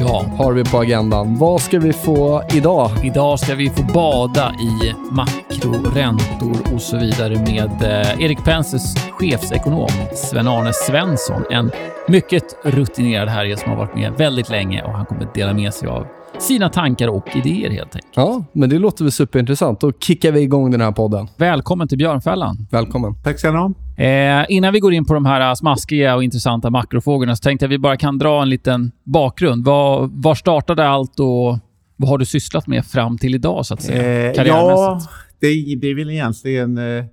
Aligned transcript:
Ja, 0.00 0.24
har 0.38 0.52
vi 0.52 0.64
på 0.64 0.78
agendan. 0.78 1.36
Vad 1.36 1.60
ska 1.62 1.78
vi 1.78 1.92
få 1.92 2.42
idag? 2.54 2.90
idag 3.02 3.40
ska 3.40 3.54
vi 3.54 3.70
få 3.70 3.82
bada 3.82 4.54
i 4.60 4.94
makro, 5.10 5.90
räntor 5.94 6.74
och 6.74 6.82
så 6.82 6.98
vidare 6.98 7.34
med 7.34 7.82
eh, 7.82 8.24
Erik 8.24 8.44
Penses 8.44 8.94
chefsekonom 9.10 9.88
Sven-Arne 10.14 10.72
Svensson. 10.72 11.44
En 11.50 11.70
mycket 12.08 12.44
rutinerad 12.62 13.28
herre 13.28 13.56
som 13.56 13.70
har 13.70 13.78
varit 13.78 13.94
med 13.94 14.12
väldigt 14.12 14.48
länge 14.48 14.82
och 14.82 14.92
han 14.92 15.06
kommer 15.06 15.28
dela 15.34 15.54
med 15.54 15.74
sig 15.74 15.88
av 15.88 16.06
sina 16.40 16.68
tankar 16.68 17.08
och 17.08 17.36
idéer 17.36 17.70
helt 17.70 17.94
enkelt. 17.94 18.12
Ja, 18.14 18.44
men 18.52 18.70
det 18.70 18.78
låter 18.78 19.04
väl 19.04 19.12
superintressant. 19.12 19.80
Då 19.80 19.92
kickar 19.92 20.32
vi 20.32 20.40
igång 20.40 20.70
den 20.70 20.80
här 20.80 20.92
podden. 20.92 21.28
Välkommen 21.36 21.88
till 21.88 21.98
Björnfällan. 21.98 22.56
Välkommen. 22.70 23.14
Tack 23.22 23.38
ska 23.38 23.50
ni 23.50 23.58
ha. 23.58 23.72
Eh, 24.04 24.46
innan 24.48 24.72
vi 24.72 24.80
går 24.80 24.92
in 24.92 25.04
på 25.04 25.14
de 25.14 25.26
här 25.26 25.54
smaskiga 25.54 26.16
och 26.16 26.24
intressanta 26.24 26.70
makrofrågorna 26.70 27.36
så 27.36 27.42
tänkte 27.42 27.64
jag 27.64 27.68
att 27.68 27.72
vi 27.72 27.78
bara 27.78 27.96
kan 27.96 28.18
dra 28.18 28.42
en 28.42 28.48
liten 28.48 28.92
bakgrund. 29.04 29.64
Var, 29.64 30.10
var 30.12 30.34
startade 30.34 30.88
allt 30.88 31.20
och 31.20 31.58
vad 31.96 32.08
har 32.08 32.18
du 32.18 32.24
sysslat 32.24 32.66
med 32.66 32.86
fram 32.86 33.18
till 33.18 33.34
idag 33.34 33.66
så 33.66 33.74
att 33.74 33.82
säga? 33.82 34.30
Eh, 34.30 34.46
ja, 34.46 35.00
det, 35.40 35.76
det 35.80 35.90
är 35.90 35.94
väl 35.94 36.10
egentligen... 36.10 36.78
Eh, 36.78 37.04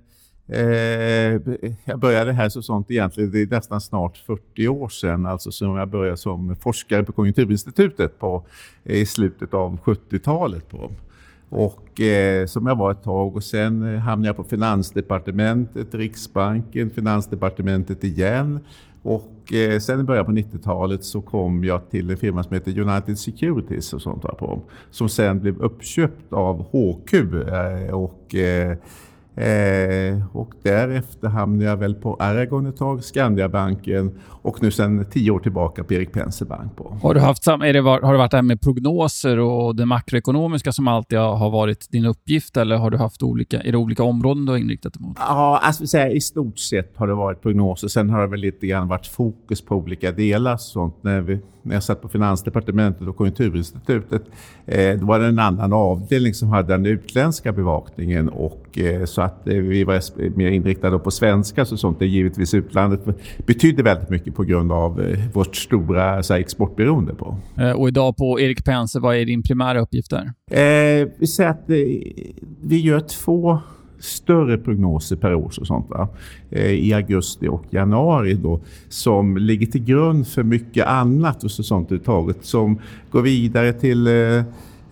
eh, 0.48 1.40
jag 1.84 1.98
började 1.98 2.32
här 2.32 2.48
så 2.48 2.62
sånt 2.62 2.90
egentligen, 2.90 3.30
det 3.30 3.42
är 3.42 3.46
nästan 3.46 3.80
snart 3.80 4.16
40 4.16 4.68
år 4.68 4.88
sedan, 4.88 5.26
alltså 5.26 5.52
som 5.52 5.76
jag 5.76 5.88
började 5.88 6.16
som 6.16 6.56
forskare 6.56 7.04
på 7.04 7.12
Konjunkturinstitutet 7.12 8.18
på, 8.18 8.44
i 8.84 9.06
slutet 9.06 9.54
av 9.54 9.78
70-talet. 9.80 10.70
På. 10.70 10.90
Och 11.48 12.00
eh, 12.00 12.46
som 12.46 12.66
jag 12.66 12.76
var 12.76 12.90
ett 12.90 13.02
tag 13.02 13.36
och 13.36 13.44
sen 13.44 13.98
hamnade 13.98 14.28
jag 14.28 14.36
på 14.36 14.44
Finansdepartementet, 14.44 15.94
Riksbanken, 15.94 16.90
Finansdepartementet 16.90 18.04
igen. 18.04 18.60
Och 19.02 19.52
eh, 19.52 19.78
sen 19.78 20.00
i 20.00 20.02
början 20.02 20.24
på 20.24 20.32
90-talet 20.32 21.04
så 21.04 21.20
kom 21.20 21.64
jag 21.64 21.90
till 21.90 22.10
en 22.10 22.16
firma 22.16 22.42
som 22.42 22.54
heter 22.54 22.78
United 22.78 23.18
Securities 23.18 23.92
och 23.92 24.02
sånt 24.02 24.22
där 24.22 24.32
på. 24.32 24.62
Som 24.90 25.08
sen 25.08 25.40
blev 25.40 25.58
uppköpt 25.60 26.32
av 26.32 26.62
HQ 26.62 27.14
eh, 27.14 27.94
och 27.94 28.34
eh, 28.34 28.76
eh, 29.38 30.36
och 30.36 30.52
därefter 30.62 31.28
hamnade 31.28 31.70
jag 31.70 31.76
väl 31.76 31.94
på 31.94 32.16
Aragon 32.20 32.66
ett 32.66 32.76
tag, 32.76 33.04
Skandiabanken 33.04 34.18
och 34.26 34.62
nu 34.62 34.70
sedan 34.70 35.04
tio 35.10 35.30
år 35.30 35.38
tillbaka 35.38 35.84
på 35.84 35.94
Erik 35.94 36.12
Penser 36.12 36.46
Bank. 36.46 36.76
På. 36.76 36.96
Har 37.02 37.14
du, 37.14 37.20
haft 37.20 37.46
är 37.46 37.72
det, 37.72 37.80
har 37.80 38.12
det 38.12 38.18
varit 38.18 38.30
det 38.30 38.36
här 38.36 38.42
med 38.42 38.60
prognoser 38.60 39.38
och 39.38 39.76
det 39.76 39.86
makroekonomiska 39.86 40.72
som 40.72 40.88
alltid 40.88 41.18
har 41.18 41.50
varit 41.50 41.90
din 41.90 42.04
uppgift 42.04 42.56
eller 42.56 42.76
har 42.76 42.90
du 42.90 42.96
haft 42.96 43.22
olika, 43.22 43.60
är 43.60 43.72
det 43.72 43.78
olika 43.78 44.02
områden 44.02 44.46
du 44.46 44.52
har 44.52 44.58
inriktat 44.58 44.92
dig 44.94 45.02
mot? 45.02 45.16
Ja, 45.20 45.60
alltså 45.62 45.86
säga, 45.86 46.10
i 46.10 46.20
stort 46.20 46.58
sett 46.58 46.96
har 46.96 47.06
det 47.06 47.14
varit 47.14 47.42
prognoser. 47.42 47.88
Sen 47.88 48.10
har 48.10 48.20
det 48.20 48.26
väl 48.26 48.40
lite 48.40 48.66
grann 48.66 48.88
varit 48.88 49.06
fokus 49.06 49.62
på 49.62 49.76
olika 49.76 50.12
delar. 50.12 50.56
Sånt. 50.56 50.94
När, 51.02 51.20
vi, 51.20 51.40
när 51.68 51.74
jag 51.74 51.82
satt 51.82 52.02
på 52.02 52.08
Finansdepartementet 52.08 53.08
och 53.08 53.16
Konjunkturinstitutet, 53.16 54.22
eh, 54.66 54.98
då 55.00 55.06
var 55.06 55.18
det 55.18 55.26
en 55.26 55.38
annan 55.38 55.72
avdelning 55.72 56.34
som 56.34 56.48
hade 56.48 56.72
den 56.72 56.86
utländska 56.86 57.52
bevakningen 57.52 58.28
och 58.28 58.78
eh, 58.78 59.04
så 59.04 59.22
att 59.22 59.48
eh, 59.48 59.54
vi 59.54 59.84
var 59.84 60.36
mer 60.36 60.50
inriktade 60.50 60.98
på 60.98 61.10
svenska 61.10 61.64
så 61.64 61.76
sånt. 61.76 61.98
Det 61.98 62.04
är 62.04 62.08
givetvis 62.08 62.54
utlandet 62.54 63.00
betydde 63.46 63.82
väldigt 63.82 64.10
mycket 64.10 64.34
på 64.34 64.42
grund 64.44 64.72
av 64.72 65.00
eh, 65.00 65.18
vårt 65.32 65.56
stora 65.56 66.22
så 66.22 66.32
här, 66.32 66.40
exportberoende 66.40 67.14
på. 67.14 67.36
Eh, 67.56 67.70
Och 67.70 67.88
idag 67.88 68.16
på 68.16 68.40
Erik 68.40 68.64
Penser, 68.64 69.00
vad 69.00 69.16
är 69.16 69.24
din 69.24 69.42
primära 69.42 69.80
uppgift 69.80 70.10
där? 70.10 70.32
Eh, 70.50 71.08
vi 71.18 71.26
säger 71.26 71.50
att 71.50 71.70
eh, 71.70 71.76
vi 72.62 72.80
gör 72.80 73.00
två 73.00 73.58
större 74.00 74.58
prognoser 74.58 75.16
per 75.16 75.34
år 75.34 75.52
och 75.60 75.66
sånt 75.66 75.90
va? 75.90 76.08
Eh, 76.50 76.70
I 76.70 76.92
augusti 76.92 77.48
och 77.48 77.64
januari 77.70 78.34
då 78.34 78.60
som 78.88 79.36
ligger 79.36 79.66
till 79.66 79.84
grund 79.84 80.28
för 80.28 80.42
mycket 80.42 80.86
annat 80.86 81.44
och 81.44 81.50
så 81.50 81.62
sånt 81.62 81.86
överhuvudtaget 81.86 82.44
som 82.44 82.78
går 83.10 83.22
vidare 83.22 83.72
till 83.72 84.06
eh, 84.06 84.42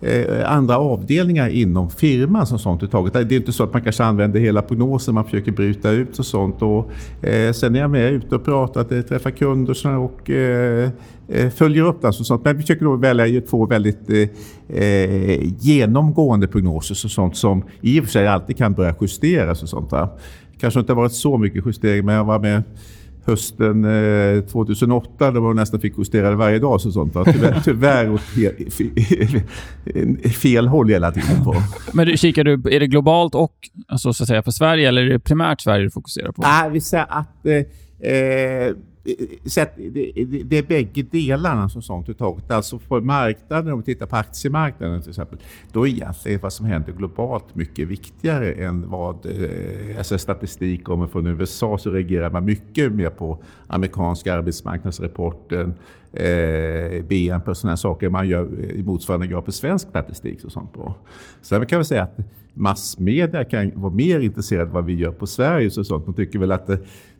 eh, 0.01 0.51
andra 0.51 0.77
avdelningar 0.77 1.49
inom 1.49 1.89
firman 1.89 2.47
som 2.47 2.59
sånt 2.59 2.83
uttaget. 2.83 3.13
Det 3.13 3.19
är 3.19 3.33
inte 3.33 3.51
så 3.51 3.63
att 3.63 3.73
man 3.73 3.81
kanske 3.81 4.03
använder 4.03 4.39
hela 4.39 4.61
prognosen, 4.61 5.13
man 5.13 5.25
försöker 5.25 5.51
bryta 5.51 5.91
ut 5.91 6.19
och 6.19 6.25
sånt. 6.25 6.61
Och, 6.61 6.91
eh, 7.25 7.51
sen 7.51 7.75
är 7.75 7.79
jag 7.79 7.91
med 7.91 8.13
ute 8.13 8.35
och 8.35 8.45
pratar, 8.45 8.97
eh, 8.97 9.01
träffar 9.01 9.31
kunder 9.31 9.87
och, 9.87 10.03
och 10.03 10.29
eh, 10.29 11.49
följer 11.49 11.83
upp 11.83 12.01
det. 12.01 12.07
Alltså 12.07 12.23
sånt. 12.23 12.43
Men 12.45 12.55
vi 12.55 12.61
försöker 12.61 12.85
då 12.85 12.95
välja 12.95 13.41
två 13.41 13.65
väldigt 13.65 14.09
eh, 14.09 14.77
eh, 14.77 15.39
genomgående 15.59 16.47
prognoser 16.47 17.05
och 17.05 17.11
sånt 17.11 17.37
som 17.37 17.63
i 17.81 17.99
och 17.99 18.03
för 18.03 18.11
sig 18.11 18.27
alltid 18.27 18.57
kan 18.57 18.73
börja 18.73 18.95
justeras 19.01 19.63
och 19.63 19.69
sånt. 19.69 19.89
Där. 19.89 20.07
Kanske 20.59 20.79
inte 20.79 20.93
varit 20.93 21.13
så 21.13 21.37
mycket 21.37 21.65
justering, 21.65 22.05
men 22.05 22.15
jag 22.15 22.25
var 22.25 22.39
med 22.39 22.63
hösten 23.27 23.85
eh, 23.85 24.41
2008 24.41 25.31
då 25.31 25.41
man 25.41 25.55
nästan 25.55 25.79
fick 25.79 25.93
justera 25.97 26.29
det 26.29 26.35
varje 26.35 26.59
dag. 26.59 26.81
Så 26.81 26.91
sånt, 26.91 27.15
va? 27.15 27.25
Tyvärr, 27.25 27.61
tyvärr 27.65 28.11
åt 28.11 28.21
fe, 28.21 28.51
fe, 28.69 30.29
fel 30.29 30.67
håll 30.67 30.89
hela 30.89 31.11
tiden. 31.11 31.43
på. 31.43 31.55
Men 31.93 32.07
du, 32.07 32.17
kikar 32.17 32.43
du, 32.43 32.53
är 32.53 32.79
det 32.79 32.87
globalt 32.87 33.35
och 33.35 33.53
alltså, 33.87 34.13
så 34.13 34.23
att 34.23 34.27
säga, 34.27 34.43
för 34.43 34.51
Sverige 34.51 34.87
eller 34.87 35.01
är 35.01 35.09
det 35.09 35.19
primärt 35.19 35.61
Sverige 35.61 35.83
du 35.83 35.91
fokuserar 35.91 36.31
på? 36.31 36.41
Nej, 36.41 36.69
vi 36.71 36.81
säger 36.81 37.05
att 37.09 37.45
eh, 37.45 38.11
eh, 38.11 38.73
Eh, 39.07 39.25
så 39.45 39.61
att 39.61 39.75
det, 39.75 40.11
det, 40.15 40.43
det 40.43 40.57
är 40.57 40.63
bägge 40.63 41.03
delarna 41.03 41.69
som 41.69 41.81
sånt 41.81 42.09
uttaget. 42.09 42.51
Alltså 42.51 42.79
på 42.79 43.01
marknaden, 43.01 43.73
om 43.73 43.79
vi 43.79 43.85
tittar 43.85 44.05
på 44.05 44.15
aktiemarknaden 44.15 45.01
till 45.01 45.09
exempel, 45.09 45.39
då 45.71 45.87
är 45.87 45.91
egentligen 45.91 46.39
vad 46.43 46.53
som 46.53 46.65
händer 46.65 46.93
globalt 46.93 47.55
mycket 47.55 47.87
viktigare 47.87 48.53
än 48.53 48.89
vad 48.89 49.25
eh, 49.25 49.97
alltså 49.97 50.17
statistik 50.17 50.83
kommer 50.83 51.07
från 51.07 51.27
USA 51.27 51.77
så 51.77 51.91
reagerar 51.91 52.29
man 52.29 52.45
mycket 52.45 52.91
mer 52.91 53.09
på 53.09 53.37
amerikanska 53.67 54.33
arbetsmarknadsrapporten, 54.33 55.73
eh, 56.13 57.05
BNP 57.05 57.51
och 57.51 57.57
sådana 57.57 57.77
saker 57.77 58.09
man 58.09 58.27
gör 58.27 58.49
eh, 58.59 58.69
i 58.69 58.83
motsvarande 58.83 59.27
grad 59.27 59.45
på 59.45 59.51
svensk 59.51 59.89
statistik. 59.89 60.43
Och 60.43 60.51
sånt 60.51 60.73
på. 60.73 60.95
Sen 61.41 61.65
kan 61.65 61.79
vi 61.79 61.85
säga 61.85 62.03
att 62.03 62.17
massmedia 62.53 63.43
kan 63.43 63.71
vara 63.75 63.93
mer 63.93 64.19
intresserade 64.19 64.67
av 64.67 64.73
vad 64.73 64.85
vi 64.85 64.93
gör 64.93 65.11
på 65.11 65.27
Sverige. 65.27 65.67
Och 65.67 65.85
sånt. 65.85 66.05
De 66.05 66.13
tycker 66.13 66.39
väl 66.39 66.51
att 66.51 66.69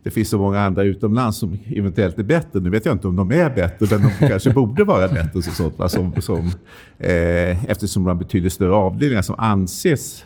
det, 0.03 0.11
finns 0.11 0.29
så 0.29 0.37
många 0.37 0.59
andra 0.59 0.83
utomlands 0.83 1.37
som 1.37 1.57
eventuellt 1.75 2.19
är 2.19 2.23
bättre. 2.23 2.59
Nu 2.59 2.69
vet 2.69 2.85
jag 2.85 2.95
inte 2.95 3.07
om 3.07 3.15
de 3.15 3.31
är 3.31 3.49
bättre, 3.49 3.97
men 3.97 4.11
de 4.19 4.27
kanske 4.27 4.49
borde 4.49 4.83
vara 4.83 5.07
bättre. 5.07 5.41
Så 5.41 5.51
sånt, 5.51 5.79
va? 5.79 5.89
Som, 5.89 6.21
som, 6.21 6.51
eh, 6.99 7.71
eftersom 7.71 8.03
de 8.03 8.07
har 8.07 8.15
betydligt 8.15 8.53
större 8.53 8.73
avdelningar 8.73 9.21
som 9.21 9.35
anses 9.39 10.23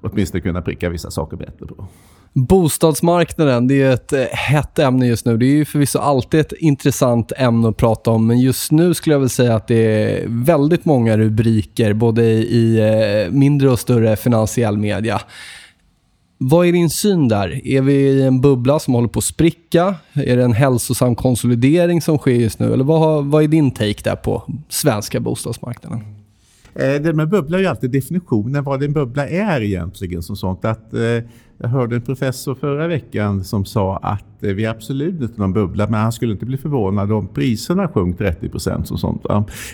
åtminstone 0.00 0.40
kunna 0.40 0.62
pricka 0.62 0.88
vissa 0.88 1.10
saker 1.10 1.36
bättre 1.36 1.66
på. 1.66 1.88
Bostadsmarknaden, 2.32 3.66
det 3.68 3.82
är 3.82 3.90
ett 3.90 4.12
eh, 4.12 4.24
hett 4.32 4.78
ämne 4.78 5.06
just 5.06 5.26
nu. 5.26 5.36
Det 5.36 5.46
är 5.46 5.56
ju 5.56 5.64
förvisso 5.64 5.98
alltid 5.98 6.40
ett 6.40 6.52
intressant 6.52 7.32
ämne 7.36 7.68
att 7.68 7.76
prata 7.76 8.10
om, 8.10 8.26
men 8.26 8.38
just 8.38 8.72
nu 8.72 8.94
skulle 8.94 9.14
jag 9.14 9.20
väl 9.20 9.28
säga 9.28 9.54
att 9.54 9.68
det 9.68 9.74
är 9.76 10.24
väldigt 10.28 10.84
många 10.84 11.18
rubriker, 11.18 11.92
både 11.92 12.22
i 12.24 12.78
eh, 12.78 13.32
mindre 13.32 13.70
och 13.70 13.78
större 13.78 14.16
finansiell 14.16 14.76
media. 14.76 15.20
Vad 16.40 16.66
är 16.66 16.72
din 16.72 16.90
syn 16.90 17.28
där? 17.28 17.66
Är 17.66 17.82
vi 17.82 17.92
i 17.92 18.22
en 18.22 18.40
bubbla 18.40 18.78
som 18.78 18.94
håller 18.94 19.08
på 19.08 19.18
att 19.18 19.24
spricka? 19.24 19.94
Är 20.12 20.36
det 20.36 20.44
en 20.44 20.52
hälsosam 20.52 21.14
konsolidering 21.16 22.02
som 22.02 22.18
sker 22.18 22.30
just 22.30 22.58
nu? 22.58 22.72
Eller 22.72 22.84
vad, 22.84 23.24
vad 23.24 23.42
är 23.42 23.48
din 23.48 23.70
take 23.70 24.02
där 24.04 24.16
på 24.16 24.42
svenska 24.68 25.20
bostadsmarknaden? 25.20 26.00
Eh, 26.74 26.94
det 26.94 27.12
med 27.12 27.28
bubbla 27.28 27.56
är 27.56 27.62
ju 27.62 27.68
alltid 27.68 27.90
definitionen 27.90 28.64
vad 28.64 28.82
en 28.82 28.92
bubbla 28.92 29.28
är 29.28 29.60
egentligen. 29.60 30.22
Som 30.22 30.36
sånt. 30.36 30.64
Att, 30.64 30.94
eh, 30.94 31.00
jag 31.60 31.68
hörde 31.68 31.96
en 31.96 32.02
professor 32.02 32.54
förra 32.54 32.86
veckan 32.86 33.44
som 33.44 33.64
sa 33.64 33.96
att 33.96 34.42
eh, 34.42 34.50
vi 34.50 34.64
är 34.64 34.70
absolut 34.70 35.20
inte 35.20 35.40
någon 35.40 35.52
bubbla 35.52 35.86
men 35.86 36.00
han 36.00 36.12
skulle 36.12 36.32
inte 36.32 36.46
bli 36.46 36.56
förvånad 36.56 37.12
om 37.12 37.28
priserna 37.28 37.88
sjönk 37.88 38.18
30 38.18 38.48
procent. 38.48 39.00
sånt. 39.00 39.26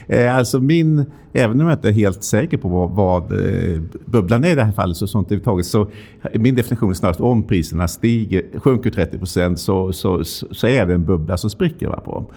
Eh, 0.07 0.37
alltså 0.37 0.61
min, 0.61 1.05
även 1.33 1.61
om 1.61 1.67
jag 1.67 1.77
inte 1.77 1.89
är 1.89 1.93
helt 1.93 2.25
säker 2.25 2.57
på 2.57 2.69
vad, 2.69 2.91
vad 2.91 3.33
eh, 3.33 3.81
bubblan 4.05 4.45
är 4.45 4.51
i 4.51 4.55
det 4.55 4.65
här 4.65 4.73
fallet 4.73 4.97
så, 4.97 5.07
sånt 5.07 5.45
taget, 5.45 5.67
så 5.67 5.89
min 6.35 6.55
definition 6.55 6.91
är 6.91 6.95
snarast 6.95 7.21
om 7.21 7.43
priserna 7.43 7.89
stiger, 7.89 8.59
sjunker 8.59 8.91
30 8.91 9.19
procent 9.19 9.59
så, 9.59 9.93
så, 9.93 10.25
så, 10.25 10.67
är 10.67 10.87
det 10.87 10.95
en 10.95 11.05
bubbla 11.05 11.37
som 11.37 11.51
spricker. 11.51 11.89
Va, 11.89 12.01
på. 12.01 12.33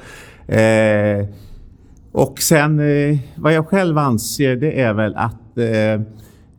Eh, 0.54 1.26
och 2.12 2.40
sen 2.40 2.80
eh, 2.80 3.18
vad 3.36 3.54
jag 3.54 3.68
själv 3.68 3.98
anser 3.98 4.56
det 4.56 4.82
är 4.82 4.94
väl 4.94 5.16
att 5.16 5.58
eh, 5.58 6.02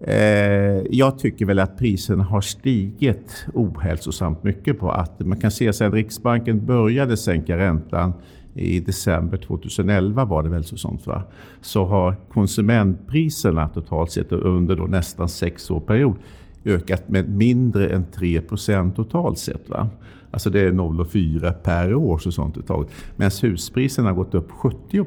Eh, 0.01 0.83
jag 0.91 1.19
tycker 1.19 1.47
väl 1.47 1.59
att 1.59 1.79
priserna 1.79 2.25
har 2.25 2.41
stigit 2.41 3.47
ohälsosamt 3.55 4.43
mycket 4.45 4.79
på 4.79 4.91
att 4.91 5.21
man 5.21 5.41
kan 5.41 5.51
se 5.51 5.73
sedan 5.73 5.93
Riksbanken 5.93 6.67
började 6.67 7.17
sänka 7.17 7.59
räntan 7.59 8.13
i 8.55 8.81
december 8.81 9.37
2011 9.37 10.25
var 10.25 10.43
det 10.43 10.49
väl 10.49 10.65
så 10.65 10.77
sånt 10.77 11.07
va? 11.07 11.23
Så 11.61 11.85
har 11.85 12.17
konsumentpriserna 12.33 13.69
totalt 13.69 14.11
sett 14.11 14.33
under 14.33 14.77
då 14.77 14.85
nästan 14.85 15.29
sex 15.29 15.71
år 15.71 15.81
period 15.81 16.17
ökat 16.65 17.09
med 17.09 17.29
mindre 17.29 17.89
än 17.89 18.07
3% 18.07 18.95
totalt 18.95 19.39
sett. 19.39 19.69
Va? 19.69 19.89
Alltså 20.31 20.51
det 20.51 20.61
är 20.61 20.73
0,4 20.73 21.53
per 21.53 21.95
år 21.95 22.19
så 22.19 22.33
sånt 22.33 22.67
taget. 22.67 22.91
Medan 23.17 23.31
huspriserna 23.43 24.09
har 24.09 24.15
gått 24.15 24.35
upp 24.35 24.51
70. 24.51 25.05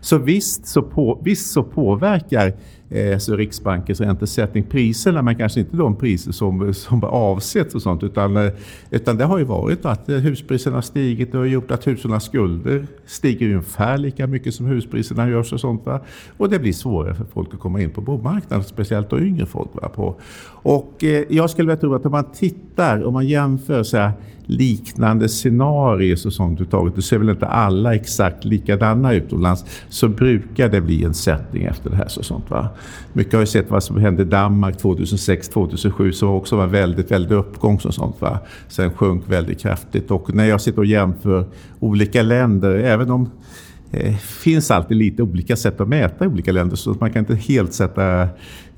Så 0.00 0.18
visst 0.18 0.66
så, 0.66 0.82
på, 0.82 1.20
visst 1.24 1.52
så 1.52 1.62
påverkar 1.62 2.52
Eh, 2.90 3.14
alltså 3.14 3.36
Riksbankens 3.36 4.00
räntesättning 4.00 4.64
priserna 4.64 5.22
men 5.22 5.36
kanske 5.36 5.60
inte 5.60 5.76
de 5.76 5.96
priser 5.96 6.32
som, 6.32 6.74
som 6.74 7.04
avsätts 7.04 7.74
och 7.74 7.82
sånt 7.82 8.02
utan, 8.02 8.36
eh, 8.36 8.52
utan 8.90 9.16
det 9.16 9.24
har 9.24 9.38
ju 9.38 9.44
varit 9.44 9.84
att 9.84 10.08
eh, 10.08 10.16
huspriserna 10.16 10.76
har 10.76 10.82
stigit 10.82 11.34
och 11.34 11.40
har 11.40 11.46
gjort 11.46 11.70
att 11.70 11.86
hushållens 11.86 12.24
skulder 12.24 12.86
stiger 13.06 13.46
ungefär 13.46 13.98
lika 13.98 14.26
mycket 14.26 14.54
som 14.54 14.66
huspriserna 14.66 15.28
görs 15.28 15.52
och 15.52 15.60
sånt. 15.60 15.86
Va? 15.86 16.00
Och 16.36 16.50
det 16.50 16.58
blir 16.58 16.72
svårare 16.72 17.14
för 17.14 17.24
folk 17.24 17.54
att 17.54 17.60
komma 17.60 17.80
in 17.80 17.90
på 17.90 18.00
bomarknaden, 18.00 18.64
speciellt 18.64 19.10
då 19.10 19.20
yngre 19.20 19.46
folk. 19.46 19.68
Va? 19.72 19.88
På. 19.88 20.14
Och 20.46 21.04
eh, 21.04 21.24
jag 21.28 21.50
skulle 21.50 21.66
vilja 21.66 21.80
tro 21.80 21.94
att 21.94 22.06
om 22.06 22.12
man 22.12 22.32
tittar, 22.32 23.04
om 23.04 23.12
man 23.12 23.26
jämför 23.26 23.82
så 23.82 23.96
här, 23.96 24.12
liknande 24.46 25.28
scenarier 25.28 26.26
och 26.26 26.32
sånt 26.32 26.60
uttaget, 26.60 26.94
då 26.94 27.02
ser 27.02 27.18
väl 27.18 27.28
inte 27.28 27.46
alla 27.46 27.94
exakt 27.94 28.44
likadana 28.44 29.14
utomlands, 29.14 29.64
så 29.88 30.08
brukar 30.08 30.68
det 30.68 30.80
bli 30.80 31.04
en 31.04 31.14
sättning 31.14 31.64
efter 31.64 31.90
det 31.90 31.96
här. 31.96 32.08
Så 32.08 32.22
sånt, 32.22 32.50
va? 32.50 32.68
Mycket 33.12 33.32
har 33.32 33.40
ju 33.40 33.46
sett 33.46 33.70
vad 33.70 33.82
som 33.82 33.96
hände 33.96 34.22
i 34.22 34.24
Danmark 34.24 34.82
2006-2007 34.82 36.12
som 36.12 36.28
också 36.28 36.56
var 36.56 36.66
väldigt, 36.66 37.10
väldigt 37.10 37.32
uppgång 37.32 37.80
och 37.84 37.94
sånt. 37.94 38.20
Va? 38.20 38.38
Sen 38.68 38.90
sjönk 38.90 39.22
väldigt 39.26 39.60
kraftigt 39.60 40.10
och 40.10 40.34
när 40.34 40.44
jag 40.44 40.60
sitter 40.60 40.78
och 40.78 40.86
jämför 40.86 41.46
olika 41.80 42.22
länder, 42.22 42.70
även 42.70 43.10
om 43.10 43.30
det 43.94 44.06
eh, 44.06 44.16
finns 44.16 44.70
alltid 44.70 44.96
lite 44.96 45.22
olika 45.22 45.56
sätt 45.56 45.80
att 45.80 45.88
mäta 45.88 46.24
i 46.24 46.28
olika 46.28 46.52
länder 46.52 46.76
så 46.76 46.96
man 47.00 47.12
kan 47.12 47.20
inte 47.20 47.34
helt 47.34 47.72
sätta 47.72 48.28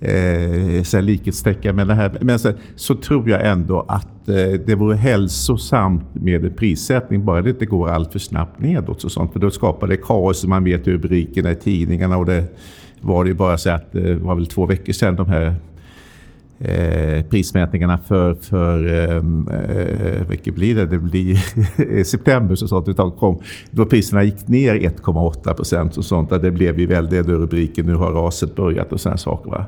eh, 0.00 1.02
likhetstecken 1.02 1.76
med 1.76 1.88
det 1.88 1.94
här. 1.94 2.18
Men 2.20 2.38
så, 2.38 2.52
så, 2.76 2.94
tror 2.94 3.30
jag 3.30 3.46
ändå 3.46 3.84
att 3.88 4.28
eh, 4.28 4.60
det 4.66 4.74
vore 4.74 4.96
hälsosamt 4.96 6.14
med 6.14 6.44
en 6.44 6.54
prissättning 6.54 7.24
bara 7.24 7.42
det 7.42 7.50
inte 7.50 7.66
går 7.66 7.88
allt 7.88 8.12
för 8.12 8.18
snabbt 8.18 8.60
nedåt. 8.60 9.04
Och 9.04 9.12
sånt, 9.12 9.32
för 9.32 9.40
då 9.40 9.50
skapar 9.50 9.86
det 9.86 9.96
kaos 9.96 10.42
och 10.42 10.48
man 10.48 10.64
vet 10.64 10.86
rubrikerna 10.86 11.50
i 11.50 11.54
tidningarna 11.54 12.16
och 12.16 12.26
det 12.26 12.44
var 13.06 13.24
det 13.24 13.28
ju 13.28 13.34
bara 13.34 13.58
så 13.58 13.70
att 13.70 13.92
det 13.92 14.14
var 14.14 14.34
väl 14.34 14.46
två 14.46 14.66
veckor 14.66 14.92
sedan 14.92 15.16
de 15.16 15.28
här 15.28 15.54
eh, 16.58 17.24
prismätningarna 17.24 17.98
för, 17.98 18.34
för 18.34 18.86
ehm, 18.86 19.48
eh, 19.48 20.28
vilket 20.28 20.54
blir 20.54 20.74
det? 20.74 20.86
Det 20.86 20.98
blir 20.98 22.04
september 22.04 22.54
så 22.54 22.68
sånt 22.68 22.88
uttag 22.88 23.16
kom. 23.16 23.38
Då 23.70 23.86
priserna 23.86 24.22
gick 24.22 24.48
ner 24.48 24.74
1,8 24.74 25.54
procent 25.54 25.96
och 25.96 26.04
sånt. 26.04 26.30
Där 26.30 26.38
det 26.38 26.50
blev 26.50 26.80
ju 26.80 26.86
väldigt 26.86 27.26
rubriken 27.26 27.86
Nu 27.86 27.94
har 27.94 28.12
raset 28.12 28.56
börjat 28.56 28.92
och 28.92 29.00
sådana 29.00 29.18
saker. 29.18 29.50
Va? 29.50 29.66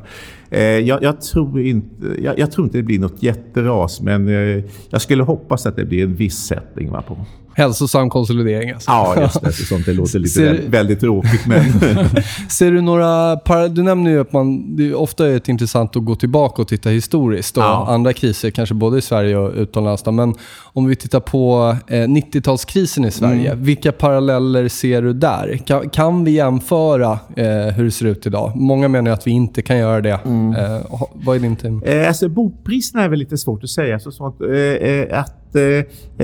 Eh, 0.50 0.62
jag, 0.62 1.02
jag, 1.02 1.20
tror 1.20 1.60
inte, 1.60 2.06
jag, 2.22 2.38
jag, 2.38 2.52
tror 2.52 2.64
inte 2.64 2.78
det 2.78 2.82
blir 2.82 2.98
något 2.98 3.22
jätteras 3.22 4.00
men 4.00 4.28
eh, 4.28 4.64
jag 4.90 5.00
skulle 5.00 5.22
hoppas 5.22 5.66
att 5.66 5.76
det 5.76 5.84
blir 5.84 6.04
en 6.04 6.14
viss 6.14 6.38
sättning 6.38 6.90
va, 6.90 7.02
på. 7.02 7.16
Hälsosam 7.58 8.10
konsolidering 8.10 8.70
alltså. 8.70 8.90
Ja, 8.90 9.20
just 9.20 9.42
det. 9.44 9.52
Sånt 9.52 9.86
det 9.86 9.92
låter 9.92 10.18
lite 10.18 10.34
Ser... 10.34 10.62
väldigt 10.68 11.00
tråkigt. 11.00 11.46
Men... 11.46 11.64
Ser 12.50 12.72
du 12.72 12.80
några... 12.80 13.36
Du 13.68 13.82
nämner 13.82 14.10
ju 14.10 14.20
att 14.20 14.32
man, 14.32 14.76
det 14.76 14.88
är 14.88 14.94
ofta 14.94 15.26
är 15.26 15.50
intressant 15.50 15.96
att 15.96 16.04
gå 16.04 16.14
tillbaka 16.14 16.62
och 16.62 16.68
titta 16.68 16.90
historiskt. 16.90 17.56
Och 17.56 17.62
ja. 17.62 17.86
Andra 17.88 18.12
kriser, 18.12 18.50
kanske 18.50 18.74
både 18.74 18.98
i 18.98 19.00
Sverige 19.00 19.36
och 19.36 19.52
utomlands. 19.56 20.06
Men 20.06 20.34
om 20.62 20.86
vi 20.86 20.96
tittar 20.96 21.20
på 21.20 21.76
eh, 21.86 21.94
90-talskrisen 21.94 23.06
i 23.06 23.10
Sverige. 23.10 23.50
Mm. 23.50 23.64
Vilka 23.64 23.92
paralleller 23.92 24.68
ser 24.68 25.02
du 25.02 25.12
där? 25.12 25.56
Kan, 25.66 25.90
kan 25.90 26.24
vi 26.24 26.30
jämföra 26.30 27.12
eh, 27.36 27.46
hur 27.74 27.84
det 27.84 27.90
ser 27.90 28.06
ut 28.06 28.26
idag? 28.26 28.52
Många 28.56 28.88
menar 28.88 29.10
att 29.10 29.26
vi 29.26 29.30
inte 29.30 29.62
kan 29.62 29.78
göra 29.78 30.00
det. 30.00 30.20
Mm. 30.24 30.54
Eh, 30.54 30.80
vad 31.12 31.36
är 31.36 31.40
din 31.40 31.56
team? 31.56 31.82
Eh, 31.86 32.08
alltså, 32.08 32.28
bokpriserna 32.28 33.04
är 33.04 33.08
väl 33.08 33.18
lite 33.18 33.38
svårt 33.38 33.64
att 33.64 33.70
säga. 33.70 33.98
Så 33.98 34.12
sånt, 34.12 34.40
eh, 34.40 34.48
eh, 34.48 35.20
att 35.20 35.38
Eh, 35.54 35.62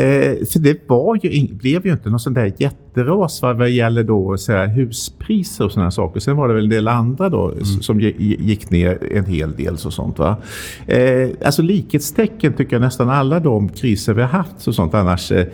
eh, 0.03 0.45
för 0.53 0.59
det 0.59 0.89
var 0.89 1.17
ju, 1.29 1.55
blev 1.55 1.87
ju 1.87 1.93
inte 1.93 2.11
någon 2.11 2.21
sån 2.21 2.35
där 2.35 2.53
jätteras 2.59 3.43
vad 3.43 3.71
gäller 3.71 4.05
då 4.05 4.37
så 4.37 4.53
här, 4.53 4.67
huspriser 4.67 5.65
och 5.65 5.73
sådana 5.73 5.91
saker. 5.91 6.21
Sen 6.21 6.37
var 6.37 6.49
det 6.49 6.55
väl 6.55 6.65
en 6.65 6.71
del 6.71 6.89
andra 6.89 7.29
då 7.29 7.51
mm. 7.51 7.65
som 7.65 8.01
gick 8.01 8.71
ner 8.71 9.13
en 9.13 9.25
hel 9.25 9.57
del. 9.57 9.79
Så 9.79 9.91
sånt, 9.91 10.19
va? 10.19 10.37
Eh, 10.87 11.29
alltså 11.45 11.63
likhetstecken 11.63 12.53
tycker 12.53 12.77
jag 12.77 12.81
nästan 12.81 13.11
alla 13.11 13.41
de 13.41 13.69
kriser 13.69 14.15
vi 14.15 14.23
har 14.23 14.29
haft 14.29 14.69
och 14.69 14.75
sånt 14.75 14.95
annars 14.95 15.33
eh, 15.33 15.47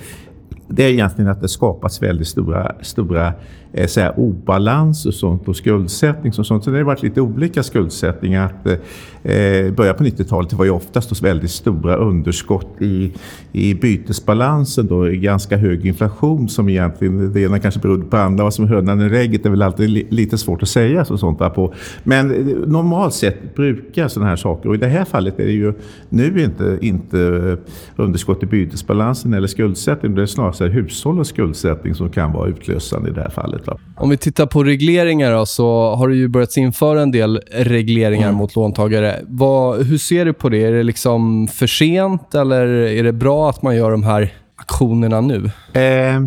det 0.72 0.84
är 0.84 0.88
egentligen 0.88 1.30
att 1.30 1.40
det 1.40 1.48
skapas 1.48 2.02
väldigt 2.02 2.28
stora, 2.28 2.74
stora 2.82 3.32
eh, 3.72 3.86
så 3.86 4.00
här, 4.00 4.14
obalans 4.16 5.06
och 5.06 5.14
sånt 5.14 5.48
och 5.48 5.56
skuldsättning 5.56 6.32
och 6.38 6.46
sånt. 6.46 6.64
Så 6.64 6.70
det 6.70 6.76
har 6.76 6.84
varit 6.84 7.02
lite 7.02 7.20
olika 7.20 7.62
skuldsättningar. 7.62 8.44
Att, 8.44 8.66
eh, 8.66 9.72
början 9.72 9.94
på 9.94 10.04
90-talet 10.04 10.52
var 10.52 10.64
ju 10.64 10.70
oftast 10.70 11.22
väldigt 11.22 11.50
stora 11.50 11.96
underskott 11.96 12.82
i, 12.82 13.12
i 13.52 13.74
bytesbalansen. 13.74 14.86
Då, 14.86 15.04
ganska 15.04 15.56
hög 15.56 15.86
inflation 15.86 16.48
som 16.48 16.68
egentligen, 16.68 17.32
det 17.32 17.40
ena 17.40 17.58
kanske 17.58 17.80
berodde 17.80 18.04
på 18.04 18.16
andra. 18.16 18.44
Vad 18.44 18.54
som 18.54 18.64
är 18.64 18.68
hönan 18.68 19.14
i 19.14 19.16
ägget 19.16 19.46
är 19.46 19.50
väl 19.50 19.62
alltid 19.62 19.90
li, 19.90 20.06
lite 20.10 20.38
svårt 20.38 20.62
att 20.62 20.68
säga. 20.68 21.04
Så 21.04 21.18
sånt 21.18 21.38
där 21.38 21.50
på. 21.50 21.74
Men 22.02 22.30
eh, 22.30 22.56
normalt 22.66 23.14
sett 23.14 23.54
brukar 23.54 24.08
sådana 24.08 24.28
här 24.28 24.36
saker, 24.36 24.68
och 24.68 24.74
i 24.74 24.78
det 24.78 24.86
här 24.86 25.04
fallet 25.04 25.40
är 25.40 25.44
det 25.44 25.52
ju 25.52 25.72
nu 26.08 26.42
inte, 26.42 26.78
inte 26.80 27.56
underskott 27.96 28.42
i 28.42 28.46
bytesbalansen 28.46 29.34
eller 29.34 29.48
skuldsättning. 29.48 30.14
Det 30.14 30.22
är 30.22 30.26
snarare 30.26 30.68
hushållens 30.68 31.28
skuldsättning 31.28 31.94
som 31.94 32.10
kan 32.10 32.32
vara 32.32 32.48
utlösande 32.48 33.10
i 33.10 33.12
det 33.12 33.20
här 33.20 33.30
fallet. 33.30 33.59
Va? 33.66 33.78
Om 33.96 34.10
vi 34.10 34.16
tittar 34.16 34.46
på 34.46 34.64
regleringar 34.64 35.32
då, 35.32 35.46
så 35.46 35.94
har 35.94 36.08
det 36.08 36.16
ju 36.16 36.28
börjat 36.28 36.56
införa 36.56 37.02
en 37.02 37.10
del 37.10 37.40
regleringar 37.52 38.28
mm. 38.28 38.38
mot 38.38 38.56
låntagare. 38.56 39.20
Vad, 39.28 39.82
hur 39.86 39.98
ser 39.98 40.24
du 40.24 40.32
på 40.32 40.48
det? 40.48 40.64
Är 40.64 40.72
det 40.72 40.82
liksom 40.82 41.48
för 41.48 41.66
sent 41.66 42.34
eller 42.34 42.66
är 42.66 43.02
det 43.02 43.12
bra 43.12 43.50
att 43.50 43.62
man 43.62 43.76
gör 43.76 43.90
de 43.90 44.02
här 44.02 44.32
aktionerna 44.56 45.20
nu? 45.20 45.50
Eh, 45.72 46.20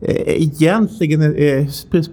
Eh, 0.00 0.42
egentligen, 0.42 1.22
eh, 1.22 1.66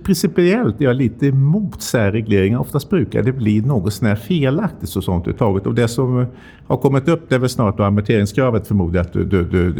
principiellt 0.03 0.81
är 0.81 0.85
jag 0.85 0.95
lite 0.95 1.27
emot 1.27 1.81
särregleringar. 1.81 2.59
Oftast 2.59 2.89
brukar 2.89 3.23
det 3.23 3.31
bli 3.31 3.61
något 3.61 3.93
sånär 3.93 4.15
felaktigt 4.15 4.89
så 4.89 5.01
sånt 5.01 5.27
uttaget. 5.27 5.67
Och 5.67 5.75
det 5.75 5.87
som 5.87 6.25
har 6.73 6.81
kommit 6.81 7.07
upp 7.07 7.29
det 7.29 7.35
är 7.35 7.39
väl 7.39 7.49
snart 7.49 7.77
då 7.77 7.83
amorteringskravet 7.83 8.67
förmodar 8.67 9.01
att 9.01 9.13
du, 9.13 9.23
du, 9.25 9.43
du, 9.43 9.73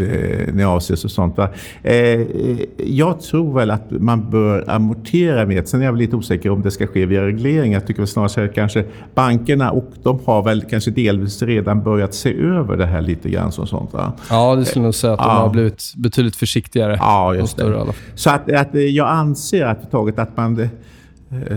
ni 0.54 0.64
avses 0.64 1.06
och 1.06 1.12
sånt. 1.12 1.38
Va? 1.38 1.50
Eh, 1.84 2.22
jag 2.78 3.22
tror 3.22 3.54
väl 3.54 3.72
att 3.72 3.92
man 3.92 4.30
bör 4.30 4.70
amortera 4.70 5.46
mer. 5.46 5.64
Sen 5.64 5.82
är 5.82 5.86
jag 5.86 5.92
väl 5.92 6.00
lite 6.00 6.16
osäker 6.16 6.50
om 6.50 6.62
det 6.62 6.72
ska 6.72 6.88
ske 6.88 7.06
via 7.06 7.26
reglering. 7.26 7.74
Jag 7.74 7.88
tycker 7.88 8.02
väl 8.02 8.08
snarare 8.08 8.46
att 8.46 8.56
kanske 8.56 8.86
bankerna 9.16 9.72
och 9.72 9.92
de 10.04 10.20
har 10.26 10.44
väl 10.44 10.62
kanske 10.70 10.92
delvis 10.92 11.42
redan 11.42 11.84
börjat 11.84 12.14
se 12.14 12.34
över 12.42 12.78
det 12.78 12.86
här 12.86 13.02
lite 13.02 13.30
grann. 13.30 13.52
Som 13.52 13.68
sånt, 13.68 13.94
va? 13.94 14.14
Ja, 14.30 14.56
det 14.56 14.66
skulle 14.66 14.86
jag 14.86 14.96
säga 14.96 15.14
att 15.14 15.20
de 15.20 15.26
ja. 15.26 15.34
har 15.34 15.50
blivit 15.50 15.94
betydligt 15.96 16.36
försiktigare. 16.36 16.98
Ja, 17.00 17.36
just 17.36 17.58
det. 17.58 17.86
Så 18.16 18.30
att, 18.30 18.52
att 18.52 18.70
jag 18.74 19.08
anser 19.08 19.66
att, 19.66 19.92
taget 19.92 20.20
att 20.20 20.38
man 20.38 20.60
eh, 20.60 20.68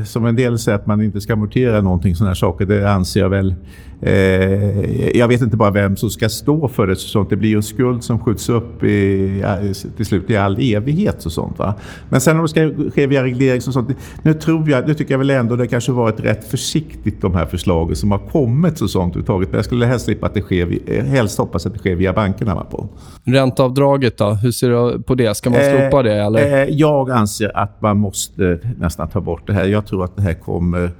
som 0.05 0.27
en 0.27 0.37
del 0.37 0.59
säger 0.59 0.79
att 0.79 0.87
man 0.87 1.03
inte 1.03 1.21
ska 1.21 1.33
amortera 1.33 1.81
någonting 1.81 2.15
sådana 2.15 2.31
här 2.31 2.35
saker, 2.35 2.67
det 2.67 2.93
anser 2.93 3.21
jag 3.21 3.29
väl 3.29 3.55
Eh, 4.01 5.17
jag 5.17 5.29
vet 5.29 5.43
inte 5.43 5.57
bara 5.57 5.71
vem 5.71 5.97
som 5.97 6.11
ska 6.11 6.29
stå 6.29 6.69
för 6.69 6.87
det. 6.87 6.97
Sånt. 6.97 7.31
Det 7.31 7.37
blir 7.37 7.51
ju 7.51 7.57
en 7.57 7.63
skuld 7.63 8.05
som 8.05 8.19
skjuts 8.19 8.49
upp 8.49 8.85
i, 8.85 9.45
till 9.97 10.07
slut 10.07 10.31
i 10.31 10.37
all 10.37 10.59
evighet. 10.61 11.27
Och 11.27 11.33
sånt, 11.33 11.59
va? 11.59 11.75
Men 12.09 12.21
sen 12.21 12.37
om 12.37 12.43
det 12.43 12.49
ska 12.49 12.71
ske 12.95 13.07
via 13.07 13.23
reglering 13.23 13.57
och 13.67 13.75
sånt. 13.75 13.91
Nu, 14.23 14.35
tror 14.35 14.71
jag, 14.71 14.89
nu 14.89 14.95
tycker 14.95 15.15
jag 15.15 15.19
väl 15.19 15.31
ändå 15.31 15.57
det 15.57 15.67
kanske 15.67 15.93
varit 15.93 16.21
rätt 16.21 16.45
försiktigt 16.45 17.21
de 17.21 17.35
här 17.35 17.47
förslagen 17.47 17.97
som 17.97 18.11
har 18.11 18.19
kommit. 18.19 18.81
Och 18.81 18.91
sånt, 18.91 19.17
uttaget. 19.17 19.49
Jag 19.53 19.65
skulle 19.65 19.87
helst 19.87 20.05
slippa 20.05 20.27
att 20.27 20.35
det 20.35 20.43
sker, 20.43 20.79
eh, 20.87 21.05
helst 21.05 21.39
hoppas 21.39 21.67
att 21.67 21.73
det 21.73 21.79
sker 21.79 21.95
via 21.95 22.13
bankerna. 22.13 22.55
Va, 22.55 22.65
på. 22.71 22.89
Ränteavdraget 23.25 24.19
då? 24.19 24.31
Hur 24.31 24.51
ser 24.51 24.71
du 24.71 25.03
på 25.03 25.15
det? 25.15 25.35
Ska 25.35 25.51
man 25.51 25.61
eh, 25.61 25.71
slopa 25.71 26.03
det? 26.03 26.15
Eller? 26.15 26.63
Eh, 26.63 26.69
jag 26.71 27.11
anser 27.11 27.57
att 27.57 27.83
man 27.83 27.97
måste 27.99 28.59
nästan 28.79 29.09
ta 29.09 29.21
bort 29.21 29.47
det 29.47 29.53
här. 29.53 29.65
Jag 29.69 29.87
tror 29.87 30.05
att 30.05 30.17
det 30.17 30.23
här 30.23 30.35
kommer 30.35 30.91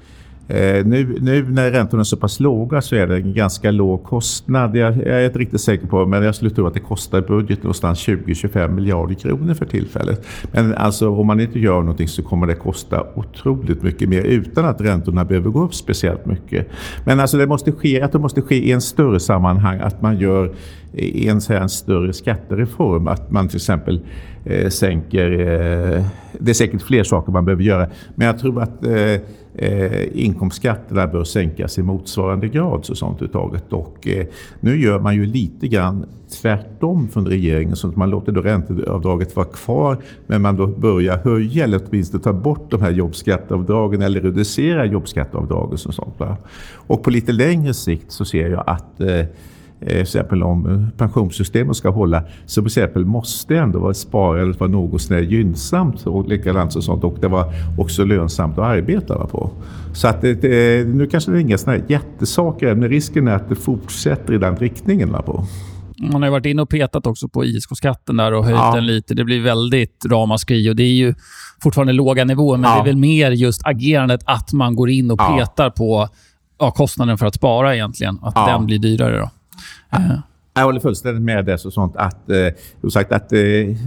Eh, 0.49 0.85
nu, 0.87 1.19
nu 1.21 1.49
när 1.49 1.71
räntorna 1.71 2.01
är 2.01 2.05
så 2.05 2.17
pass 2.17 2.41
låga 2.41 2.83
så 2.83 2.97
är 2.97 3.07
det 3.07 3.17
en 3.17 3.35
ganska 3.35 3.71
låg 3.71 4.05
kostnad. 4.05 4.77
Jag, 4.77 4.97
jag 4.97 5.07
är 5.07 5.27
inte 5.27 5.39
riktigt 5.39 5.61
säker 5.61 5.87
på 5.87 6.07
men 6.07 6.23
jag 6.23 6.35
skulle 6.35 6.51
tro 6.51 6.67
att 6.67 6.75
det 6.75 6.81
kostar 6.81 7.19
i 7.19 7.23
budget 7.23 7.63
någonstans 7.63 8.09
20-25 8.09 8.69
miljarder 8.69 9.15
kronor 9.15 9.55
för 9.55 9.65
tillfället. 9.65 10.27
Men 10.53 10.75
alltså 10.75 11.11
om 11.11 11.27
man 11.27 11.41
inte 11.41 11.59
gör 11.59 11.81
någonting 11.81 12.09
så 12.09 12.23
kommer 12.23 12.47
det 12.47 12.55
kosta 12.55 13.07
otroligt 13.15 13.83
mycket 13.83 14.09
mer 14.09 14.23
utan 14.23 14.65
att 14.65 14.81
räntorna 14.81 15.25
behöver 15.25 15.51
gå 15.51 15.65
upp 15.65 15.75
speciellt 15.75 16.27
mycket. 16.27 16.69
Men 17.05 17.21
alltså 17.21 17.37
det 17.37 17.47
måste 17.47 17.73
ske, 17.73 18.03
att 18.03 18.13
det 18.13 18.19
måste 18.19 18.43
ske 18.43 18.57
i 18.57 18.73
en 18.73 18.81
större 18.81 19.21
sammanhang, 19.21 19.81
att 19.81 20.03
man 20.03 20.19
gör 20.19 20.55
en, 20.93 21.41
en 21.49 21.69
större 21.69 22.13
skattereform. 22.13 23.09
Att 23.09 23.31
man 23.31 23.49
till 23.49 23.57
exempel 23.57 24.01
eh, 24.47 24.69
sänker... 24.69 25.31
Eh, 25.31 26.05
det 26.41 26.51
är 26.51 26.55
säkert 26.55 26.83
fler 26.83 27.05
saker 27.05 27.33
man 27.33 27.45
behöver 27.45 27.63
göra. 27.63 27.89
Men 28.15 28.27
jag 28.27 28.39
tror 28.39 28.63
att 28.63 28.85
eh, 28.85 29.21
eh, 29.55 30.25
inkomstskatterna 30.25 31.07
bör 31.07 31.25
sänkas 31.25 31.79
i 31.79 31.83
motsvarande 31.83 32.49
grad. 32.49 32.85
Så 32.85 32.95
sånt 32.95 33.23
uttaget. 33.23 33.73
Och, 33.73 34.09
eh, 34.09 34.27
nu 34.61 34.81
gör 34.81 35.01
man 35.01 35.15
ju 35.15 35.27
lite 35.27 35.69
grann 35.69 36.07
tvärtom 36.43 37.09
från 37.09 37.27
regeringen. 37.27 37.77
Så 37.77 37.89
att 37.89 37.97
man 37.97 38.11
låter 38.11 38.33
då 38.33 38.41
ränteavdraget 38.41 39.37
vara 39.37 39.47
kvar. 39.47 39.99
Men 40.27 40.43
man 40.43 40.57
då 40.57 40.67
börjar 40.67 41.19
höja 41.19 41.65
eller 41.65 41.81
åtminstone 41.89 42.23
ta 42.23 42.33
bort 42.33 42.71
de 42.71 42.83
här 42.83 42.91
jobbskatteavdragen 42.91 44.03
eller 44.03 44.21
reducera 44.21 44.85
jobbskatteavdragen. 44.85 45.73
Och, 45.73 45.95
sånt, 45.95 46.15
va? 46.19 46.37
och 46.75 47.03
på 47.03 47.11
lite 47.11 47.33
längre 47.33 47.75
sikt 47.75 48.13
så 48.13 48.25
ser 48.25 48.51
jag 48.51 48.65
att 48.67 49.01
eh, 49.01 49.27
exempel 49.81 50.43
om 50.43 50.67
eh, 50.67 50.99
pensionssystemet 50.99 51.77
ska 51.77 51.91
hålla 51.91 52.23
så 52.47 52.61
till 52.61 52.67
exempel 52.67 53.05
måste 53.05 53.57
ändå 53.57 53.79
vara 53.79 53.95
sparandet 53.95 54.61
vara 54.61 54.71
något 54.71 55.03
sådär 55.03 55.21
gynnsamt 55.21 56.07
och 56.07 56.29
likadant 56.29 56.77
och 56.77 56.85
sånt 56.85 57.05
och 57.05 57.19
det 57.21 57.29
var 57.29 57.53
också 57.79 58.05
lönsamt 58.05 58.59
att 58.59 58.65
arbeta 58.65 59.27
på. 59.27 59.51
Så 59.93 60.09
att 60.09 60.21
det, 60.21 60.89
nu 60.89 61.07
kanske 61.07 61.31
det 61.31 61.39
är 61.39 61.41
inga 61.41 61.59
sådana 61.59 61.79
här 61.79 61.87
jättesaker 61.89 62.75
men 62.75 62.89
risken 62.89 63.29
är 63.29 63.35
att 63.35 63.49
det 63.49 63.55
fortsätter 63.55 64.35
i 64.35 64.39
den 64.39 64.57
riktningen. 64.57 65.17
På. 65.27 65.47
Man 65.99 66.23
har 66.23 66.31
varit 66.31 66.47
inne 66.47 66.63
och 66.63 66.69
petat 66.69 67.07
också 67.07 67.29
på 67.29 67.45
ISK-skatten 67.45 68.17
där 68.17 68.33
och 68.33 68.45
höjt 68.45 68.57
ja. 68.57 68.75
den 68.75 68.87
lite. 68.87 69.15
Det 69.15 69.25
blir 69.25 69.43
väldigt 69.43 70.05
ramaskri 70.11 70.71
och 70.71 70.77
det 70.77 70.83
är 70.83 70.95
ju 70.95 71.15
fortfarande 71.63 71.93
låga 71.93 72.25
nivåer, 72.25 72.59
men 72.59 72.71
ja. 72.71 72.77
det 72.77 72.83
är 72.83 72.85
väl 72.85 72.97
mer 72.97 73.31
just 73.31 73.67
agerandet 73.67 74.21
att 74.25 74.53
man 74.53 74.77
går 74.77 74.91
in 74.91 75.11
och 75.11 75.19
petar 75.19 75.65
ja. 75.65 75.71
på 75.71 76.09
ja, 76.59 76.71
kostnaden 76.71 77.19
för 77.19 77.27
att 77.27 77.35
spara 77.35 77.75
egentligen. 77.75 78.19
Att 78.23 78.47
den 78.47 78.67
blir 78.67 78.79
dyrare. 78.79 79.19
Då. 79.19 79.31
Jag 80.55 80.65
håller 80.65 80.81
fullständigt 80.81 81.23
med 81.23 81.45
det. 81.45 81.59
Så 81.59 81.71
sånt 81.71 81.97
att, 81.97 82.31
eh, 82.31 82.91
sagt, 82.91 83.13
att 83.13 83.33
eh, 83.33 83.41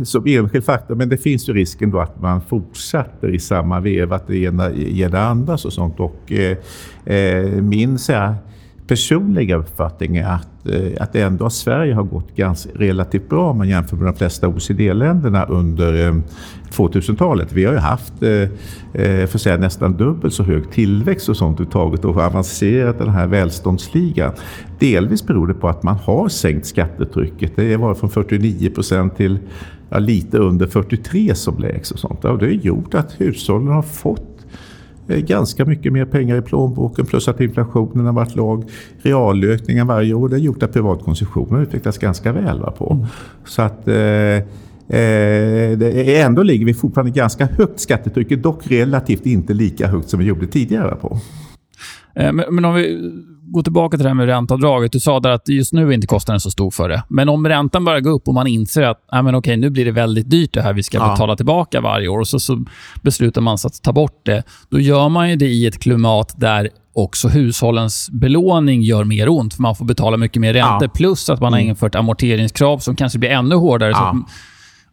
som 0.03 0.27
enskild 0.27 0.65
faktor, 0.65 0.95
men 0.95 1.09
det 1.09 1.17
finns 1.17 1.49
ju 1.49 1.53
risken 1.53 1.91
då 1.91 1.99
att 1.99 2.21
man 2.21 2.41
fortsätter 2.41 3.35
i 3.35 3.39
samma 3.39 3.79
veva, 3.79 4.15
att 4.15 4.27
det 4.27 4.37
ena 4.37 4.71
ger 4.71 5.09
det 5.09 5.21
andra. 5.21 5.53
Och 5.53 5.59
sånt. 5.59 5.99
Och, 5.99 6.31
eh 6.31 7.61
min 7.61 7.99
så 7.99 8.13
här, 8.13 8.35
personliga 8.89 9.55
uppfattning 9.55 10.17
är 10.17 10.25
att, 10.25 10.67
eh, 10.67 11.03
att 11.03 11.15
ändå 11.15 11.49
Sverige 11.49 11.93
har 11.93 12.03
gått 12.03 12.35
ganska 12.35 12.69
relativt 12.75 13.29
bra 13.29 13.49
om 13.49 13.57
man 13.57 13.69
jämför 13.69 13.97
med 13.97 14.05
de 14.05 14.15
flesta 14.15 14.47
OECD-länderna 14.47 15.45
under 15.45 16.07
eh, 16.07 16.15
2000-talet. 16.71 17.53
Vi 17.53 17.65
har 17.65 17.73
ju 17.73 17.79
haft 17.79 18.13
eh, 18.13 19.27
för 19.27 19.37
säga, 19.37 19.57
nästan 19.57 19.97
dubbelt 19.97 20.33
så 20.33 20.43
hög 20.43 20.71
tillväxt 20.71 21.29
och 21.29 21.37
sånt 21.37 21.61
uttaget 21.61 22.05
och 22.05 22.17
avancerat 22.17 22.97
den 22.97 23.09
här 23.09 23.27
välståndsligan. 23.27 24.31
Delvis 24.79 25.27
beror 25.27 25.47
det 25.47 25.53
på 25.53 25.69
att 25.69 25.83
man 25.83 25.95
har 25.95 26.29
sänkt 26.29 26.65
skattetrycket. 26.65 27.55
Det 27.55 27.77
var 27.77 27.93
från 27.93 28.09
49 28.09 28.69
procent 28.69 29.17
till 29.17 29.39
ja, 29.89 29.99
lite 29.99 30.37
under 30.37 30.67
43 30.67 31.35
som 31.35 31.57
lägst 31.57 31.91
och 31.91 31.99
sånt. 31.99 32.25
Och 32.25 32.37
det 32.37 32.45
har 32.45 32.51
gjort 32.51 32.93
att 32.93 33.21
hushållen 33.21 33.67
har 33.67 33.81
fått 33.81 34.28
ganska 35.17 35.65
mycket 35.65 35.93
mer 35.93 36.05
pengar 36.05 36.37
i 36.37 36.41
plånboken 36.41 37.05
plus 37.05 37.27
att 37.27 37.41
inflationen 37.41 38.05
har 38.05 38.13
varit 38.13 38.35
låg. 38.35 38.63
Realökningen 39.01 39.87
varje 39.87 40.13
år 40.13 40.29
det 40.29 40.35
har 40.35 40.39
gjort 40.39 40.63
att 40.63 40.73
privatkonsumtionen 40.73 41.61
utvecklats 41.61 41.97
ganska 41.97 42.31
väl. 42.31 42.59
Va, 42.59 42.71
på. 42.71 42.93
Mm. 42.93 43.05
Så 43.45 43.61
att 43.61 43.87
eh, 43.87 43.95
eh, 43.95 45.77
det, 45.77 46.21
ändå 46.21 46.43
ligger 46.43 46.65
vi 46.65 46.73
fortfarande 46.73 47.11
ganska 47.11 47.45
högt 47.45 47.79
skattetryck, 47.79 48.29
dock 48.29 48.67
relativt 48.67 49.25
inte 49.25 49.53
lika 49.53 49.87
högt 49.87 50.09
som 50.09 50.19
vi 50.19 50.25
gjorde 50.25 50.47
tidigare. 50.47 50.95
på. 50.95 51.17
Eh, 52.19 52.31
men, 52.31 52.45
men 52.49 52.65
om 52.65 52.73
vi 52.73 53.11
gå 53.51 53.63
tillbaka 53.63 53.97
till 53.97 54.03
det 54.03 54.09
här 54.09 54.15
med 54.15 54.25
ränteavdraget. 54.25 54.91
Du 54.91 54.99
sa 54.99 55.19
där 55.19 55.29
att 55.29 55.49
just 55.49 55.73
nu 55.73 55.87
är 55.87 55.91
inte 55.91 56.07
kostnaden 56.07 56.39
så 56.39 56.51
stor 56.51 56.71
för 56.71 56.89
det. 56.89 57.03
Men 57.07 57.29
om 57.29 57.47
räntan 57.47 57.85
börjar 57.85 57.99
gå 57.99 58.09
upp 58.09 58.27
och 58.27 58.33
man 58.33 58.47
inser 58.47 58.81
att 58.81 59.03
ah, 59.07 59.21
men 59.21 59.35
okej, 59.35 59.57
nu 59.57 59.69
blir 59.69 59.85
det 59.85 59.91
väldigt 59.91 60.29
dyrt 60.29 60.53
det 60.53 60.61
här 60.61 60.73
vi 60.73 60.83
ska 60.83 60.97
ja. 60.97 61.11
betala 61.11 61.35
tillbaka 61.35 61.81
varje 61.81 62.07
år 62.07 62.19
och 62.19 62.27
så, 62.27 62.39
så 62.39 62.65
beslutar 63.01 63.41
man 63.41 63.57
sig 63.57 63.67
att 63.67 63.83
ta 63.83 63.93
bort 63.93 64.25
det. 64.25 64.43
Då 64.69 64.79
gör 64.79 65.09
man 65.09 65.29
ju 65.29 65.35
det 65.35 65.47
i 65.47 65.67
ett 65.67 65.79
klimat 65.79 66.33
där 66.37 66.69
också 66.93 67.27
hushållens 67.27 68.09
belåning 68.11 68.81
gör 68.81 69.03
mer 69.03 69.29
ont, 69.29 69.53
för 69.53 69.61
man 69.61 69.75
får 69.75 69.85
betala 69.85 70.17
mycket 70.17 70.41
mer 70.41 70.53
räntor. 70.53 70.87
Ja. 70.87 70.89
Plus 70.89 71.29
att 71.29 71.41
man 71.41 71.53
har 71.53 71.59
mm. 71.59 71.69
infört 71.69 71.95
amorteringskrav 71.95 72.77
som 72.77 72.95
kanske 72.95 73.19
blir 73.19 73.29
ännu 73.29 73.55
hårdare. 73.55 73.91
Ja. 73.91 74.15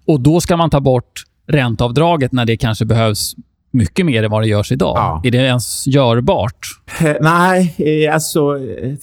Så, 0.06 0.12
och 0.12 0.20
Då 0.20 0.40
ska 0.40 0.56
man 0.56 0.70
ta 0.70 0.80
bort 0.80 1.22
ränteavdraget 1.48 2.32
när 2.32 2.44
det 2.44 2.56
kanske 2.56 2.84
behövs 2.84 3.34
mycket 3.76 4.06
mer 4.06 4.22
än 4.22 4.30
vad 4.30 4.42
det 4.42 4.48
görs 4.48 4.72
idag. 4.72 4.96
Ja. 4.96 5.20
Är 5.24 5.30
det 5.30 5.38
ens 5.38 5.86
görbart? 5.86 6.66
Eh, 7.00 7.16
nej, 7.20 7.74
eh, 7.78 8.14
alltså 8.14 8.58
eh, 8.58 8.94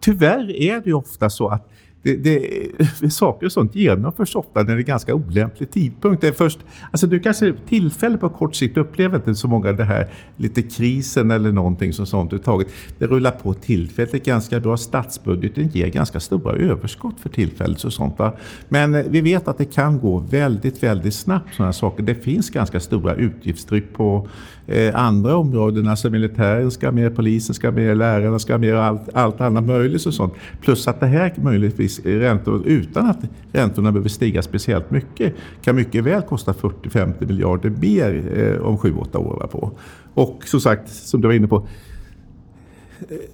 tyvärr 0.00 0.50
är 0.50 0.74
det 0.74 0.86
ju 0.86 0.94
ofta 0.94 1.30
så 1.30 1.48
att 1.48 1.68
det, 2.14 2.70
det, 3.00 3.10
saker 3.10 3.46
och 3.46 3.52
sånt 3.52 3.74
genomförs 3.74 4.36
ofta 4.36 4.62
när 4.62 4.74
det 4.74 4.80
är 4.80 4.84
ganska 4.84 5.14
olämplig 5.14 5.70
tidpunkt. 5.70 6.20
Det 6.20 6.28
är 6.28 6.32
först, 6.32 6.58
alltså 6.90 7.06
du 7.06 7.20
kanske 7.20 7.54
tillfälle 7.68 8.18
på 8.18 8.28
kort 8.28 8.54
sikt 8.54 8.76
upplever 8.76 9.16
inte 9.16 9.34
så 9.34 9.48
många 9.48 9.72
det 9.72 9.84
här 9.84 10.08
lite 10.36 10.62
krisen 10.62 11.30
eller 11.30 11.52
någonting 11.52 11.92
som 11.92 12.06
sånt 12.06 12.32
överhuvudtaget. 12.32 12.68
Det 12.98 13.06
rullar 13.06 13.30
på 13.30 13.54
tillfälligt 13.54 14.24
ganska 14.24 14.60
bra. 14.60 14.76
Statsbudgeten 14.76 15.68
ger 15.68 15.88
ganska 15.88 16.20
stora 16.20 16.56
överskott 16.56 17.20
för 17.20 17.28
tillfället 17.28 17.84
och 17.84 17.92
sånt. 17.92 18.18
Va? 18.18 18.32
Men 18.68 18.94
eh, 18.94 19.04
vi 19.08 19.20
vet 19.20 19.48
att 19.48 19.58
det 19.58 19.64
kan 19.64 19.98
gå 19.98 20.18
väldigt, 20.18 20.82
väldigt 20.82 21.14
snabbt 21.14 21.54
sådana 21.54 21.72
saker. 21.72 22.02
Det 22.02 22.14
finns 22.14 22.50
ganska 22.50 22.80
stora 22.80 23.14
utgiftstryck 23.14 23.92
på 23.92 24.28
eh, 24.66 24.96
andra 24.96 25.36
områden. 25.36 25.88
Alltså 25.88 26.10
militären 26.10 26.70
ska 26.70 26.92
med, 26.92 27.16
polisen 27.16 27.54
ska 27.54 27.70
med, 27.70 27.96
lärarna 27.96 28.38
ska 28.38 28.58
med 28.58 28.74
och 28.74 28.84
allt, 28.84 29.08
allt 29.12 29.40
annat 29.40 29.64
möjligt 29.64 30.06
och 30.06 30.14
sånt. 30.14 30.34
Plus 30.62 30.88
att 30.88 31.00
det 31.00 31.06
här 31.06 31.34
möjligtvis 31.36 31.98
eh, 31.98 32.18
räntor 32.18 32.62
utan 32.66 33.06
att 33.06 33.18
räntorna 33.52 33.92
behöver 33.92 34.08
stiga 34.08 34.42
speciellt 34.42 34.90
mycket 34.90 35.34
kan 35.62 35.76
mycket 35.76 36.04
väl 36.04 36.22
kosta 36.22 36.52
40-50 36.52 37.26
miljarder 37.26 37.70
mer 37.70 38.22
eh, 38.36 38.66
om 38.66 38.76
7-8 38.76 39.16
år. 39.16 39.46
På. 39.50 39.70
Och 40.14 40.42
som 40.44 40.60
sagt, 40.60 40.88
som 40.88 41.20
du 41.20 41.28
var 41.28 41.34
inne 41.34 41.46
på, 41.46 41.66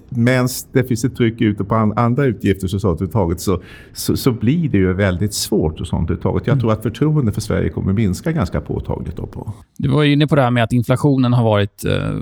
medan 0.09 0.47
det 0.71 0.83
finns 0.83 1.05
ett 1.05 1.15
tryck 1.15 1.41
ute 1.41 1.63
på 1.63 1.93
andra 1.95 2.25
utgifter 2.25 2.67
så, 2.67 2.79
så, 2.79 2.97
så, 3.37 3.61
så, 3.93 4.17
så 4.17 4.31
blir 4.31 4.69
det 4.69 4.77
ju 4.77 4.93
väldigt 4.93 5.33
svårt. 5.33 5.81
Och 5.81 5.87
sånt 5.87 6.09
Jag 6.09 6.47
mm. 6.47 6.59
tror 6.59 6.71
att 6.71 6.83
förtroendet 6.83 7.33
för 7.33 7.41
Sverige 7.41 7.69
kommer 7.69 7.93
minska 7.93 8.31
ganska 8.31 8.61
påtagligt. 8.61 9.15
Då 9.15 9.25
på. 9.25 9.53
Du 9.77 9.89
var 9.89 10.03
inne 10.03 10.27
på 10.27 10.35
det 10.35 10.41
här 10.41 10.51
med 10.51 10.63
att 10.63 10.73
inflationen 10.73 11.33
har 11.33 11.43
varit... 11.43 11.85
Eh, 11.85 12.15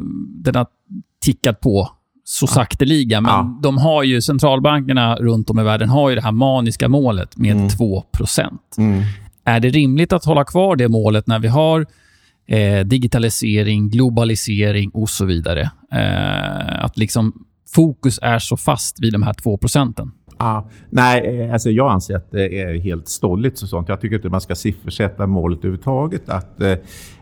den 0.43 0.55
har 0.55 0.67
tickat 1.25 1.59
på 1.59 1.89
så 2.23 2.47
sakteliga. 2.47 3.21
Men 3.21 3.31
ja. 3.31 3.59
de 3.63 3.77
har 3.77 4.03
ju, 4.03 4.21
centralbankerna 4.21 5.15
runt 5.15 5.49
om 5.49 5.59
i 5.59 5.63
världen 5.63 5.89
har 5.89 6.09
ju 6.09 6.15
det 6.15 6.21
här 6.21 6.31
maniska 6.31 6.89
målet 6.89 7.37
med 7.37 7.55
mm. 7.55 7.69
2 7.69 8.03
mm. 8.77 9.01
Är 9.45 9.59
det 9.59 9.69
rimligt 9.69 10.13
att 10.13 10.25
hålla 10.25 10.43
kvar 10.43 10.75
det 10.75 10.87
målet 10.87 11.27
när 11.27 11.39
vi 11.39 11.47
har 11.47 11.85
eh, 12.47 12.85
digitalisering, 12.85 13.89
globalisering 13.89 14.89
och 14.89 15.09
så 15.09 15.25
vidare? 15.25 15.71
Eh, 15.91 16.83
att 16.85 16.97
liksom 16.97 17.45
fokus 17.75 18.19
är 18.21 18.39
så 18.39 18.57
fast 18.57 19.03
vid 19.03 19.13
de 19.13 19.23
här 19.23 19.33
två 19.33 19.57
procenten? 19.57 20.11
Ah, 20.37 20.63
nej, 20.89 21.41
eh, 21.41 21.53
alltså 21.53 21.69
jag 21.69 21.91
anser 21.91 22.15
att 22.15 22.31
det 22.31 22.61
är 22.61 22.79
helt 22.79 23.07
stolligt. 23.07 23.61
Och 23.61 23.69
sånt. 23.69 23.89
Jag 23.89 24.01
tycker 24.01 24.15
inte 24.15 24.29
man 24.29 24.41
ska 24.41 24.55
siffersätta 24.55 25.27
målet 25.27 25.59
överhuvudtaget. 25.59 26.29
Att, 26.29 26.61
Eh, 26.61 26.77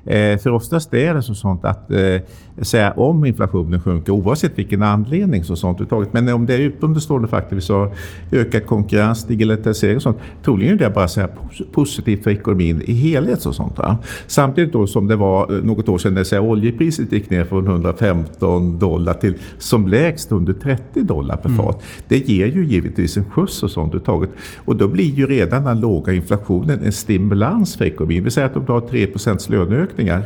för 0.10 0.50
oftast 0.50 0.94
är 0.94 1.14
det 1.14 1.22
så 1.22 1.36
sånt 1.36 1.66
att 1.66 1.92
eh, 1.92 2.22
säga 2.62 2.92
om 2.92 3.26
inflationen 3.26 3.82
sjunker 3.82 4.12
oavsett 4.12 4.58
vilken 4.58 4.84
anledning. 4.84 5.44
Så 5.44 5.56
sånt 5.56 5.82
uttaget. 5.82 6.14
Men 6.14 6.30
om 6.30 6.46
det 6.46 6.54
är 6.54 6.60
utomstående 6.60 7.28
faktorer, 7.28 7.60
så 7.60 7.92
ökad 8.32 8.66
konkurrens, 8.66 9.28
digitalisering 9.28 9.96
och 9.96 10.02
sånt. 10.02 10.18
Troligen 10.44 10.74
är 10.74 10.78
det 10.78 10.90
bara 10.90 11.08
så 11.08 11.22
här 11.22 11.30
positivt 11.72 12.24
för 12.24 12.32
ekonomin 12.32 12.82
i 12.86 12.94
helhet. 12.94 13.46
Och 13.46 13.56
sånt, 13.56 13.78
va? 13.78 13.98
Samtidigt 14.28 14.74
då 14.74 14.88
som 14.88 15.08
det 15.08 15.16
var 15.16 15.56
eh, 15.56 15.64
något 15.64 15.90
år 15.90 15.98
sedan 15.98 16.14
när 16.14 16.24
så 16.24 16.40
oljepriset 16.40 17.12
gick 17.12 17.30
ner 17.30 17.46
från 17.46 17.68
115 17.68 18.80
dollar 18.80 19.14
till 19.14 19.34
som 19.58 19.88
lägst 19.88 20.32
under 20.32 20.54
30 20.54 21.04
dollar 21.04 21.38
per 21.38 21.50
fat. 21.50 21.76
Mm. 21.76 21.86
Det 22.08 22.30
ger 22.30 22.48
ju 22.48 22.66
givetvis 22.66 23.18
en 23.18 23.26
skjuts 23.30 23.64
och 23.64 23.72
sånt 23.72 23.96
uttaget. 23.96 24.30
Och 24.66 24.76
då 24.76 24.88
blir 24.88 25.16
ju 25.16 25.26
redan 25.28 25.64
den 25.64 25.80
låga 25.80 26.14
inflationen 26.14 26.80
en 26.84 26.92
stimulans 26.92 27.76
för 27.76 27.86
ekonomin. 27.86 28.24
Vi 28.24 28.32
säger 28.32 28.48
att 28.48 28.54
de 28.54 28.68
har 28.68 28.82
3% 28.82 29.52
löneökning 29.52 29.99
löneökningar 30.00 30.24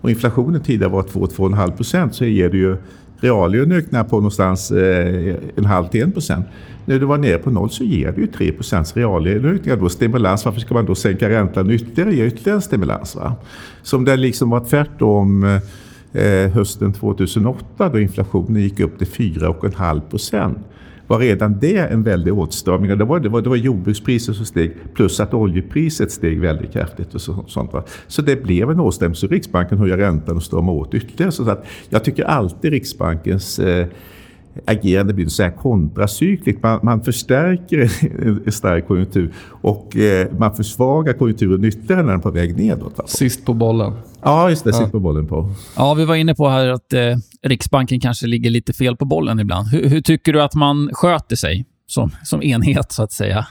och 0.00 0.10
inflationen 0.10 0.60
tidigare 0.60 0.92
var 0.92 1.02
2-2,5 1.02 1.76
procent 1.76 2.14
så 2.14 2.24
ger 2.24 2.50
det 2.50 2.56
ju 2.56 2.76
reallöneökningar 3.20 4.04
på 4.04 4.16
någonstans 4.16 4.70
eh, 4.70 5.34
en 5.56 5.64
halv 5.64 5.86
till 5.88 6.02
en 6.02 6.12
procent. 6.12 6.46
När 6.86 6.98
du 6.98 7.06
var 7.06 7.18
nere 7.18 7.38
på 7.38 7.50
noll 7.50 7.70
så 7.70 7.84
ger 7.84 8.12
det 8.12 8.20
ju 8.20 8.26
3 8.26 8.52
procents 8.52 8.96
reallöneökningar. 8.96 9.76
Då 9.76 9.88
stimulans. 9.88 10.44
Varför 10.44 10.60
ska 10.60 10.74
man 10.74 10.86
då 10.86 10.94
sänka 10.94 11.28
räntan 11.28 11.70
ytterligare? 11.70 12.14
Ge 12.14 12.26
ytterligare 12.26 12.60
stimulans. 12.60 13.16
Va? 13.16 13.34
Så 13.82 13.96
om 13.96 14.04
det 14.04 14.16
liksom 14.16 14.50
var 14.50 14.60
tvärtom 14.60 15.44
eh, 16.12 16.50
hösten 16.52 16.92
2008 16.92 17.88
då 17.88 18.00
inflationen 18.00 18.62
gick 18.62 18.80
upp 18.80 18.98
till 18.98 19.06
4,5 19.06 20.00
procent 20.00 20.58
var 21.12 21.18
redan 21.18 21.58
det 21.58 21.78
en 21.78 22.02
väldig 22.02 22.38
åtstramning. 22.38 22.98
Det 22.98 23.04
var, 23.04 23.20
det, 23.20 23.28
var, 23.28 23.42
det 23.42 23.48
var 23.48 23.56
jordbrukspriser 23.56 24.32
som 24.32 24.46
steg 24.46 24.76
plus 24.94 25.20
att 25.20 25.34
oljepriset 25.34 26.12
steg 26.12 26.40
väldigt 26.40 26.72
kraftigt. 26.72 27.14
Och 27.14 27.20
så, 27.20 27.44
sånt, 27.48 27.72
va? 27.72 27.84
så 28.06 28.22
det 28.22 28.42
blev 28.42 28.70
en 28.70 28.80
åtstramning. 28.80 29.14
Så 29.14 29.26
Riksbanken 29.26 29.78
höjer 29.78 29.96
räntan 29.96 30.36
och 30.36 30.42
stramar 30.42 30.72
åt 30.72 30.94
ytterligare. 30.94 31.32
Så 31.32 31.50
att 31.50 31.66
jag 31.88 32.04
tycker 32.04 32.24
alltid 32.24 32.70
Riksbankens 32.70 33.58
eh, 33.58 33.86
agerande 34.66 35.14
blir 35.14 35.26
så 35.26 35.42
här 35.42 35.50
kontracykligt. 35.50 36.62
Man, 36.62 36.80
man 36.82 37.02
förstärker 37.02 37.92
en 38.46 38.52
stark 38.52 38.88
konjunktur 38.88 39.32
och 39.48 39.96
eh, 39.96 40.28
man 40.38 40.54
försvagar 40.54 41.12
konjunkturen 41.12 41.64
ytterligare 41.64 42.02
när 42.02 42.10
den 42.10 42.18
är 42.18 42.22
på 42.22 42.30
väg 42.30 42.56
nedåt. 42.56 43.00
Alltså. 43.00 43.16
Sist 43.16 43.44
på 43.44 43.54
bollen. 43.54 43.92
Ja, 44.22 44.50
just 44.50 44.64
det. 44.64 44.70
Ja. 44.70 44.76
Sist 44.76 44.92
på 44.92 45.00
bollen 45.00 45.28
på. 45.28 45.50
Ja, 45.76 45.94
vi 45.94 46.04
var 46.04 46.14
inne 46.14 46.34
på 46.34 46.48
här 46.48 46.68
att 46.68 46.92
eh, 46.92 47.16
Riksbanken 47.42 48.00
kanske 48.00 48.26
ligger 48.26 48.50
lite 48.50 48.72
fel 48.72 48.96
på 48.96 49.04
bollen 49.04 49.40
ibland. 49.40 49.68
Hur, 49.68 49.88
hur 49.88 50.00
tycker 50.00 50.32
du 50.32 50.42
att 50.42 50.54
man 50.54 50.90
sköter 50.92 51.36
sig 51.36 51.66
som, 51.86 52.10
som 52.24 52.42
enhet, 52.42 52.92
så 52.92 53.02
att 53.02 53.12
säga? 53.12 53.46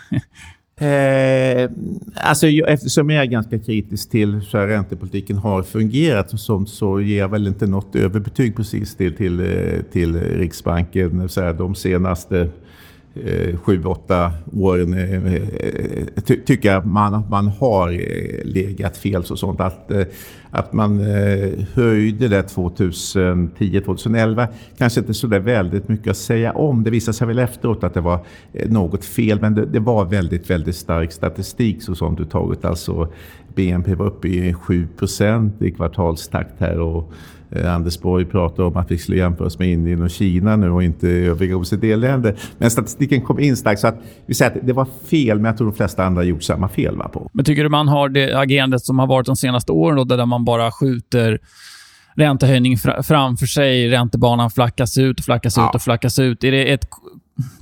Eh, 0.82 1.70
alltså, 2.16 2.48
eftersom 2.48 3.10
jag 3.10 3.22
är 3.24 3.28
ganska 3.28 3.60
kritisk 3.60 4.10
till 4.10 4.34
hur 4.34 4.68
räntepolitiken 4.68 5.38
har 5.38 5.64
fungerat 5.64 6.40
så, 6.40 6.66
så 6.66 7.02
ger 7.02 7.20
jag 7.20 7.30
väl 7.30 7.48
inte 7.48 7.68
något 7.68 7.96
överbetyg 7.96 8.56
precis 8.56 8.96
till, 8.96 9.16
till, 9.16 9.40
eh, 9.40 9.82
till 9.92 10.20
Riksbanken. 10.20 11.30
Så 11.30 11.42
här, 11.42 11.54
de 11.54 11.76
senaste 11.76 12.50
Eh, 13.14 13.58
sju, 13.58 13.84
åtta 13.84 14.32
åren 14.54 14.94
eh, 14.94 15.34
eh, 15.34 15.42
ty, 16.26 16.42
tycker 16.46 16.74
jag 16.74 16.86
man, 16.86 17.24
man 17.30 17.48
har 17.48 17.92
legat 18.46 18.98
fel. 18.98 19.24
Så 19.24 19.38
sånt. 19.38 19.60
Att, 19.60 19.92
att 20.50 20.74
man 20.74 21.00
höjde 21.74 22.28
det 22.28 22.56
2010-2011 22.56 24.48
kanske 24.78 25.00
inte 25.00 25.14
så 25.14 25.28
där 25.28 25.40
väldigt 25.40 25.88
mycket 25.90 26.12
att 26.12 26.18
säga 26.18 26.52
om. 26.52 26.84
Det 26.84 26.90
visade 26.90 27.18
sig 27.18 27.28
väl 27.28 27.40
efteråt 27.40 27.84
att 27.84 27.94
det 27.94 28.02
var 28.02 28.20
något 28.66 29.06
fel 29.06 29.42
men 29.42 29.56
det, 29.56 29.66
det 29.66 29.80
var 29.80 30.06
väldigt, 30.06 30.50
väldigt 30.50 30.76
stark 30.76 31.12
statistik 31.12 31.84
så 31.84 31.96
som 31.96 32.16
du 32.16 32.26
tagit. 32.26 32.66
Alltså 32.66 33.08
BNP 33.56 33.96
var 33.96 34.06
uppe 34.06 34.28
i 34.28 34.54
7% 34.54 35.64
i 35.64 35.72
kvartalstakt 35.72 36.60
här 36.60 36.80
och 36.80 37.14
Anders 37.56 38.00
Borg 38.00 38.26
pratar 38.26 38.64
om 38.64 38.78
att 38.78 38.92
vi 38.92 38.98
skulle 38.98 39.18
jämföras 39.18 39.60
med 39.60 39.68
Indien 39.68 40.02
och 40.02 40.10
Kina 40.10 40.56
nu 40.56 40.70
och 40.70 40.84
inte 40.84 41.08
övriga 41.08 41.56
OECD-länder. 41.56 42.36
Men 42.58 42.72
statistiken 42.72 43.22
kom 43.22 43.40
in 43.40 43.58
starkt 43.58 43.82
så 43.82 43.88
att 43.88 43.98
vi 44.26 44.34
säger 44.34 44.52
att 44.52 44.68
det 44.68 44.74
var 44.74 44.88
fel, 45.10 45.38
men 45.38 45.46
jag 45.46 45.58
tror 45.58 45.68
de 45.68 45.76
flesta 45.76 46.06
andra 46.06 46.24
gjort 46.24 46.44
samma 46.44 46.70
fel. 46.70 46.98
Va, 46.98 47.08
på. 47.08 47.30
Men 47.34 47.46
tycker 47.46 47.64
du 47.64 47.70
man 47.70 47.88
har 47.88 48.10
det 48.10 48.34
agerandet 48.34 48.82
som 48.82 49.00
har 49.00 49.08
varit 49.08 49.26
de 49.26 49.36
senaste 49.36 49.72
åren 49.72 49.98
då, 49.98 50.04
där 50.04 50.26
man 50.26 50.46
bara 50.46 50.72
skjuter 50.72 51.40
räntehöjning 52.16 52.78
framför 53.04 53.46
sig, 53.46 53.90
räntebanan 53.90 54.52
flackas 54.52 54.98
ut 54.98 55.20
och 55.20 55.26
flackas 55.26 55.58
ja. 55.58 55.70
ut 55.70 55.76
och 55.76 55.82
flackas 55.82 56.20
ut. 56.20 56.44
Är 56.44 56.52
det 56.52 56.74
ett 56.74 56.86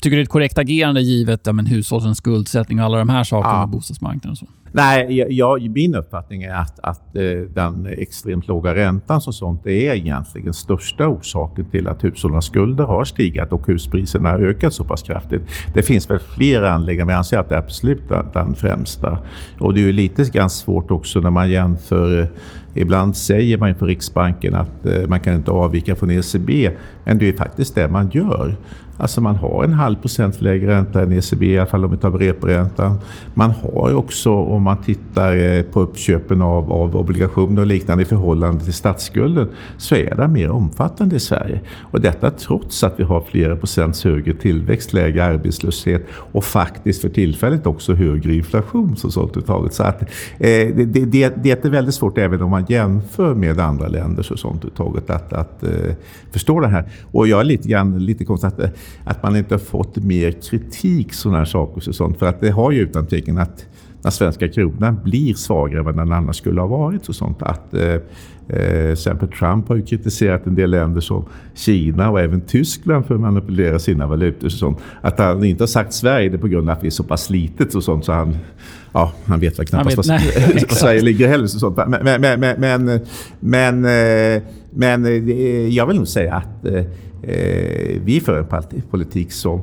Tycker 0.02 0.10
du 0.10 0.16
det 0.16 0.22
är 0.22 0.24
ett 0.24 0.30
korrekt 0.30 0.58
agerande 0.58 1.02
givet 1.02 1.42
ja, 1.44 1.54
men 1.54 1.66
hushållens 1.66 2.18
skuldsättning 2.18 2.80
och 2.80 2.86
alla 2.86 2.98
de 2.98 3.10
här 3.10 3.24
sakerna 3.24 3.54
ja. 3.54 3.62
på 3.62 3.68
bostadsmarknaden? 3.68 4.32
Och 4.32 4.38
så? 4.38 4.46
Nej, 4.72 5.26
jag, 5.30 5.70
min 5.70 5.96
uppfattning 5.96 6.44
är 6.44 6.54
att, 6.54 6.80
att 6.80 7.16
eh, 7.16 7.24
den 7.54 7.88
extremt 7.98 8.48
låga 8.48 8.76
räntan 8.76 9.22
som 9.22 9.34
sånt 9.34 9.66
är 9.66 9.96
egentligen 9.96 10.54
största 10.54 11.08
orsaken 11.08 11.66
till 11.66 11.88
att 11.88 12.04
hushållens 12.04 12.46
skulder 12.46 12.84
har 12.84 13.04
stigit 13.04 13.52
och 13.52 13.68
huspriserna 13.68 14.30
har 14.30 14.40
ökat 14.40 14.74
så 14.74 14.84
pass 14.84 15.04
kraftigt. 15.04 15.42
Det 15.74 15.82
finns 15.82 16.10
väl 16.10 16.20
flera 16.20 16.72
anledningar, 16.72 17.06
men 17.06 17.14
jag 17.14 17.18
anser 17.18 17.38
att 17.38 17.50
det 17.50 17.56
är 17.56 17.60
absolut 17.60 18.10
den 18.34 18.56
främsta. 18.56 19.18
Och 19.60 19.74
det 19.74 19.80
är 19.80 19.84
ju 19.84 19.92
lite 19.92 20.24
grann 20.24 20.50
svårt 20.50 20.92
också 20.92 21.20
när 21.20 21.30
man 21.30 21.50
jämför 21.50 22.30
Ibland 22.74 23.18
säger 23.18 23.58
man 23.58 23.76
på 23.76 23.86
Riksbanken 23.86 24.56
att 24.56 24.86
eh, 24.86 25.08
man 25.08 25.20
kan 25.20 25.36
inte 25.36 25.52
avvika 25.52 25.96
från 25.96 26.12
ECB, 26.12 26.72
men 27.04 27.18
det 27.18 27.30
är 27.30 27.34
faktiskt 27.34 27.76
det 27.76 27.88
man 27.88 28.10
gör. 28.10 28.56
Alltså 29.00 29.22
man 29.22 29.36
har 29.36 29.64
en 29.64 29.74
halv 29.74 29.96
procent 29.96 30.42
lägre 30.42 30.72
ränta 30.72 31.02
än 31.02 31.12
ECB, 31.12 31.46
i 31.46 31.60
alla 31.60 31.70
fall 31.70 31.86
om 31.86 31.92
vi 31.92 31.98
tar 31.98 32.12
reporäntan. 32.12 32.98
Man 33.34 33.52
har 33.52 33.94
också, 33.94 34.32
om 34.32 34.64
man 34.64 34.78
tittar 34.78 35.36
eh, 35.36 35.62
på 35.62 35.82
uppköpen 35.82 36.42
av, 36.42 36.72
av 36.72 36.96
obligationer 36.96 37.62
och 37.62 37.68
liknande 37.68 38.04
i 38.04 38.06
förhållande 38.06 38.64
till 38.64 38.74
statsskulden, 38.74 39.48
så 39.78 39.96
är 39.96 40.16
det 40.16 40.28
mer 40.28 40.50
omfattande 40.50 41.16
i 41.16 41.20
Sverige. 41.20 41.62
Och 41.82 42.02
detta 42.02 42.32
trots 42.32 42.84
att 42.84 43.00
vi 43.00 43.04
har 43.04 43.22
flera 43.22 43.56
procents 43.56 44.04
högre 44.04 44.34
tillväxt, 44.34 44.94
lägre 44.94 45.26
arbetslöshet 45.26 46.06
och 46.12 46.44
faktiskt 46.44 47.02
för 47.02 47.10
tillfället 47.10 47.66
också 47.66 47.94
högre 47.94 48.34
inflation. 48.34 48.96
Så, 48.98 49.12
sånt 49.12 49.46
taget. 49.46 49.74
så 49.74 49.84
att, 49.84 50.02
eh, 50.02 50.08
det, 50.76 50.86
det, 50.86 51.34
det, 51.44 51.66
är 51.66 51.70
väldigt 51.70 51.96
svårt 51.96 52.18
även 52.18 52.42
om 52.42 52.52
man 52.52 52.66
jämför 52.70 53.36
med 53.36 53.60
andra 53.60 53.88
länder 53.88 54.24
så 54.24 54.38
sånt 54.38 54.76
taget 54.76 55.10
att, 55.10 55.34
att 55.34 55.64
eh, 55.64 55.70
förstå 56.32 56.60
det 56.60 56.68
här. 56.68 56.86
Och 57.12 57.28
jag 57.28 57.40
är 57.40 57.44
lite, 57.44 57.70
grann, 57.70 58.06
lite 58.06 58.26
konstigt 58.26 58.60
eh, 58.60 58.70
att 59.04 59.24
man 59.24 59.36
inte 59.36 59.54
har 59.54 59.60
fått 59.60 59.98
mer 59.98 60.32
kritik 60.32 61.14
sådana 61.14 61.38
här 61.38 61.46
saker. 61.46 61.90
Och 61.90 61.96
sånt. 61.96 62.20
För 62.20 62.26
att 62.26 62.42
det 62.42 62.50
har 62.50 62.72
ju 62.72 62.82
utan 62.82 63.08
tvekan 63.08 63.38
att 63.38 63.66
när 64.02 64.12
svenska 64.12 64.48
kronan 64.48 65.00
blir 65.04 65.34
svagare 65.34 65.80
än 65.80 65.86
vad 65.86 65.98
den 65.98 66.12
annars 66.12 66.36
skulle 66.36 66.62
ha 66.62 66.68
varit. 66.68 67.10
och 67.10 67.16
sånt. 67.16 67.42
Att, 67.42 67.74
eh, 67.74 67.96
eh, 68.48 68.92
exempel 68.92 69.28
Trump 69.28 69.68
har 69.68 69.76
ju 69.76 69.82
kritiserat 69.82 70.46
en 70.48 70.56
del 70.56 70.72
länder 70.72 71.02
som 71.02 71.26
Kina 71.56 72.10
och 72.10 72.20
även 72.20 72.42
Tyskland 72.42 73.06
för 73.06 73.16
att 73.16 73.22
manipulera 73.22 73.80
sina 73.80 74.08
valutor. 74.08 74.46
Och 74.46 74.52
sånt. 74.52 74.78
Att 75.02 75.20
han 75.20 75.44
inte 75.44 75.64
har 75.64 75.68
sagt 75.68 75.94
Sverige 75.94 76.30
det 76.30 76.38
på 76.38 76.48
grund 76.48 76.70
av 76.70 76.78
att 76.78 76.84
vi 76.84 76.88
är 76.88 76.92
så 76.92 77.04
pass 77.04 77.30
litet 77.30 77.76
och 77.76 77.84
sånt 77.84 78.06
så 78.06 78.12
han, 78.12 78.38
ja, 78.94 79.14
han 79.26 79.40
vet 79.40 79.60
väl 79.60 79.66
knappast 79.66 79.98
vet, 79.98 80.08
var, 80.08 80.70
Sverige 80.76 81.02
ligger 81.02 81.28
heller. 81.28 81.44
Och 81.44 81.50
sånt. 81.50 81.78
Men, 81.78 82.22
men, 82.22 82.40
men, 82.40 82.60
men, 82.60 83.00
men, 83.40 83.86
eh, 83.86 84.42
men 84.72 85.06
eh, 85.06 85.68
jag 85.68 85.86
vill 85.86 85.98
nog 85.98 86.08
säga 86.08 86.34
att 86.36 86.66
eh, 87.24 88.02
vi 88.04 88.20
för 88.20 88.40
en 88.40 88.82
politik 88.82 89.32
som 89.32 89.62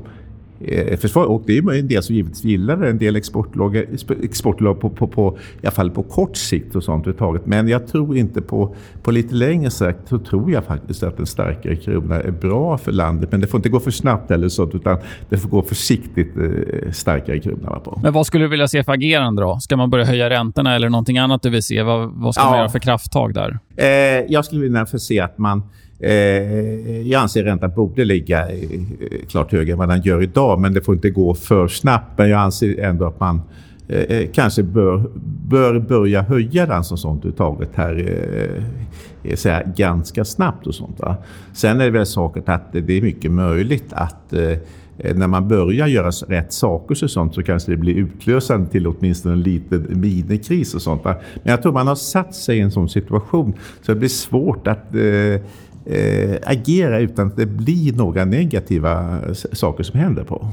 eh, 0.61 0.99
försvar. 0.99 1.25
Och 1.25 1.43
det 1.47 1.59
är 1.59 1.79
en 1.79 1.89
del 1.89 2.03
som 2.03 2.15
givetvis 2.15 2.45
gillar 2.45 2.77
det, 2.77 2.91
en 2.91 2.99
del 2.99 3.17
exportlag, 3.17 3.77
exportlag 4.23 4.81
på, 4.81 4.91
på, 4.91 5.07
på, 5.07 5.39
i 5.63 5.67
alla 5.67 5.71
fall 5.71 5.91
på 5.91 6.03
kort 6.03 6.37
sikt 6.37 6.77
och 6.77 6.85
sånt 6.85 7.03
överhuvudtaget. 7.03 7.47
Men 7.47 7.69
jag 7.69 7.87
tror 7.87 8.17
inte 8.17 8.43
på, 8.43 8.75
på 9.03 9.11
lite 9.11 9.35
längre 9.35 9.71
sikt 9.71 10.09
så 10.09 10.19
tror 10.19 10.51
jag 10.51 10.65
faktiskt 10.65 11.03
att 11.03 11.19
en 11.19 11.27
starkare 11.27 11.77
krona 11.77 12.21
är 12.21 12.31
bra 12.31 12.79
för 12.79 12.93
landet. 12.93 13.33
Men 13.33 13.41
det 13.41 13.47
får 13.47 13.59
inte 13.59 13.69
gå 13.69 13.81
för 13.81 13.91
snabbt 13.91 14.31
eller 14.31 14.49
så, 14.49 14.71
utan 14.75 14.99
det 15.29 15.39
får 15.39 15.49
gå 15.49 15.63
försiktigt 15.63 16.37
eh, 16.37 16.91
starkare 16.93 17.39
krona. 17.39 17.81
På. 17.85 18.01
Men 18.03 18.13
vad 18.13 18.27
skulle 18.27 18.45
du 18.45 18.49
vilja 18.49 18.69
se 18.69 18.85
för 18.85 18.93
agerande 18.93 19.43
då? 19.43 19.59
Ska 19.61 19.77
man 19.77 19.91
börja 19.91 20.05
höja 20.05 20.31
räntorna 20.31 20.75
eller 20.75 20.89
någonting 20.89 21.19
annat 21.19 21.43
du 21.43 21.51
vill 21.51 21.63
se? 21.63 21.83
Vad, 21.83 22.11
vad 22.15 22.35
ska 22.35 22.45
ja. 22.45 22.51
man 22.51 22.59
göra 22.59 22.69
för 22.69 22.79
krafttag 22.79 23.35
där? 23.35 23.59
Eh, 23.77 23.87
jag 24.29 24.45
skulle 24.45 24.61
vilja 24.61 24.87
se 24.87 25.21
att 25.21 25.39
man 25.39 25.63
Eh, 26.01 27.09
jag 27.09 27.23
anser 27.23 27.45
räntan 27.45 27.73
borde 27.77 28.05
ligga 28.05 28.49
eh, 28.51 28.81
klart 29.29 29.53
högre 29.53 29.73
än 29.73 29.79
vad 29.79 29.89
den 29.89 30.03
gör 30.03 30.23
idag, 30.23 30.61
men 30.61 30.75
det 30.75 30.81
får 30.81 30.95
inte 30.95 31.11
gå 31.11 31.35
för 31.35 31.69
snabbt. 31.69 32.19
Men 32.19 32.29
jag 32.29 32.41
anser 32.41 32.81
ändå 32.81 33.07
att 33.07 33.21
man 33.21 33.41
eh, 33.89 34.01
eh 34.01 34.29
kanske 34.33 34.63
bör, 34.63 35.11
bör 35.49 35.79
börja 35.79 36.23
höja 36.23 36.67
den 36.67 36.85
som 36.85 36.99
sånt 36.99 37.25
uttaget 37.25 37.71
här 37.75 37.95
eh, 37.95 39.31
eh 39.31 39.37
säga, 39.37 39.63
ganska 39.77 40.25
snabbt 40.25 40.67
och 40.67 40.75
sånt. 40.75 41.01
Va? 41.01 41.17
Sen 41.53 41.81
är 41.81 41.85
det 41.85 41.91
väl 41.91 42.07
saken 42.07 42.43
att 42.47 42.73
det 42.73 42.99
är 42.99 43.03
mycket 43.03 43.31
möjligt 43.31 43.93
att 43.93 44.33
eh, 44.33 44.59
när 44.99 45.27
man 45.27 45.49
börjar 45.49 45.87
göra 45.87 46.11
rätt 46.11 46.53
saker 46.53 47.05
och 47.05 47.11
sånt 47.11 47.35
så 47.35 47.43
kanske 47.43 47.71
det 47.71 47.77
blir 47.77 47.95
utlösande 47.95 48.71
till 48.71 48.87
åtminstone 48.87 49.35
en 49.35 49.43
liten 49.43 50.01
minikris 50.01 50.75
och 50.75 50.83
sånt. 50.83 51.05
Va? 51.05 51.17
Men 51.35 51.51
jag 51.51 51.63
tror 51.63 51.73
man 51.73 51.87
har 51.87 51.95
satt 51.95 52.35
sig 52.35 52.59
i 52.59 52.61
en 52.61 52.71
sån 52.71 52.89
situation 52.89 53.55
så 53.83 53.93
det 53.93 53.99
blir 53.99 54.09
svårt 54.09 54.67
att 54.67 54.95
eh, 54.95 55.41
eh, 55.87 56.37
agera 56.43 56.99
utan 56.99 57.27
att 57.27 57.37
det 57.37 57.47
blir 57.47 57.93
några 57.93 58.25
negativa 58.25 59.19
saker 59.53 59.85
som 59.85 60.01
händer 60.01 60.25
på. 60.25 60.49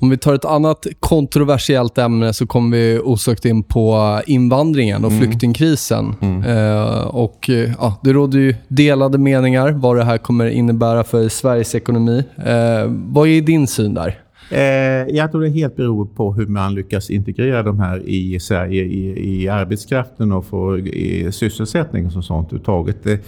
Om 0.00 0.10
vi 0.10 0.18
tar 0.18 0.34
ett 0.34 0.44
annat 0.44 0.86
kontroversiellt 1.00 1.98
ämne 1.98 2.32
så 2.32 2.46
kommer 2.46 2.76
vi 2.76 3.00
osökt 3.04 3.44
in 3.44 3.62
på 3.62 4.20
invandringen 4.26 5.04
och 5.04 5.10
mm. 5.10 5.22
flyktingkrisen. 5.22 6.14
Mm. 6.20 6.42
Eh, 6.42 7.00
och, 7.00 7.50
ja, 7.78 8.00
det 8.02 8.12
råder 8.12 8.38
ju 8.38 8.54
delade 8.68 9.18
meningar 9.18 9.70
vad 9.70 9.96
det 9.96 10.04
här 10.04 10.18
kommer 10.18 10.46
innebära 10.46 11.04
för 11.04 11.28
Sveriges 11.28 11.74
ekonomi. 11.74 12.24
Eh, 12.36 12.84
vad 12.88 13.28
är 13.28 13.40
din 13.40 13.66
syn 13.66 13.94
där? 13.94 14.18
Eh, 14.50 15.16
jag 15.16 15.32
tror 15.32 15.42
det 15.42 15.48
helt 15.48 15.76
beror 15.76 16.04
på 16.04 16.32
hur 16.32 16.46
man 16.46 16.74
lyckas 16.74 17.10
integrera 17.10 17.62
de 17.62 17.80
här 17.80 18.02
i, 18.08 18.40
Sverige, 18.40 18.84
i, 18.84 19.42
i 19.42 19.48
arbetskraften 19.48 20.32
och 20.32 20.46
få 20.46 20.78
i 20.78 21.32
sysselsättning 21.32 22.06
och 22.16 22.24
sånt 22.24 22.52
uttaget. 22.52 23.06
Eh, 23.06 23.18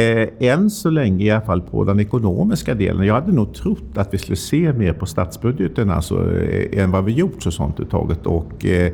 eh, 0.00 0.28
än 0.38 0.70
så 0.70 0.90
länge 0.90 1.24
i 1.24 1.30
alla 1.30 1.40
fall 1.40 1.62
på 1.62 1.84
den 1.84 2.00
ekonomiska 2.00 2.74
delen. 2.74 3.06
Jag 3.06 3.14
hade 3.14 3.32
nog 3.32 3.54
trott 3.54 3.98
att 3.98 4.14
vi 4.14 4.18
skulle 4.18 4.36
se 4.36 4.72
mer 4.72 4.92
på 4.92 5.06
statsbudgeten 5.06 5.90
alltså, 5.90 6.40
eh, 6.40 6.82
än 6.82 6.90
vad 6.90 7.04
vi 7.04 7.12
gjort 7.12 7.46
och 7.46 7.52
sånt 7.52 7.80
uttaget. 7.80 8.26
Och, 8.26 8.66
eh, 8.66 8.92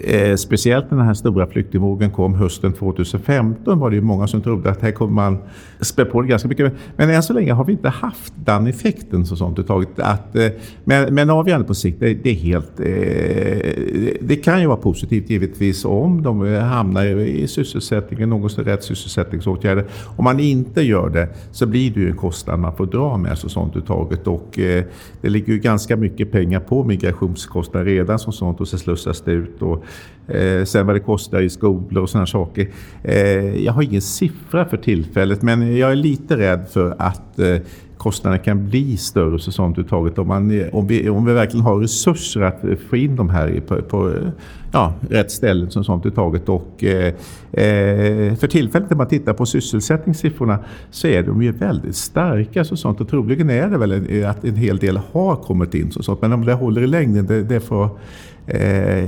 Eh, 0.00 0.36
speciellt 0.36 0.90
när 0.90 0.98
den 0.98 1.06
här 1.06 1.14
stora 1.14 1.46
flyktingvågen 1.46 2.10
kom 2.10 2.34
hösten 2.34 2.72
2015 2.72 3.78
var 3.78 3.90
det 3.90 3.96
ju 3.96 4.02
många 4.02 4.26
som 4.26 4.42
trodde 4.42 4.70
att 4.70 4.82
här 4.82 4.92
kommer 4.92 5.12
man 5.12 5.38
spä 5.80 6.04
på 6.04 6.22
det 6.22 6.28
ganska 6.28 6.48
mycket. 6.48 6.72
Men 6.96 7.10
än 7.10 7.22
så 7.22 7.32
länge 7.32 7.52
har 7.52 7.64
vi 7.64 7.72
inte 7.72 7.88
haft 7.88 8.34
den 8.36 8.66
effekten. 8.66 9.26
Så 9.26 9.36
sånt, 9.36 9.66
taget, 9.66 9.88
att, 9.96 10.36
eh, 10.36 10.48
men, 10.84 11.14
men 11.14 11.30
avgörande 11.30 11.66
på 11.66 11.74
sikt, 11.74 12.00
det, 12.00 12.14
det 12.14 12.30
är 12.30 12.34
helt... 12.34 12.80
Eh, 12.80 14.12
det 14.20 14.36
kan 14.36 14.60
ju 14.60 14.66
vara 14.66 14.76
positivt 14.76 15.30
givetvis 15.30 15.84
om 15.84 16.22
de 16.22 16.46
eh, 16.46 16.60
hamnar 16.60 17.04
i 17.04 17.48
sysselsättningen, 17.48 18.30
någon 18.30 18.48
rätt 18.48 18.84
sysselsättningsåtgärder. 18.84 19.84
Om 20.16 20.24
man 20.24 20.40
inte 20.40 20.82
gör 20.82 21.10
det 21.10 21.28
så 21.50 21.66
blir 21.66 21.90
det 21.90 22.00
ju 22.00 22.10
en 22.10 22.16
kostnad 22.16 22.58
man 22.58 22.76
får 22.76 22.86
dra 22.86 23.16
med 23.16 23.38
så 23.38 23.48
sånt 23.48 23.86
taget. 23.86 24.26
Och 24.26 24.58
eh, 24.58 24.84
det 25.20 25.28
ligger 25.28 25.52
ju 25.52 25.58
ganska 25.58 25.96
mycket 25.96 26.32
pengar 26.32 26.60
på 26.60 26.84
migrationskostnader 26.84 27.86
redan 27.86 28.18
som 28.18 28.32
sånt 28.32 28.60
och 28.60 28.68
så 28.68 28.78
slussas 28.78 29.20
det 29.20 29.32
ut. 29.32 29.62
Och, 29.62 29.81
Eh, 30.28 30.64
sen 30.64 30.86
vad 30.86 30.96
det 30.96 31.00
kostar 31.00 31.40
i 31.40 31.50
skolor 31.50 32.02
och 32.02 32.10
sådana 32.10 32.26
saker. 32.26 32.68
Eh, 33.04 33.64
jag 33.64 33.72
har 33.72 33.82
ingen 33.82 34.02
siffra 34.02 34.64
för 34.64 34.76
tillfället 34.76 35.42
men 35.42 35.76
jag 35.76 35.92
är 35.92 35.96
lite 35.96 36.36
rädd 36.36 36.66
för 36.72 36.94
att 36.98 37.38
eh, 37.38 37.56
kostnaderna 38.02 38.42
kan 38.42 38.68
bli 38.68 38.96
större 38.96 39.38
säsongsuttaget 39.38 40.18
om, 40.18 40.28
man, 40.28 40.60
eh, 40.60 40.66
om, 40.72 40.86
vi, 40.86 41.08
om 41.08 41.24
vi 41.24 41.32
verkligen 41.32 41.66
har 41.66 41.80
resurser 41.80 42.40
att 42.40 42.60
få 42.90 42.96
in 42.96 43.16
de 43.16 43.28
här 43.28 43.62
på, 43.66 43.82
på 43.82 44.10
eh, 44.10 44.28
ja, 44.72 44.94
rätt 45.10 45.30
ställen 45.30 45.70
som 45.70 45.84
sånt 45.84 46.06
uttaget. 46.06 46.48
Och, 46.48 46.84
eh, 46.84 47.14
eh, 47.52 48.34
för 48.34 48.46
tillfället 48.46 48.90
när 48.90 48.96
man 48.96 49.08
tittar 49.08 49.32
på 49.32 49.46
sysselsättningssiffrorna 49.46 50.58
så 50.90 51.06
är 51.06 51.22
de 51.22 51.42
ju 51.42 51.52
väldigt 51.52 51.96
starka. 51.96 52.64
Så 52.64 52.76
sånt, 52.76 53.00
och 53.00 53.08
troligen 53.08 53.50
är 53.50 53.68
det 53.68 53.78
väl 53.78 54.24
att 54.24 54.44
en 54.44 54.56
hel 54.56 54.76
del 54.76 55.00
har 55.12 55.36
kommit 55.36 55.74
in. 55.74 55.90
Så 55.90 56.02
sånt, 56.02 56.22
men 56.22 56.32
om 56.32 56.44
det 56.44 56.54
håller 56.54 56.82
i 56.82 56.86
längden, 56.86 57.26
det, 57.26 57.42
det 57.42 57.60
får 57.60 57.88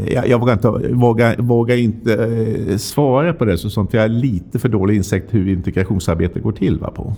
jag, 0.07 0.29
jag 0.29 0.38
vågar 0.38 0.53
inte, 0.53 0.68
vågar, 0.92 1.37
vågar 1.37 1.77
inte 1.77 2.14
eh, 2.14 2.77
svara 2.77 3.33
på 3.33 3.44
det, 3.44 3.59
så 3.59 3.70
sånt, 3.70 3.92
jag 3.92 4.01
har 4.01 4.09
lite 4.09 4.59
för 4.59 4.68
dålig 4.68 4.97
insikt 4.97 5.35
hur 5.35 5.49
integrationsarbetet 5.49 6.42
går 6.42 6.53
till. 6.53 6.79
Va, 6.79 6.90
på. 6.90 7.14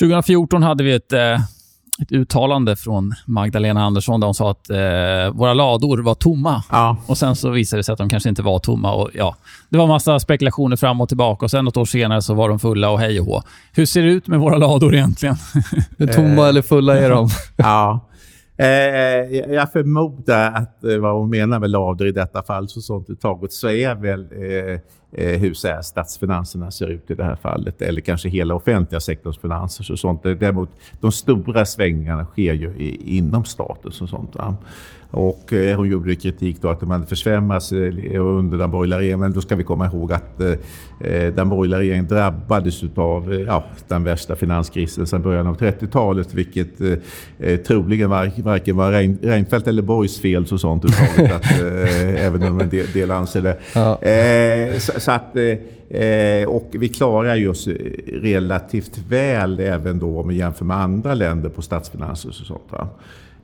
2014 0.00 0.62
hade 0.62 0.84
vi 0.84 0.92
ett, 0.92 1.12
eh, 1.12 1.40
ett 2.02 2.12
uttalande 2.12 2.76
från 2.76 3.14
Magdalena 3.26 3.84
Andersson 3.84 4.20
där 4.20 4.26
hon 4.26 4.34
sa 4.34 4.50
att 4.50 4.70
eh, 4.70 5.38
våra 5.38 5.54
lador 5.54 5.98
var 5.98 6.14
tomma. 6.14 6.62
Ja. 6.70 6.96
Och 7.06 7.18
Sen 7.18 7.36
så 7.36 7.50
visade 7.50 7.78
det 7.78 7.84
sig 7.84 7.92
att 7.92 7.98
de 7.98 8.10
kanske 8.10 8.28
inte 8.28 8.42
var 8.42 8.58
tomma. 8.58 8.92
Och, 8.92 9.10
ja, 9.14 9.36
det 9.68 9.78
var 9.78 9.86
massa 9.86 10.20
spekulationer 10.20 10.76
fram 10.76 11.00
och 11.00 11.08
tillbaka 11.08 11.44
och 11.44 11.50
sen 11.50 11.64
något 11.64 11.76
år 11.76 11.84
senare 11.84 12.22
så 12.22 12.34
var 12.34 12.48
de 12.48 12.58
fulla 12.58 12.90
och 12.90 13.00
hej 13.00 13.20
och 13.20 13.26
hå. 13.26 13.42
Hur 13.72 13.86
ser 13.86 14.02
det 14.02 14.08
ut 14.10 14.28
med 14.28 14.40
våra 14.40 14.58
lador 14.58 14.94
egentligen? 14.94 15.36
Hur 15.98 16.06
tomma 16.06 16.48
eller 16.48 16.62
fulla 16.62 16.98
är 16.98 17.10
de? 17.10 17.28
ja. 17.56 18.00
Eh, 18.58 18.66
eh, 18.66 19.52
jag 19.54 19.72
förmodar 19.72 20.52
att 20.52 20.84
eh, 20.84 20.98
vad 20.98 21.14
hon 21.14 21.30
menar 21.30 21.60
med 21.60 21.70
lador 21.70 22.08
i 22.08 22.12
detta 22.12 22.42
fall 22.42 22.68
så 22.68 22.80
sånt 22.80 23.10
uttaget 23.10 23.52
så 23.52 23.68
är 23.68 23.94
väl 23.94 24.22
eh, 24.22 24.80
hur 25.12 25.54
så 25.54 25.68
här, 25.68 25.82
statsfinanserna 25.82 26.70
ser 26.70 26.86
ut 26.86 27.10
i 27.10 27.14
det 27.14 27.24
här 27.24 27.36
fallet 27.36 27.82
eller 27.82 28.00
kanske 28.00 28.28
hela 28.28 28.54
offentliga 28.54 29.00
sektorns 29.00 29.38
finanser 29.38 29.92
och 29.92 29.98
sånt. 29.98 30.22
Däremot 30.22 30.70
de 31.00 31.12
stora 31.12 31.66
svängningarna 31.66 32.24
sker 32.24 32.52
ju 32.52 32.68
i, 32.76 33.16
inom 33.16 33.44
staten 33.44 33.92
och 34.00 34.08
sånt. 34.08 34.34
Va? 34.34 34.56
Och 35.10 35.52
eh, 35.52 35.76
hon 35.76 35.88
gjorde 35.88 36.14
kritik 36.14 36.56
då 36.60 36.68
att 36.68 36.80
de 36.80 36.90
hade 36.90 37.06
försvämmats 37.06 37.72
eh, 37.72 38.26
under 38.26 38.58
den 38.58 38.70
borgerliga 38.70 38.98
regeringen. 38.98 39.20
Men 39.20 39.32
då 39.32 39.40
ska 39.40 39.56
vi 39.56 39.64
komma 39.64 39.86
ihåg 39.86 40.12
att 40.12 40.40
eh, 40.40 40.50
eh 41.00 41.34
den 41.34 41.48
borgerliga 41.48 41.80
regeringen 41.80 42.06
drabbades 42.06 42.82
av 42.94 43.32
eh, 43.32 43.40
ja, 43.40 43.64
den 43.88 44.04
värsta 44.04 44.36
finanskrisen 44.36 45.06
sedan 45.06 45.22
början 45.22 45.46
av 45.46 45.58
30-talet. 45.58 46.34
Vilket 46.34 46.80
eh, 46.80 46.92
eh, 47.38 47.56
troligen 47.56 48.10
var, 48.10 48.42
varken 48.42 48.76
var 48.76 48.92
Rein, 48.92 49.18
Reinfeldt 49.22 49.66
eller 49.66 49.82
Borgs 49.82 50.20
fel 50.20 50.46
så 50.46 50.58
sånt. 50.58 50.84
att, 50.84 50.90
eh, 51.60 52.26
även 52.26 52.42
om 52.42 52.60
en 52.60 52.68
del, 52.68 52.86
del 52.92 53.10
anser 53.10 53.42
det. 53.42 53.56
Ja. 53.74 53.98
Så, 54.78 54.95
så, 54.98 55.12
att, 55.12 55.36
eh, 55.88 56.48
och 56.48 56.68
vi 56.72 56.88
klarar 56.88 57.48
oss 57.48 57.68
relativt 58.06 58.98
väl 59.08 59.60
även 59.60 59.98
då 59.98 60.20
om 60.20 60.28
vi 60.28 60.36
jämför 60.36 60.64
med 60.64 60.76
andra 60.76 61.14
länder 61.14 61.48
på 61.48 61.62
statsfinanser 61.62 62.28
och 62.28 62.34
sånt. 62.34 62.62
Va? 62.70 62.88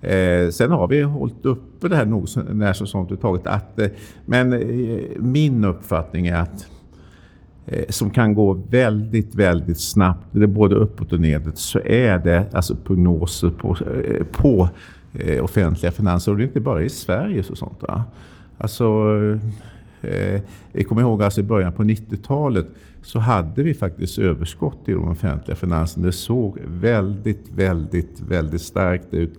Eh, 0.03 0.51
sen 0.51 0.71
har 0.71 0.89
vi 0.89 1.03
hållit 1.03 1.45
uppe 1.45 1.89
det 1.89 1.97
här 1.97 2.05
nog 2.05 2.29
när 2.53 2.73
så 2.73 2.87
sånt 2.87 3.21
taget. 3.21 3.47
Att, 3.47 3.79
eh, 3.79 3.89
men 4.27 4.53
eh, 4.53 4.99
min 5.17 5.65
uppfattning 5.65 6.27
är 6.27 6.37
att 6.37 6.67
eh, 7.67 7.85
som 7.89 8.11
kan 8.11 8.35
gå 8.35 8.53
väldigt, 8.53 9.35
väldigt 9.35 9.81
snabbt, 9.81 10.27
det 10.31 10.43
är 10.43 10.47
både 10.47 10.75
uppåt 10.75 11.13
och 11.13 11.21
nedåt, 11.21 11.59
så 11.59 11.81
är 11.85 12.19
det 12.19 12.47
alltså 12.53 12.77
prognoser 12.77 13.51
på, 13.51 13.77
eh, 14.05 14.25
på 14.25 14.69
eh, 15.13 15.45
offentliga 15.45 15.93
finanser. 15.93 16.33
Och 16.33 16.39
det 16.39 16.45
är 16.45 16.47
inte 16.47 16.61
bara 16.61 16.83
i 16.83 16.89
Sverige. 16.89 17.43
Så 17.43 17.57
sånt, 17.57 17.83
va? 17.83 18.05
Alltså, 18.59 18.85
eh, 20.03 20.41
jag 20.73 20.89
kommer 20.89 21.03
ihåg 21.03 21.23
alltså 21.23 21.41
i 21.41 21.45
början 21.45 21.73
på 21.73 21.83
90-talet 21.83 22.67
så 23.03 23.19
hade 23.19 23.63
vi 23.63 23.75
faktiskt 23.75 24.19
överskott 24.19 24.89
i 24.89 24.93
de 24.93 25.09
offentliga 25.09 25.57
finanserna. 25.57 26.07
Det 26.07 26.13
såg 26.13 26.59
väldigt, 26.65 27.51
väldigt, 27.55 28.21
väldigt 28.21 28.63
starkt 28.63 29.15
ut. 29.15 29.35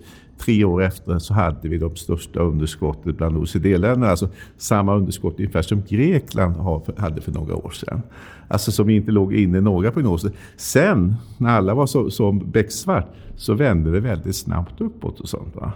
Tre 0.46 0.64
år 0.64 0.84
efter 0.84 1.20
så 1.20 1.34
hade 1.34 1.70
vi 1.70 1.78
de 1.78 1.96
största 1.96 2.40
underskottet 2.40 3.18
bland 3.18 3.38
OECD-länderna. 3.38 4.10
Alltså 4.10 4.30
samma 4.58 4.96
underskott 4.96 5.36
ungefär 5.38 5.62
som 5.62 5.84
Grekland 5.88 6.56
hade 6.98 7.22
för 7.22 7.32
några 7.32 7.56
år 7.56 7.70
sedan. 7.70 8.02
Alltså 8.48 8.72
som 8.72 8.90
inte 8.90 9.12
låg 9.12 9.34
inne 9.34 9.58
i 9.58 9.62
några 9.62 9.92
prognoser. 9.92 10.32
Sen 10.58 11.16
när 11.38 11.50
alla 11.50 11.74
var 11.74 11.86
så, 11.86 12.10
som 12.10 12.52
becksvart 12.52 13.08
så 13.36 13.54
vände 13.54 13.92
det 13.92 14.00
väldigt 14.00 14.36
snabbt 14.36 14.82
uppåt 14.82 15.20
och 15.20 15.30
sånt. 15.30 15.56
Va? 15.56 15.72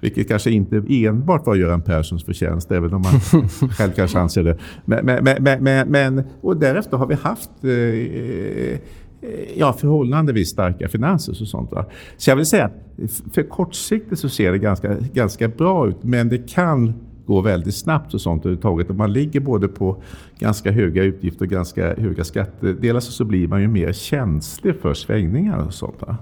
Vilket 0.00 0.28
kanske 0.28 0.50
inte 0.50 0.82
enbart 0.88 1.46
var 1.46 1.54
Göran 1.54 1.82
Perssons 1.82 2.24
förtjänst, 2.24 2.72
även 2.72 2.94
om 2.94 3.02
man 3.02 3.20
själv 3.70 3.92
kanske 3.92 4.18
anser 4.18 4.44
det. 4.44 4.58
Men, 4.84 5.04
men, 5.04 5.42
men, 5.60 5.88
men, 5.88 6.22
och 6.40 6.56
därefter 6.56 6.96
har 6.96 7.06
vi 7.06 7.14
haft 7.14 7.50
eh, 7.64 7.70
Eh, 7.70 8.78
Eh, 9.22 9.58
ja, 9.58 9.72
förhållandevis 9.72 10.48
starka 10.48 10.88
finanser 10.88 11.32
och 11.32 11.48
sånt. 11.48 11.72
Va? 11.72 11.84
Så 12.16 12.30
jag 12.30 12.36
vill 12.36 12.46
säga 12.46 12.64
att 12.64 12.72
för 13.32 13.42
kortsiktigt 13.42 14.20
så 14.20 14.28
ser 14.28 14.52
det 14.52 14.58
ganska, 14.58 14.96
ganska 15.12 15.48
bra 15.48 15.88
ut, 15.88 16.02
men 16.02 16.28
det 16.28 16.50
kan 16.50 16.94
gå 17.26 17.40
väldigt 17.40 17.74
snabbt 17.74 18.14
och 18.14 18.20
sånt 18.20 18.42
överhuvudtaget. 18.42 18.90
Om 18.90 18.96
man 18.96 19.12
ligger 19.12 19.40
både 19.40 19.68
på 19.68 20.02
ganska 20.38 20.70
höga 20.70 21.02
utgifter 21.02 21.44
och 21.44 21.50
ganska 21.50 21.94
höga 21.94 22.24
skattedelar 22.24 23.00
så 23.00 23.24
blir 23.24 23.48
man 23.48 23.60
ju 23.60 23.68
mer 23.68 23.92
känslig 23.92 24.74
för 24.80 24.94
svängningar 24.94 25.66
och 25.66 25.74
sånt. 25.74 25.96
Va? 26.00 26.16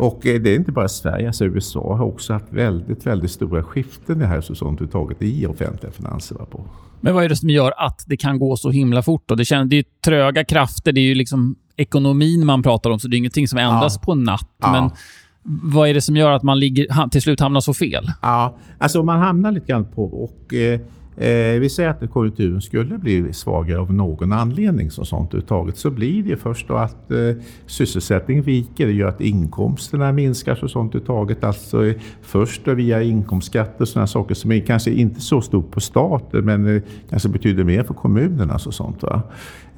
Och 0.00 0.26
eh, 0.26 0.40
det 0.40 0.50
är 0.50 0.56
inte 0.56 0.72
bara 0.72 0.88
Sverige, 0.88 1.26
alltså 1.26 1.44
USA 1.44 1.96
har 1.96 2.04
också 2.04 2.32
haft 2.32 2.52
väldigt, 2.52 3.06
väldigt 3.06 3.30
stora 3.30 3.62
skiften 3.62 4.22
i 4.22 4.24
här 4.24 4.36
överhuvudtaget 4.36 5.22
i 5.22 5.46
offentliga 5.46 5.92
finanser. 5.92 6.34
På. 6.34 6.64
Men 7.00 7.14
vad 7.14 7.24
är 7.24 7.28
det 7.28 7.36
som 7.36 7.50
gör 7.50 7.72
att 7.76 8.04
det 8.06 8.16
kan 8.16 8.38
gå 8.38 8.56
så 8.56 8.70
himla 8.70 9.02
fort? 9.02 9.22
Då? 9.26 9.34
Det, 9.34 9.44
känns, 9.44 9.70
det 9.70 9.76
är 9.76 9.84
tröga 10.04 10.44
krafter, 10.44 10.92
det 10.92 11.00
är 11.00 11.04
ju 11.04 11.14
liksom 11.14 11.56
ekonomin 11.76 12.46
man 12.46 12.62
pratar 12.62 12.90
om, 12.90 13.00
så 13.00 13.08
det 13.08 13.16
är 13.16 13.18
ingenting 13.18 13.48
som 13.48 13.58
ändras 13.58 13.94
ja. 13.96 14.04
på 14.04 14.12
en 14.12 14.24
natt. 14.24 14.48
Ja. 14.58 14.72
Men 14.72 14.90
vad 15.72 15.88
är 15.88 15.94
det 15.94 16.00
som 16.00 16.16
gör 16.16 16.30
att 16.30 16.42
man 16.42 16.58
ligger, 16.58 17.08
till 17.08 17.22
slut 17.22 17.40
hamnar 17.40 17.60
så 17.60 17.74
fel? 17.74 18.10
Ja, 18.22 18.56
alltså 18.78 19.02
man 19.02 19.18
hamnar 19.18 19.52
lite 19.52 19.66
grann 19.66 19.84
på... 19.84 20.04
Och, 20.04 20.54
eh, 20.54 20.80
Eh, 21.16 21.60
vi 21.60 21.68
säger 21.70 21.90
att 21.90 22.10
konjunkturen 22.10 22.60
skulle 22.60 22.98
bli 22.98 23.32
svagare 23.32 23.78
av 23.78 23.92
någon 23.92 24.32
anledning 24.32 24.90
som 24.90 25.04
sånt 25.04 25.34
uttaget 25.34 25.76
så 25.76 25.90
blir 25.90 26.22
det 26.22 26.36
först 26.36 26.68
då 26.68 26.74
att 26.74 27.10
eh, 27.10 27.18
sysselsättningen 27.66 28.44
viker. 28.44 28.86
Det 28.86 28.92
gör 28.92 29.08
att 29.08 29.20
inkomsterna 29.20 30.12
minskar 30.12 30.54
så 30.54 30.68
sånt 30.68 30.94
uttaget. 30.94 31.44
Alltså 31.44 31.86
eh, 31.86 31.94
först 32.22 32.64
då 32.64 32.74
via 32.74 33.02
inkomstskatter 33.02 33.82
och 33.82 33.88
sådana 33.88 34.06
saker 34.06 34.34
som 34.34 34.52
är 34.52 34.60
kanske 34.60 34.90
inte 34.90 35.20
så 35.20 35.40
stort 35.40 35.70
på 35.70 35.80
staten 35.80 36.44
men 36.44 36.76
eh, 36.76 36.82
kanske 37.10 37.28
betyder 37.28 37.64
mer 37.64 37.82
för 37.82 37.94
kommunerna. 37.94 38.58
Så 38.58 38.72
sånt, 38.72 39.02
va? 39.02 39.22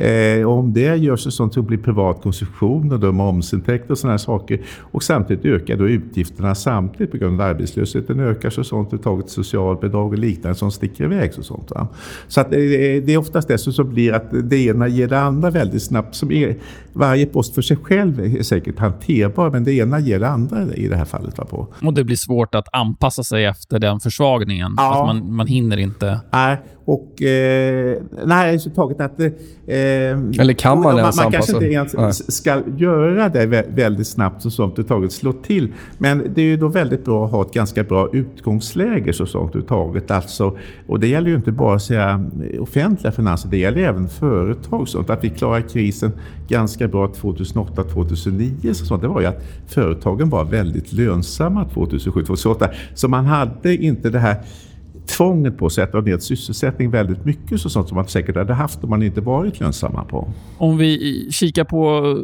Eh, 0.03 0.49
om 0.49 0.73
det 0.73 0.97
görs 0.97 1.35
sånt 1.35 1.55
så 1.55 1.63
blir 1.63 1.79
privat 1.79 2.23
konsumtion 2.23 2.93
och 2.93 3.01
då 3.01 3.13
momsintäkter 3.13 3.91
och 3.91 3.99
sådana 3.99 4.19
saker. 4.19 4.61
Och 4.79 5.03
samtidigt 5.03 5.45
ökar 5.45 5.77
då 5.77 5.89
utgifterna 5.89 6.55
samtidigt 6.55 7.11
på 7.11 7.17
grund 7.17 7.41
av 7.41 7.47
arbetslösheten 7.47 8.21
ökar 8.21 8.51
så 8.51 8.65
sånt 8.65 9.03
taget 9.03 9.31
socialbidrag 9.31 10.13
och 10.13 10.19
liknande 10.19 10.59
som 10.59 10.71
sticker 10.71 11.05
iväg. 11.05 11.35
Så, 11.35 11.43
sånt, 11.43 11.71
va? 11.71 11.89
så 12.29 12.41
att, 12.41 12.47
eh, 12.47 12.59
det 12.59 13.09
är 13.13 13.17
oftast 13.17 13.49
det 13.49 13.59
som 13.59 13.91
blir 13.91 14.13
att 14.13 14.27
det 14.51 14.57
ena 14.57 14.89
ger 14.89 15.09
det 15.09 15.21
andra 15.21 15.51
väldigt 15.51 15.83
snabbt. 15.83 16.15
Som 16.15 16.33
är, 16.33 16.57
varje 16.93 17.27
post 17.27 17.55
för 17.55 17.63
sig 17.63 17.77
själv 17.77 18.21
är 18.21 18.43
säkert 18.43 18.79
hanterbar 18.79 19.51
men 19.51 19.65
det 19.65 19.73
ena 19.73 20.01
ger 20.01 20.21
det 20.21 20.29
andra 20.29 20.75
i 20.75 20.89
det 20.89 20.97
här 20.97 21.05
fallet. 21.05 21.39
Va, 21.39 21.45
på. 21.45 21.69
Och 21.83 21.95
det 21.95 22.05
blir 22.05 22.17
svårt 22.17 22.55
att 22.55 22.69
anpassa 22.73 23.25
sig 23.25 23.45
efter 23.45 23.79
den 23.79 24.01
försvagningen. 24.01 24.75
Ja. 24.77 24.83
Alltså 24.83 25.05
man, 25.07 25.35
man 25.35 25.47
hinner 25.47 25.77
inte. 25.77 26.21
Nej, 26.31 26.57
och 26.85 27.23
eh, 27.23 27.99
nej, 28.25 28.59
taget 28.75 29.01
att... 29.01 29.21
Eh, 29.21 29.27
Eller 29.67 30.53
kan 30.53 30.81
man 30.81 30.99
ens 30.99 31.17
Man, 31.17 31.25
man 31.25 31.33
kanske 31.33 31.53
inte 31.53 31.67
ens 31.67 31.95
nej. 31.97 32.13
ska 32.13 32.63
göra 32.77 33.29
det 33.29 33.47
väldigt 33.69 34.07
snabbt 34.07 34.45
och 34.45 34.53
sånt 34.53 34.89
taget 34.89 35.13
slå 35.13 35.33
till. 35.33 35.73
Men 35.99 36.33
det 36.35 36.41
är 36.41 36.47
ju 36.47 36.57
då 36.57 36.69
väldigt 36.69 37.05
bra 37.05 37.25
att 37.25 37.31
ha 37.31 37.43
ett 37.43 37.53
ganska 37.53 37.85
bra 37.85 38.09
utgångsläge 38.13 39.13
så 39.13 39.27
sånt 39.27 39.69
taget. 39.69 40.11
Alltså, 40.11 40.57
och 40.87 41.01
det 41.01 41.07
gäller 41.07 41.29
ju 41.29 41.37
inte 41.37 41.53
bara 41.53 41.79
säga, 41.79 42.25
offentliga 42.61 43.13
finanser, 43.13 43.49
det 43.49 43.59
gäller 43.59 43.83
även 43.83 44.09
företag. 44.09 44.89
Sånt. 44.89 45.11
Att 45.11 45.25
vi 45.25 45.31
klarar 45.31 45.61
krisen 45.61 46.13
ganska 46.49 46.89
bra 46.89 47.07
2008-2009. 47.07 48.73
Så 48.73 48.85
sånt. 48.85 49.03
Det 49.03 49.09
var 49.09 49.21
ju 49.21 49.27
att 49.27 49.43
företagen 49.67 50.31
var 50.31 50.45
väldigt 50.45 50.93
lönsamma 50.93 51.65
2007-2008. 51.75 52.69
Så 52.95 53.09
man 53.09 53.25
hade 53.25 53.77
inte 53.77 54.11
det 54.11 54.19
här 54.19 54.37
tvånget 55.07 55.59
på 55.59 55.71
sig 55.71 55.85
att 55.85 55.93
dra 55.93 56.01
ner 56.01 56.19
sysselsättning 56.19 56.91
väldigt 56.91 57.25
mycket, 57.25 57.61
så 57.61 57.71
sånt 57.71 57.89
som 57.89 57.97
man 57.97 58.09
säkert 58.09 58.37
hade 58.37 58.55
haft 58.55 58.85
om 58.85 58.91
man 58.91 59.03
inte 59.03 59.21
varit 59.21 59.61
lönsamma 59.61 60.05
på. 60.05 60.29
Om 60.59 60.79
vi 60.79 61.29
kikar 61.31 61.65
på 61.65 62.17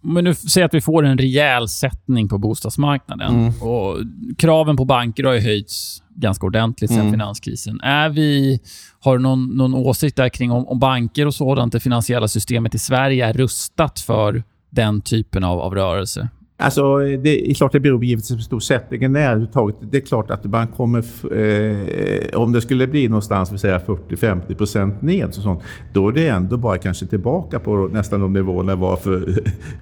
men 0.00 0.24
nu 0.24 0.34
säger 0.34 0.64
att 0.64 0.74
vi 0.74 0.80
får 0.80 1.04
en 1.04 1.18
rejäl 1.18 1.68
sättning 1.68 2.28
på 2.28 2.38
bostadsmarknaden. 2.38 3.34
Mm. 3.34 3.62
Och 3.62 3.98
kraven 4.38 4.76
på 4.76 4.84
banker 4.84 5.24
har 5.24 5.32
ju 5.32 5.40
höjts 5.40 6.02
ganska 6.14 6.46
ordentligt 6.46 6.90
sen 6.90 7.00
mm. 7.00 7.12
finanskrisen. 7.12 7.80
Är 7.80 8.08
vi, 8.08 8.60
har 9.00 9.16
du 9.16 9.22
någon, 9.22 9.56
någon 9.56 9.74
åsikt 9.74 10.16
där 10.16 10.28
kring 10.28 10.50
om, 10.50 10.68
om 10.68 10.78
banker 10.78 11.26
och 11.26 11.34
sådant, 11.34 11.72
det 11.72 11.80
finansiella 11.80 12.28
systemet 12.28 12.74
i 12.74 12.78
Sverige 12.78 13.26
är 13.26 13.32
rustat 13.32 14.00
för 14.00 14.42
den 14.70 15.00
typen 15.00 15.44
av, 15.44 15.60
av 15.60 15.74
rörelse? 15.74 16.28
Alltså, 16.60 16.98
det 16.98 17.50
är 17.50 17.54
klart 17.54 17.72
det 17.72 17.80
beror 17.80 18.04
givetvis 18.04 18.28
på 18.28 18.34
hur 18.34 18.42
stor 18.42 18.60
sättningen 18.60 19.16
är 19.16 19.20
överhuvudtaget. 19.20 19.76
Det 19.80 19.96
är 19.96 20.00
klart 20.00 20.30
att 20.30 20.44
man 20.44 20.66
kommer... 20.66 20.98
Eh, 21.36 22.40
om 22.40 22.52
det 22.52 22.60
skulle 22.60 22.86
bli 22.86 23.08
någonstans 23.08 23.52
40-50 23.52 24.54
procent 24.54 25.02
ned 25.02 25.34
så 25.34 25.40
sånt, 25.40 25.62
då 25.92 26.08
är 26.08 26.12
det 26.12 26.28
ändå 26.28 26.56
bara 26.56 26.78
kanske 26.78 27.06
tillbaka 27.06 27.58
på 27.58 27.88
nästan 27.92 28.20
de 28.20 28.32
nivåerna 28.32 28.76
var 28.76 28.96
för 28.96 29.28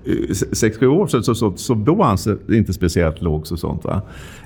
eh, 0.05 0.13
6-7 0.31 0.87
år 0.87 1.07
sedan. 1.07 1.23
Så, 1.23 1.35
så, 1.35 1.57
som 1.57 1.85
då 1.85 2.03
anses 2.03 2.39
inte 2.51 2.73
speciellt 2.73 3.23
låg. 3.23 3.47
Så 3.47 3.57
sånt, 3.57 3.85
va? 3.85 4.03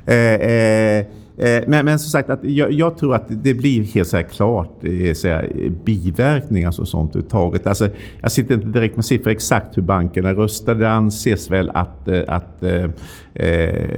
Eh, 0.06 0.50
Eh, 0.50 1.06
Eh, 1.42 1.62
men, 1.66 1.84
men 1.84 1.98
som 1.98 2.10
sagt, 2.10 2.30
att 2.30 2.44
jag, 2.44 2.72
jag, 2.72 2.98
tror 2.98 3.14
att 3.14 3.24
det 3.28 3.54
blir 3.54 3.82
helt 3.82 4.08
så 4.08 4.16
här 4.16 4.24
klart 4.24 4.84
eh, 4.84 5.14
så 5.14 5.28
här, 5.28 5.72
biverkningar 5.84 6.80
och 6.80 6.88
sånt 6.88 7.10
överhuvudtaget. 7.10 7.66
Alltså, 7.66 7.88
jag 8.20 8.32
sitter 8.32 8.54
inte 8.54 8.66
direkt 8.66 8.96
med 8.96 9.04
siffror 9.04 9.30
exakt 9.30 9.76
hur 9.76 9.82
bankerna 9.82 10.32
röstade. 10.32 10.80
Det 10.80 10.90
anses 10.90 11.50
väl 11.50 11.70
att, 11.74 12.08
eh, 12.08 12.22
att 12.26 12.60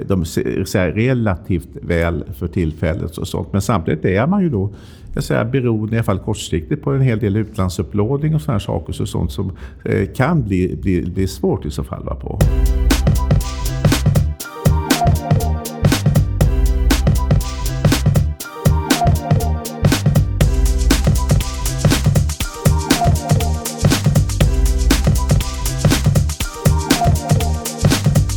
de 0.06 0.24
ser 0.24 0.92
relativt 0.92 1.68
väl 1.82 2.24
för 2.34 2.48
tillfället 2.48 3.18
och 3.18 3.28
sånt. 3.28 3.52
Men 3.52 3.62
samtidigt 3.62 4.04
är 4.04 4.26
man 4.26 4.42
ju 4.42 4.48
då 4.48 4.72
jag 5.14 5.24
säger, 5.24 5.44
beroende, 5.44 5.94
i 5.94 5.98
alla 5.98 6.04
fall 6.04 6.18
kortsiktigt, 6.18 6.82
på 6.82 6.90
en 6.90 7.00
hel 7.00 7.18
del 7.18 7.36
utlandsupplåning 7.36 8.34
och 8.34 8.40
sådana 8.40 8.60
saker 8.60 8.92
så 8.92 9.06
sånt 9.06 9.32
som 9.32 9.52
kan 10.16 10.42
bli, 10.42 10.78
bli, 10.82 11.02
bli 11.02 11.26
svårt 11.26 11.66
i 11.66 11.70
så 11.70 11.84
fall. 11.84 12.04
Va, 12.04 12.14
på. 12.14 12.38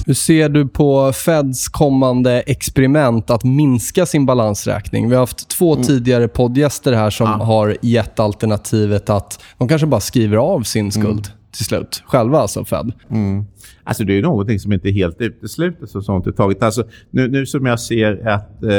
Hur 0.05 0.13
ser 0.13 0.49
du 0.49 0.67
på 0.67 1.13
Feds 1.13 1.67
kommande 1.67 2.41
experiment 2.41 3.29
att 3.29 3.43
minska 3.43 4.05
sin 4.05 4.25
balansräkning? 4.25 5.09
Vi 5.09 5.15
har 5.15 5.19
haft 5.19 5.49
två 5.49 5.73
mm. 5.73 5.85
tidigare 5.85 6.27
poddgäster 6.27 6.93
här 6.93 7.09
som 7.09 7.27
ja. 7.27 7.45
har 7.45 7.77
gett 7.81 8.19
alternativet 8.19 9.09
att 9.09 9.43
de 9.57 9.67
kanske 9.67 9.87
bara 9.87 10.01
skriver 10.01 10.37
av 10.37 10.61
sin 10.61 10.81
mm. 10.81 10.91
skuld 10.91 11.25
mm. 11.25 11.37
till 11.51 11.65
slut. 11.65 12.03
Själva 12.05 12.39
alltså, 12.39 12.65
Fed. 12.65 12.91
Mm. 13.09 13.45
Alltså 13.83 14.03
det 14.03 14.17
är 14.17 14.21
någonting 14.21 14.59
som 14.59 14.73
inte 14.73 14.89
är 14.89 14.93
helt 14.93 15.21
uteslutet. 15.21 15.89
Så 15.89 16.01
sånt 16.01 16.37
taget. 16.37 16.63
Alltså, 16.63 16.83
nu, 17.11 17.27
nu 17.27 17.45
som 17.45 17.65
jag 17.65 17.79
ser 17.79 18.27
att 18.27 18.63
eh, 18.63 18.69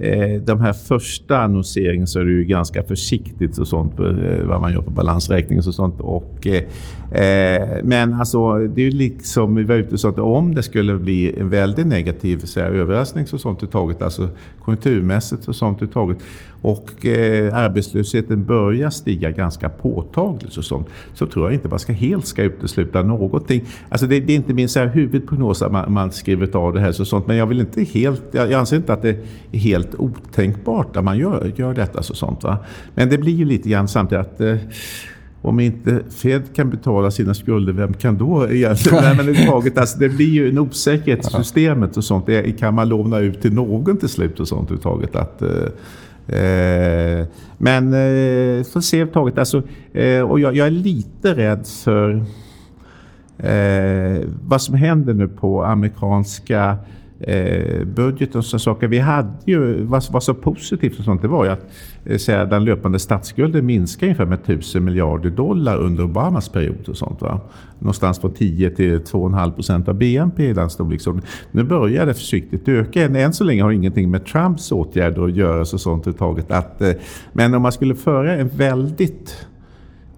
Eh, 0.00 0.40
de 0.40 0.60
här 0.60 0.72
första 0.72 1.38
annonseringen 1.38 2.06
så 2.06 2.20
är 2.20 2.24
det 2.24 2.30
ju 2.30 2.44
ganska 2.44 2.82
försiktigt 2.82 3.58
och 3.58 3.68
sånt 3.68 4.00
eh, 4.00 4.06
vad 4.44 4.60
man 4.60 4.72
gör 4.72 4.82
på 4.82 4.90
balansräkningen 4.90 5.64
och 5.66 5.74
sånt. 5.74 6.00
Och, 6.00 6.46
eh, 6.46 7.22
eh, 7.22 7.68
men 7.84 8.14
alltså 8.14 8.58
det 8.58 8.80
är 8.80 8.84
ju 8.84 8.90
liksom, 8.90 9.54
vi 9.54 9.64
var 9.64 9.74
ute 9.74 9.94
och 9.94 10.00
sa 10.00 10.08
att 10.08 10.18
om 10.18 10.54
det 10.54 10.62
skulle 10.62 10.98
bli 10.98 11.40
en 11.40 11.48
väldigt 11.48 11.86
negativ 11.86 12.38
så 12.38 12.60
här, 12.60 12.70
överraskning 12.70 13.26
och 13.32 13.40
sånt 13.40 13.70
taget, 13.70 14.02
alltså 14.02 14.28
konjunkturmässigt 14.64 15.48
och 15.48 15.56
sånt 15.56 15.92
taget 15.92 16.18
och 16.62 17.06
eh, 17.06 17.56
arbetslösheten 17.56 18.44
börjar 18.44 18.90
stiga 18.90 19.30
ganska 19.30 19.68
påtagligt 19.68 20.56
och 20.56 20.64
sånt, 20.64 20.88
så 21.14 21.26
tror 21.26 21.46
jag 21.46 21.54
inte 21.54 21.68
man 21.68 21.78
ska 21.78 21.92
helt 21.92 22.26
ska 22.26 22.42
utesluta 22.42 23.02
någonting. 23.02 23.64
Alltså 23.88 24.06
det, 24.06 24.20
det 24.20 24.32
är 24.32 24.36
inte 24.36 24.54
min 24.54 24.68
så 24.68 24.78
här 24.78 24.86
huvudprognos 24.86 25.62
att 25.62 25.72
man, 25.72 25.92
man 25.92 26.12
skrivit 26.12 26.54
av 26.54 26.74
det 26.74 26.80
här 26.80 26.92
så 26.92 27.04
sånt, 27.04 27.26
men 27.26 27.36
jag 27.36 27.46
vill 27.46 27.60
inte 27.60 27.82
helt, 27.82 28.22
jag, 28.30 28.52
anser 28.52 28.76
inte 28.76 28.92
att 28.92 29.02
det 29.02 29.16
är 29.52 29.58
helt 29.58 29.94
otänkbart 29.94 30.96
att 30.96 31.04
man 31.04 31.18
gör, 31.18 31.52
gör 31.56 31.74
detta 31.74 32.02
så 32.02 32.14
sånt. 32.14 32.42
Va? 32.42 32.58
Men 32.94 33.08
det 33.08 33.18
blir 33.18 33.34
ju 33.34 33.44
lite 33.44 33.68
grann 33.68 33.88
samtidigt 33.88 34.26
att 34.26 34.40
eh, 34.40 34.56
om 35.42 35.60
inte 35.60 36.00
Fed 36.10 36.42
kan 36.54 36.70
betala 36.70 37.10
sina 37.10 37.34
skulder, 37.34 37.72
vem 37.72 37.94
kan 37.94 38.18
då 38.18 38.50
egentligen? 38.50 39.16
Nej, 39.16 39.26
men 39.26 39.46
taget, 39.46 39.78
alltså, 39.78 39.98
det 39.98 40.08
blir 40.08 40.28
ju 40.28 40.48
en 40.48 40.58
osäkerhet 40.58 41.26
i 41.26 41.30
systemet 41.30 41.96
och 41.96 42.04
sånt. 42.04 42.28
Kan 42.58 42.74
man 42.74 42.88
låna 42.88 43.18
ut 43.18 43.42
till 43.42 43.52
någon 43.52 43.96
till 43.96 44.08
slut 44.08 44.40
och 44.40 44.48
sånt 44.48 44.70
överhuvudtaget? 44.70 45.16
att 45.16 45.42
eh, 45.42 45.48
Eh, 46.28 47.26
men 47.58 47.86
eh, 47.94 48.64
får 48.64 48.80
se 48.80 49.06
taget. 49.06 49.38
Alltså, 49.38 49.62
eh, 49.92 50.20
och 50.20 50.40
jag, 50.40 50.56
jag, 50.56 50.66
är 50.66 50.70
lite 50.70 51.34
rädd 51.34 51.66
för 51.66 52.24
eh, 53.38 54.28
vad 54.44 54.62
som 54.62 54.74
händer 54.74 55.14
nu 55.14 55.28
på 55.28 55.64
amerikanska 55.64 56.76
eh, 57.20 57.84
budgeten 57.84 58.38
och 58.38 58.44
så 58.44 58.58
saker. 58.58 58.88
Vi 58.88 58.98
hade 58.98 59.32
ju, 59.44 59.84
vad, 59.84 60.04
vad 60.10 60.22
så 60.22 60.34
positivt 60.34 60.98
och 60.98 61.04
sånt, 61.04 61.22
det 61.22 61.28
var 61.28 61.44
ju 61.44 61.50
att 61.50 61.66
eh, 62.04 62.18
säga, 62.18 62.44
den 62.44 62.64
löpande 62.64 62.98
statsskulden 62.98 63.66
minskade 63.66 64.06
ungefär 64.06 64.26
med 64.26 64.38
1000 64.40 64.84
miljarder 64.84 65.30
dollar 65.30 65.76
under 65.76 66.04
Obamas 66.04 66.48
period 66.48 66.88
och 66.88 66.96
sånt. 66.96 67.20
Va? 67.20 67.40
Någonstans 67.78 68.18
från 68.18 68.32
10 68.32 68.70
till 68.70 68.98
2,5 68.98 69.52
procent 69.52 69.88
av 69.88 69.94
BNP 69.94 70.48
i 70.48 70.52
den 70.52 70.70
storleksordningen. 70.70 71.28
Nu 71.50 71.64
börjar 71.64 72.06
det 72.06 72.14
försiktigt 72.14 72.68
öka. 72.68 73.04
Än, 73.04 73.16
än 73.16 73.32
så 73.32 73.44
länge 73.44 73.62
har 73.62 73.70
ingenting 73.70 74.10
med 74.10 74.26
Trumps 74.26 74.72
åtgärder 74.72 75.24
att 75.24 75.36
göra 75.36 75.60
och 75.60 75.68
sånt 75.68 76.06
överhuvudtaget 76.06 76.50
Att, 76.50 76.80
eh, 76.80 76.92
men 77.32 77.54
om 77.54 77.62
man 77.62 77.72
skulle 77.72 77.94
föra 77.94 78.36
en 78.36 78.48
väldigt 78.48 79.46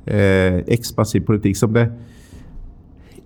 eh, 0.05 0.55
expansiv 0.55 1.21
politik 1.21 1.57
som 1.57 1.73
det 1.73 1.93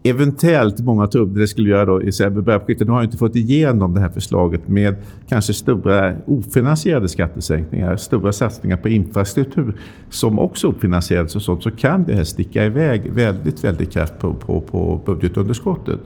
eventuellt 0.07 0.81
många 0.81 1.07
trodde 1.07 1.41
det 1.41 1.47
skulle 1.47 1.71
göra 1.71 1.85
då 1.85 2.03
i 2.03 2.13
början 2.31 2.61
Nu 2.67 2.87
har 2.87 2.99
jag 2.99 3.05
inte 3.05 3.17
fått 3.17 3.37
igenom 3.37 3.95
det 3.95 4.01
här 4.01 4.09
förslaget 4.09 4.69
med 4.69 4.95
kanske 5.29 5.55
stora 5.55 6.15
ofinansierade 6.27 7.09
skattesänkningar, 7.09 7.97
stora 7.97 8.33
satsningar 8.33 8.77
på 8.77 8.89
infrastruktur 8.89 9.75
som 10.11 10.39
också 10.39 10.69
ofinansierades 10.69 11.37
och 11.37 11.43
sånt, 11.43 11.63
så 11.63 11.71
kan 11.71 12.05
det 12.05 12.15
här 12.15 12.25
sticka 12.25 12.65
iväg 12.65 13.13
väldigt, 13.13 13.65
väldigt 13.65 13.93
kraftigt 13.93 14.21
på, 14.21 14.35
på, 14.35 14.61
på 14.61 15.01
budgetunderskottet. 15.07 16.01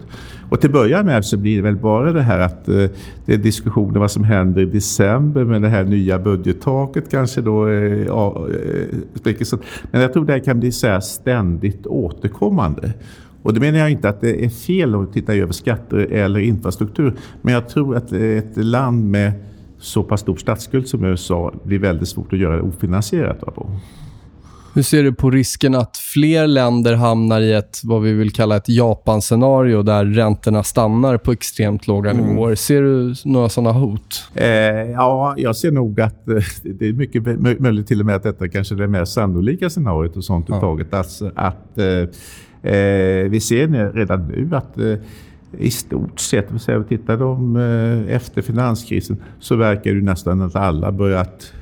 Och 0.50 0.61
till 0.61 0.70
början 0.70 1.06
med 1.06 1.24
så 1.24 1.37
blir 1.37 1.56
det 1.56 1.62
väl 1.62 1.76
bara 1.76 2.12
det 2.12 2.22
här 2.22 2.38
att 2.38 2.68
eh, 2.68 2.84
det 3.26 3.34
är 3.34 3.38
diskussioner 3.38 4.00
vad 4.00 4.11
som 4.11 4.24
händer 4.24 4.62
i 4.62 4.64
december 4.64 5.44
med 5.44 5.62
det 5.62 5.68
här 5.68 5.84
nya 5.84 6.18
budgettaket 6.18 7.11
kanske 7.11 7.40
då. 7.40 7.68
Eh, 7.68 8.04
ja, 8.06 8.46
eh, 9.24 9.32
eh 9.32 9.58
men 9.90 10.00
jag 10.00 10.12
tror 10.12 10.24
det 10.24 10.32
här 10.32 10.40
kan 10.40 10.61
bli 10.61 10.72
så 10.72 11.00
ständigt 11.00 11.87
återkommande. 11.87 12.92
Och 13.42 13.55
det 13.55 13.61
menar 13.61 13.79
jag 13.79 13.90
inte 13.90 14.09
att 14.09 14.20
det 14.20 14.44
är 14.44 14.48
fel 14.48 14.94
att 14.94 15.12
titta 15.12 15.35
över 15.35 15.53
skatter 15.53 15.96
eller 15.96 16.40
infrastruktur. 16.40 17.14
Men 17.42 17.55
jag 17.55 17.68
tror 17.68 17.96
att 17.96 18.12
ett 18.12 18.57
land 18.57 19.11
med 19.11 19.33
så 19.79 20.03
pass 20.03 20.20
stor 20.20 20.37
statsskuld 20.37 20.88
som 20.88 21.05
USA 21.05 21.53
blir 21.64 21.79
väldigt 21.79 22.09
svårt 22.09 22.33
att 22.33 22.38
göra 22.38 22.57
det 22.57 22.62
ofinansierat. 22.62 23.42
Hur 24.74 24.83
ser 24.83 25.03
du 25.03 25.12
på 25.12 25.31
risken 25.31 25.74
att 25.74 25.96
fler 25.96 26.46
länder 26.46 26.94
hamnar 26.94 27.40
i 27.40 27.53
ett, 27.53 27.81
vad 27.85 28.03
vi 28.03 28.12
vill 28.12 28.33
kalla 28.33 28.57
ett 28.57 28.68
Japan-scenario 28.68 29.83
där 29.83 30.05
räntorna 30.05 30.62
stannar 30.62 31.16
på 31.16 31.33
extremt 31.33 31.87
låga 31.87 32.11
mm. 32.11 32.27
nivåer? 32.27 32.55
Ser 32.55 32.83
du 32.83 33.14
några 33.24 33.48
sådana 33.48 33.72
hot? 33.72 34.31
Eh, 34.35 34.46
ja, 34.46 35.35
jag 35.37 35.57
ser 35.57 35.70
nog 35.70 36.01
att 36.01 36.29
eh, 36.29 36.35
det 36.62 36.88
är 36.88 36.92
mycket 36.92 37.22
möjligt 37.61 37.87
till 37.87 38.01
och 38.01 38.07
med 38.07 38.16
att 38.16 38.22
detta 38.22 38.48
kanske 38.48 38.74
är 38.74 38.79
det 38.79 38.88
mer 38.88 39.05
sannolika 39.05 39.70
scenariot 39.70 40.16
och 40.16 40.24
sånt 40.24 40.46
ja. 40.48 40.61
taget. 40.61 40.94
Alltså 40.94 41.31
att 41.35 41.68
Eh, 41.79 42.09
Eh, 42.68 43.28
vi 43.31 43.40
ser 43.40 43.92
redan 43.92 44.26
nu 44.26 44.57
att 44.57 44.78
eh, 44.78 44.94
i 45.59 45.70
stort 45.70 46.20
sett, 46.20 46.50
om 46.50 46.59
vi 46.83 46.96
tittar 46.96 47.16
de, 47.16 47.57
eh, 47.57 48.14
efter 48.14 48.42
finanskrisen, 48.42 49.16
så 49.38 49.57
verkar 49.57 49.94
det 49.94 50.00
nästan 50.00 50.42
att 50.42 50.57
alla 50.57 50.92
börjat 50.92 51.52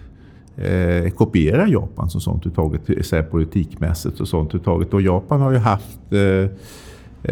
eh, 0.56 1.10
kopiera 1.10 1.68
Japan 1.68 2.10
som 2.10 2.20
sånt 2.20 2.46
uttaget, 2.46 3.06
så 3.06 3.22
politikmässigt 3.22 4.20
och 4.20 4.28
sånt 4.28 4.54
uttaget. 4.54 4.94
Och 4.94 5.02
Japan 5.02 5.40
har 5.40 5.52
ju 5.52 5.58
haft 5.58 6.12
eh, 6.12 6.50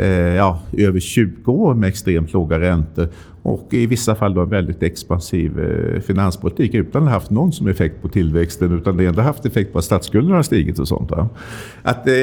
eh, 0.03 0.35
ja, 0.35 0.61
över 0.73 1.01
20 1.01 1.53
år 1.53 1.75
med 1.75 1.89
extremt 1.89 2.33
låga 2.33 2.61
räntor 2.61 3.09
och 3.45 3.75
i 3.75 3.87
vissa 3.87 4.15
fall 4.15 4.35
då 4.35 4.41
en 4.41 4.49
väldigt 4.49 4.83
expansiv 4.83 5.61
eh, 5.61 6.01
finanspolitik 6.01 6.75
utan 6.75 7.03
att 7.03 7.09
ha 7.09 7.15
haft 7.15 7.31
någon 7.31 7.53
som 7.53 7.69
effekt 7.69 8.03
på 8.03 8.09
tillväxten 8.09 8.79
utan 8.79 8.97
det 8.97 9.03
har 9.03 9.09
ändå 9.09 9.23
haft 9.23 9.47
effekt 9.47 9.73
på 9.73 9.79
att 9.79 9.85
statsskulden 9.85 10.33
har 10.33 10.43
stigit 10.43 10.79
och 10.79 10.89
sånt. 10.89 11.13
Att, 11.83 12.09
eh, 12.09 12.15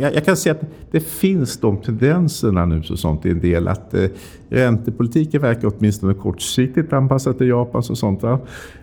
jag, 0.00 0.24
kan 0.24 0.36
säga 0.36 0.54
att 0.54 0.60
det 0.90 1.00
finns 1.00 1.60
de 1.60 1.76
tendenserna 1.76 2.66
nu 2.66 2.82
så 2.82 2.96
sånt 2.96 3.26
i 3.26 3.30
en 3.30 3.40
del 3.40 3.68
att 3.68 3.94
eh, 3.94 4.04
räntepolitiken 4.48 5.42
verkar 5.42 5.72
åtminstone 5.78 6.14
kortsiktigt 6.14 6.92
anpassad 6.92 7.38
till 7.38 7.48
Japans 7.48 7.90
och 7.90 7.98
sånt. 7.98 8.22
Va? 8.22 8.40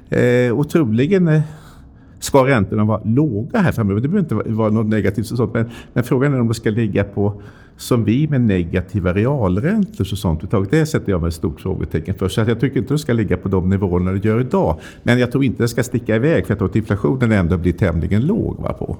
Eh, 0.10 0.58
och 0.58 0.70
troligen 0.70 1.28
eh, 1.28 1.42
ska 2.20 2.48
räntorna 2.48 2.84
vara 2.84 3.02
låga 3.04 3.60
här 3.60 3.72
framöver. 3.72 4.02
Det 4.02 4.08
behöver 4.08 4.36
inte 4.36 4.52
vara 4.52 4.70
något 4.70 4.86
negativt 4.86 5.32
och 5.32 5.38
sånt 5.38 5.54
men, 5.54 5.70
men 5.94 6.04
frågan 6.04 6.34
är 6.34 6.42
om 6.42 6.48
det 6.48 6.54
ska 6.54 6.70
ligga 6.70 7.04
på 7.04 7.42
som 7.78 8.04
vi 8.04 8.28
med 8.28 8.42
negativa 8.42 9.14
realräntor 9.14 10.08
och 10.12 10.18
sånt. 10.18 10.70
Det 10.72 10.86
sätter 10.86 11.12
jag 11.12 11.22
med 11.22 11.28
ett 11.28 11.34
stort 11.34 11.62
frågetecken 11.62 12.16
för. 12.16 12.28
Så 12.28 12.42
jag 12.42 12.60
tycker 12.60 12.80
inte 12.80 12.94
det 12.94 12.98
ska 12.98 13.14
ligga 13.14 13.38
på 13.38 13.50
de 13.50 13.70
nivåerna 13.70 14.12
det 14.12 14.26
gör 14.26 14.42
idag. 14.42 14.80
Men 15.04 15.20
jag 15.20 15.32
tror 15.32 15.44
inte 15.44 15.64
det 15.64 15.68
ska 15.68 15.84
sticka 15.84 16.16
iväg 16.16 16.46
för 16.46 16.52
jag 16.52 16.58
tror 16.58 16.70
att 16.70 16.76
inflationen 16.76 17.32
ändå 17.32 17.58
blir 17.58 17.74
tämligen 17.74 18.26
låg. 18.26 18.60
Va, 18.60 18.74
på. 18.74 18.98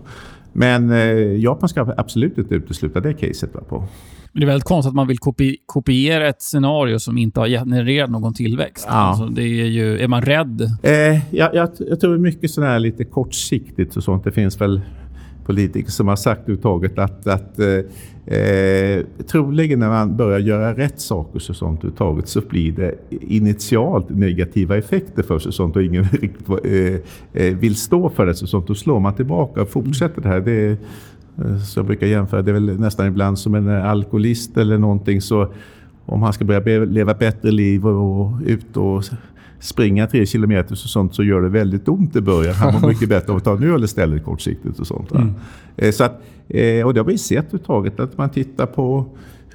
Men 0.58 0.92
eh, 0.92 1.38
Japan 1.44 1.70
ska 1.70 1.94
absolut 1.98 2.38
inte 2.38 2.56
utesluta 2.56 3.00
det 3.00 3.14
caset. 3.14 3.54
Va, 3.54 3.62
på. 3.70 3.84
Det 4.34 4.42
är 4.42 4.46
väldigt 4.46 4.64
konstigt 4.64 4.90
att 4.90 4.96
man 4.96 5.08
vill 5.08 5.20
kopi 5.20 5.58
kopiera 5.66 6.28
ett 6.28 6.42
scenario 6.42 7.00
som 7.00 7.18
inte 7.18 7.40
har 7.40 7.48
genererat 7.48 8.10
någon 8.10 8.34
tillväxt. 8.34 8.86
Ja. 8.90 8.94
Alltså, 8.94 9.26
det 9.26 9.42
är, 9.42 9.66
ju, 9.66 10.00
är 10.00 10.08
man 10.08 10.22
rädd? 10.22 10.62
Eh, 10.84 11.36
jag, 11.36 11.56
jag, 11.56 11.70
jag 11.80 12.00
tror 12.00 12.18
mycket 12.18 12.52
sådär 12.52 12.80
lite 12.80 13.04
kortsiktigt 13.04 13.98
och 13.98 14.04
sånt. 14.04 14.24
Det 14.24 14.32
finns 14.32 14.62
väl 14.62 14.82
politiker 15.46 15.92
som 15.92 16.08
har 16.08 16.16
sagt 16.16 16.42
överhuvudtaget 16.42 17.00
att, 17.00 17.28
att 17.28 17.60
eh, 17.60 18.38
eh, 18.38 19.06
troligen 19.28 19.80
när 19.80 19.90
man 19.90 20.18
börjar 20.18 20.40
göra 20.40 20.74
rätt 20.74 21.00
saker 21.00 21.40
så 21.40 21.54
sånt 21.54 21.80
överhuvudtaget 21.80 22.28
så 22.28 22.42
blir 22.42 22.72
det 22.72 22.96
initialt 23.10 24.10
negativa 24.10 24.78
effekter 24.78 25.24
för 25.24 25.40
sig 25.40 25.54
sånt 25.54 25.76
och 25.76 25.84
ingen 25.84 26.04
riktigt 26.12 26.50
eh, 26.50 27.46
eh, 27.46 27.56
vill 27.56 27.76
stå 27.76 28.10
för 28.10 28.26
det 28.26 28.36
så 28.36 28.48
sånt. 28.48 28.68
Då 28.68 28.76
slår 28.76 29.00
man 29.00 29.16
tillbaka 29.16 29.62
och 29.62 29.70
fortsätter 29.70 30.22
det 30.22 30.30
här. 30.30 30.42
Det 30.42 30.72
eh, 30.72 31.58
så 31.58 31.80
jag 31.80 31.86
brukar 31.86 32.08
jämföra, 32.08 32.42
det 32.42 32.52
är 32.52 32.54
väl 32.54 32.80
nästan 32.80 33.08
ibland 33.08 33.40
som 33.40 33.56
en 33.56 33.70
alkoholist 33.70 34.58
eller 34.58 34.78
någonting 34.78 35.22
så 35.22 35.52
om 36.06 36.22
han 36.22 36.34
ska 36.34 36.46
börja 36.46 36.86
leva 36.86 37.14
bättre 37.14 37.52
liv 37.52 37.88
och 37.88 38.32
ut 38.46 38.78
och 38.78 39.04
springa 39.66 40.08
tre 40.08 40.26
kilometer 40.26 40.72
och 40.72 40.78
sånt 40.78 41.16
så 41.16 41.24
gör 41.24 41.42
det 41.42 41.50
väldigt 41.50 41.88
ont 41.88 42.16
i 42.16 42.22
början. 42.22 42.56
Han 42.56 42.82
mår 42.82 42.88
mycket 42.88 43.10
bättre 43.10 43.32
av 43.32 43.38
att 43.38 43.44
ta 43.44 43.58
en 43.58 43.64
öl 43.64 43.84
istället 43.84 44.24
kortsiktigt 44.24 44.80
och 44.80 44.88
sånt. 44.88 45.12
Mm. 45.12 45.34
Så 45.94 46.04
att, 46.04 46.12
och 46.86 46.94
det 46.94 47.00
har 47.00 47.04
vi 47.04 47.18
sett 47.18 47.38
överhuvudtaget 47.38 48.00
att 48.00 48.18
man 48.18 48.30
tittar 48.30 48.66
på 48.66 49.06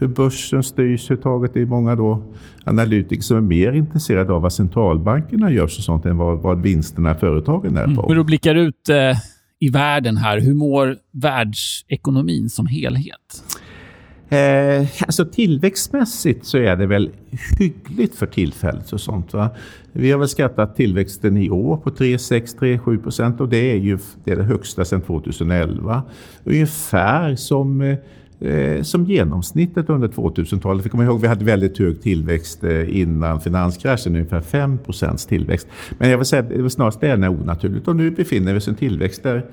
hur 0.01 0.09
börsen 0.09 0.63
styrs 0.63 1.11
överhuvudtaget. 1.11 1.55
Det 1.55 1.61
är 1.61 1.67
många 1.67 1.97
då 1.97 2.23
analytiker 2.65 3.23
som 3.23 3.37
är 3.37 3.41
mer 3.41 3.73
intresserade 3.73 4.33
av 4.33 4.43
vad 4.43 4.53
centralbankerna 4.53 5.53
gör 5.53 5.65
och 5.65 5.71
sånt 5.71 6.07
än 6.07 6.17
vad, 6.17 6.39
vad 6.39 6.63
vinsterna 6.63 7.11
i 7.11 7.15
företagen 7.15 7.77
är 7.77 7.85
på. 7.85 7.91
Mm. 7.91 8.05
Men 8.09 8.17
du 8.17 8.25
blickar 8.25 8.55
ut 8.55 8.89
eh, 8.89 9.17
i 9.61 9.69
världen 9.69 10.17
här. 10.17 10.41
Hur 10.41 10.55
mår 10.55 10.97
världsekonomin 11.13 12.51
som 12.51 12.67
helhet? 12.67 13.50
Eh, 14.31 14.87
alltså 15.01 15.25
tillväxtmässigt 15.25 16.47
så 16.47 16.59
är 16.59 16.77
det 16.77 16.87
väl 16.87 17.11
hyggligt 17.59 18.15
för 18.15 18.27
tillfället. 18.27 18.93
och 18.93 19.01
sånt. 19.01 19.33
Va? 19.33 19.51
Vi 19.93 20.11
har 20.11 20.19
väl 20.19 20.29
skattat 20.29 20.77
tillväxten 20.77 21.37
i 21.37 21.51
år 21.51 21.77
på 21.77 21.91
3,6-3,7 21.91 23.03
procent 23.03 23.41
och 23.41 23.49
det 23.49 23.73
är 23.73 23.77
ju 23.77 23.99
det, 24.25 24.33
är 24.33 24.37
det 24.37 24.43
högsta 24.43 24.85
sedan 24.85 25.01
2011. 25.01 26.03
Ungefär 26.45 27.37
som 27.37 27.97
eh, 28.41 28.83
som 28.83 29.05
genomsnittet 29.05 29.91
under 29.91 30.09
2000-talet. 30.09 30.85
Vi 30.85 30.89
kommer 30.89 31.05
ihåg 31.05 31.17
att 31.17 31.23
vi 31.23 31.29
hade 31.29 31.45
väldigt 31.45 31.79
hög 31.79 32.03
tillväxt 32.03 32.65
eh, 32.65 33.01
innan 33.01 33.41
finanskraschen, 33.41 34.15
ungefär 34.15 34.41
5 34.41 34.79
procents 34.79 35.27
tillväxt. 35.27 35.69
Men 35.99 36.11
jag 36.11 36.19
vill 36.19 36.27
säga 36.27 36.43
att 36.43 36.49
det 36.49 36.63
var 36.63 36.69
snarast 36.69 37.01
det 37.01 37.09
är 37.09 37.29
onaturligt 37.29 37.89
och 37.89 37.97
nu 37.97 38.11
befinner 38.11 38.53
vi 38.53 38.59
oss 38.59 38.69
i 38.69 38.71
en 38.71 38.77
tillväxt 38.77 39.23
där 39.23 39.47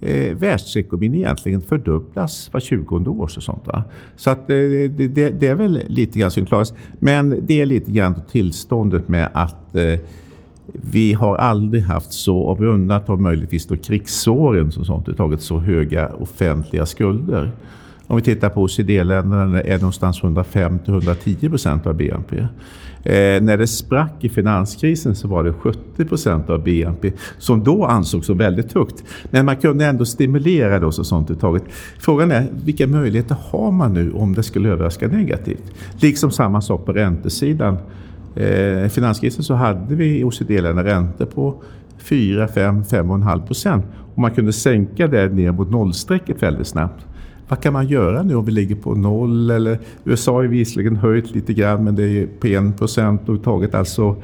eh, 0.00 0.36
världsekonomin 0.36 1.14
egentligen 1.14 1.60
fördubblas 1.60 2.52
var 2.52 2.60
20 2.60 2.96
år. 2.96 3.22
Och 3.22 3.30
sånt, 3.30 3.66
va? 3.66 3.84
Så 4.16 4.30
att, 4.30 4.50
eh, 4.50 4.56
det, 4.56 4.88
det, 4.88 5.30
det, 5.30 5.46
är 5.46 5.54
väl 5.54 5.82
lite 5.86 6.18
grann 6.18 6.30
synklariskt. 6.30 6.76
Men 6.98 7.46
det 7.46 7.60
är 7.60 7.66
lite 7.66 7.90
grann 7.90 8.14
tillståndet 8.30 9.08
med 9.08 9.28
att 9.32 9.76
eh, 9.76 10.00
vi 10.72 11.12
har 11.12 11.36
aldrig 11.36 11.82
haft 11.82 12.12
så, 12.12 12.44
om 12.44 12.60
vi 12.60 12.66
undantar 12.66 13.16
möjligtvis 13.16 13.66
då 13.66 13.76
krigsåren, 13.76 14.72
som 14.72 14.84
sånt, 14.84 15.16
tagit 15.16 15.40
så 15.40 15.58
höga 15.58 16.08
offentliga 16.08 16.86
skulder. 16.86 17.52
Om 18.06 18.16
vi 18.16 18.22
tittar 18.22 18.48
på 18.48 18.62
OECD-länderna 18.62 19.60
är 19.60 19.78
någonstans 19.78 20.22
105-110 20.22 21.48
procent 21.48 21.86
av 21.86 21.94
BNP. 21.94 22.36
Eh, 23.04 23.42
när 23.42 23.56
det 23.56 23.66
sprack 23.66 24.14
i 24.20 24.28
finanskrisen 24.28 25.14
så 25.14 25.28
var 25.28 25.44
det 25.44 25.52
70 25.52 26.04
procent 26.04 26.50
av 26.50 26.62
BNP 26.62 27.12
som 27.38 27.64
då 27.64 27.84
ansågs 27.84 28.26
som 28.26 28.38
väldigt 28.38 28.72
högt. 28.72 29.04
Men 29.30 29.46
man 29.46 29.56
kunde 29.56 29.86
ändå 29.86 30.04
stimulera 30.04 30.78
det 30.78 30.86
och 30.86 30.94
sånt 30.94 31.30
uttaget. 31.30 31.62
Frågan 31.98 32.30
är 32.30 32.46
vilka 32.64 32.86
möjligheter 32.86 33.36
har 33.50 33.70
man 33.70 33.94
nu 33.94 34.12
om 34.12 34.34
det 34.34 34.42
skulle 34.42 34.68
överraska 34.68 35.08
negativt? 35.08 35.72
Liksom 36.00 36.30
samma 36.30 36.60
sak 36.60 36.86
på 36.86 36.92
räntesidan. 36.92 37.76
Eh, 38.36 38.88
finanskrisen 38.88 39.44
så 39.44 39.54
hade 39.54 39.94
vi 39.94 40.18
i 40.18 40.24
OECD-länderna 40.24 40.84
räntor 40.84 41.26
på 41.26 41.62
4, 41.98 42.48
5, 42.48 42.82
5,5 42.82 43.46
procent. 43.46 43.84
Och 44.14 44.18
man 44.18 44.30
kunde 44.30 44.52
sänka 44.52 45.06
det 45.06 45.28
ner 45.28 45.52
mot 45.52 45.70
nollstrecket 45.70 46.42
väldigt 46.42 46.66
snabbt. 46.66 47.06
Vad 47.48 47.60
kan 47.60 47.72
man 47.72 47.86
göra 47.86 48.22
nu 48.22 48.34
om 48.34 48.44
vi 48.44 48.52
ligger 48.52 48.74
på 48.74 48.94
noll? 48.94 49.50
Eller, 49.50 49.78
USA 50.04 50.32
har 50.32 50.44
visserligen 50.44 50.96
höjt 50.96 51.30
lite 51.30 51.54
grann 51.54 51.84
men 51.84 51.94
det 51.94 52.02
är 52.02 52.26
på 52.26 52.46
en 52.46 52.72
procent 52.72 53.44
taget. 53.44 53.74
Alltså, 53.74 54.16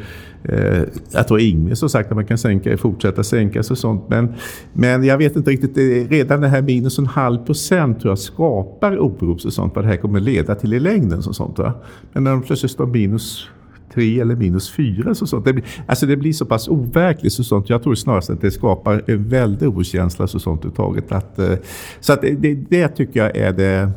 eh, 0.42 0.82
jag 1.12 1.28
tror 1.28 1.40
ingen 1.40 1.76
som 1.76 1.88
sagt 1.88 2.10
att 2.10 2.16
man 2.16 2.26
kan 2.26 2.38
sänka, 2.38 2.76
fortsätta 2.76 3.24
sänkas 3.24 3.70
och 3.70 3.78
sånt. 3.78 4.04
Men, 4.08 4.34
men 4.72 5.04
jag 5.04 5.18
vet 5.18 5.36
inte 5.36 5.50
riktigt. 5.50 5.78
Eh, 5.78 6.10
redan 6.10 6.40
det 6.40 6.48
här 6.48 6.62
minus 6.62 6.98
en 6.98 7.06
halv 7.06 7.38
procent 7.38 8.00
tror 8.00 8.10
jag 8.10 8.18
skapar 8.18 8.98
oro 8.98 9.32
och 9.32 9.52
sånt. 9.52 9.74
Vad 9.74 9.84
det 9.84 9.88
här 9.88 9.96
kommer 9.96 10.20
leda 10.20 10.54
till 10.54 10.74
i 10.74 10.80
längden. 10.80 11.18
Och 11.18 11.36
sånt, 11.36 11.58
va? 11.58 11.72
Men 12.12 12.24
när 12.24 12.30
de 12.30 12.42
plötsligt 12.42 12.72
står 12.72 12.86
minus 12.86 13.48
tre 13.94 14.20
eller 14.20 14.36
minus 14.36 14.70
fyra. 14.70 15.14
Så 15.14 15.26
sånt. 15.26 15.44
Det, 15.44 15.52
blir, 15.52 15.64
alltså 15.86 16.06
det 16.06 16.16
blir 16.16 16.32
så 16.32 16.46
pass 16.46 16.68
overkligt. 16.68 17.32
Så 17.32 17.44
sånt. 17.44 17.70
Jag 17.70 17.82
tror 17.82 17.94
snarast 17.94 18.30
att 18.30 18.40
det 18.40 18.50
skapar 18.50 19.04
en 19.06 19.28
väldig 19.28 19.68
okänsla. 19.68 20.26
Så 20.26 20.38
sånt 20.38 20.76
taget. 20.76 21.12
Att, 21.12 21.38
eh, 21.38 21.54
så 22.00 22.12
att 22.12 22.22
det, 22.22 22.54
det 22.54 22.88
tycker 22.88 23.20
jag 23.20 23.36
är 23.36 23.52
det 23.52 23.92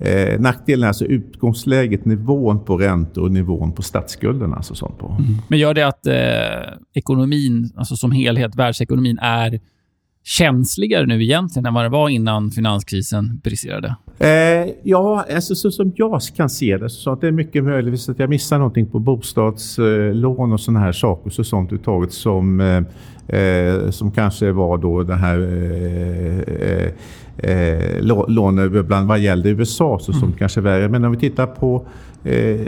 Eh, 0.00 0.40
nackdelen 0.40 0.88
alltså 0.88 1.04
utgångsläget, 1.04 2.04
nivån 2.04 2.64
på 2.64 2.76
räntor 2.76 3.22
och 3.22 3.30
nivån 3.30 3.72
på 3.72 3.82
statsskulden. 3.82 4.54
Alltså 4.54 4.74
sånt 4.74 4.98
på. 4.98 5.06
Mm. 5.06 5.34
Men 5.48 5.58
gör 5.58 5.74
det 5.74 5.86
att 5.86 6.06
eh, 6.06 6.74
ekonomin, 6.94 7.72
alltså 7.76 7.96
som 7.96 8.12
helhet, 8.12 8.56
världsekonomin, 8.56 9.18
är 9.18 9.60
känsligare 10.28 11.06
nu 11.06 11.22
egentligen 11.22 11.66
än 11.66 11.74
vad 11.74 11.84
det 11.84 11.88
var 11.88 12.08
innan 12.08 12.50
finanskrisen 12.50 13.40
briserade? 13.44 13.96
Eh, 14.18 14.72
ja, 14.82 15.24
alltså, 15.34 15.54
så 15.54 15.70
som 15.70 15.92
jag 15.96 16.20
kan 16.36 16.50
se 16.50 16.76
det 16.76 16.90
så 16.90 17.12
att 17.12 17.20
det 17.20 17.26
är 17.26 17.32
mycket 17.32 17.64
möjligt 17.64 18.08
att 18.08 18.18
jag 18.18 18.30
missar 18.30 18.58
någonting 18.58 18.86
på 18.86 18.98
bostadslån 18.98 20.52
och 20.52 20.60
sådana 20.60 20.80
här 20.80 20.92
saker 20.92 21.30
så 21.30 21.44
sånt 21.44 21.72
uttaget 21.72 22.12
som, 22.12 22.60
eh, 22.60 23.38
eh, 23.40 23.90
som 23.90 24.12
kanske 24.12 24.52
var 24.52 24.78
då 24.78 25.02
det 25.02 25.14
här 25.14 25.38
eh, 25.38 26.38
eh, 26.38 26.92
eh, 27.38 27.52
eh, 27.52 27.96
eh 27.96 28.02
lån 28.28 28.84
bland 28.86 29.08
vad 29.08 29.18
gällde 29.18 29.50
USA 29.50 29.98
så 29.98 30.12
som 30.12 30.22
mm. 30.22 30.38
kanske 30.38 30.60
värre. 30.60 30.88
Men 30.88 31.04
om 31.04 31.12
vi 31.12 31.18
tittar 31.18 31.46
på 31.46 31.86
eh, 32.24 32.60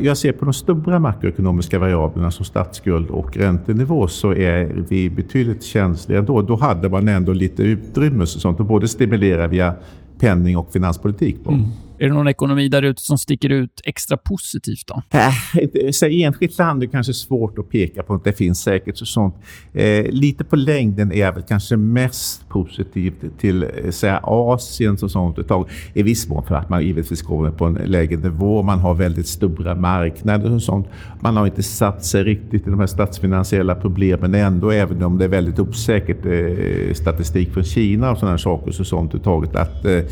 jag 0.00 0.16
ser 0.16 0.32
på 0.32 0.44
de 0.44 0.54
stora 0.54 0.98
makroekonomiska 0.98 1.78
variablerna 1.78 2.30
som 2.30 2.44
statsskuld 2.44 3.10
och 3.10 3.36
räntenivå 3.36 4.08
så 4.08 4.34
är 4.34 4.84
vi 4.88 5.10
betydligt 5.10 5.62
känsligare 5.62 6.22
då. 6.22 6.42
Då 6.42 6.56
hade 6.56 6.88
man 6.88 7.08
ändå 7.08 7.32
lite 7.32 7.62
utrymme 7.62 8.22
och 8.22 8.28
sånt 8.28 8.60
och 8.60 8.66
både 8.66 8.88
stimulera 8.88 9.46
via 9.46 9.74
penning 10.18 10.56
och 10.56 10.72
finanspolitik 10.72 11.44
på. 11.44 11.50
Mm. 11.50 11.64
Är 11.98 12.08
det 12.08 12.14
någon 12.14 12.28
ekonomi 12.28 12.68
där 12.68 12.82
ute 12.82 13.02
som 13.02 13.18
sticker 13.18 13.48
ut 13.48 13.80
extra 13.84 14.16
positivt? 14.16 14.86
då? 14.86 15.02
Äh, 15.18 15.90
så 15.92 16.06
enskilt 16.06 16.58
land 16.58 16.82
är 16.82 16.86
kanske 16.86 17.14
svårt 17.14 17.58
att 17.58 17.68
peka 17.68 18.02
på. 18.02 18.20
Det 18.24 18.32
finns 18.32 18.62
säkert 18.62 18.98
så 18.98 19.06
sånt. 19.06 19.34
Eh, 19.72 20.04
lite 20.10 20.44
på 20.44 20.56
längden 20.56 21.12
är 21.12 21.20
jag 21.20 21.32
väl 21.32 21.42
kanske 21.42 21.76
mest 21.76 22.48
positiv 22.48 23.14
till 23.38 23.62
eh, 23.62 23.90
säga, 23.90 24.20
Asien 24.22 24.96
och 25.02 25.10
sånt 25.10 25.38
ett 25.38 25.48
tag. 25.48 25.68
I 25.94 26.02
viss 26.02 26.28
mån 26.28 26.44
för 26.44 26.54
att 26.54 26.68
man 26.68 26.86
givetvis 26.86 27.22
kommer 27.22 27.50
på 27.50 27.64
en 27.64 27.74
lägre 27.74 28.16
nivå. 28.16 28.62
Man 28.62 28.78
har 28.78 28.94
väldigt 28.94 29.26
stora 29.26 29.74
marknader 29.74 30.54
och 30.54 30.62
sånt. 30.62 30.86
Man 31.20 31.36
har 31.36 31.46
inte 31.46 31.62
satt 31.62 32.04
sig 32.04 32.24
riktigt 32.24 32.66
i 32.66 32.70
de 32.70 32.80
här 32.80 32.86
statsfinansiella 32.86 33.74
problemen 33.74 34.34
ändå, 34.34 34.70
även 34.70 35.02
om 35.02 35.18
det 35.18 35.24
är 35.24 35.28
väldigt 35.28 35.58
osäkert 35.58 36.26
eh, 36.26 36.94
statistik 36.94 37.52
från 37.52 37.64
Kina 37.64 38.10
och 38.10 38.18
sådana 38.18 38.38
saker 38.38 38.72
så 38.72 38.84
sånt 38.84 39.24
taget 39.24 39.56
att 39.56 39.84
eh, 39.84 39.92
eh, 39.92 40.04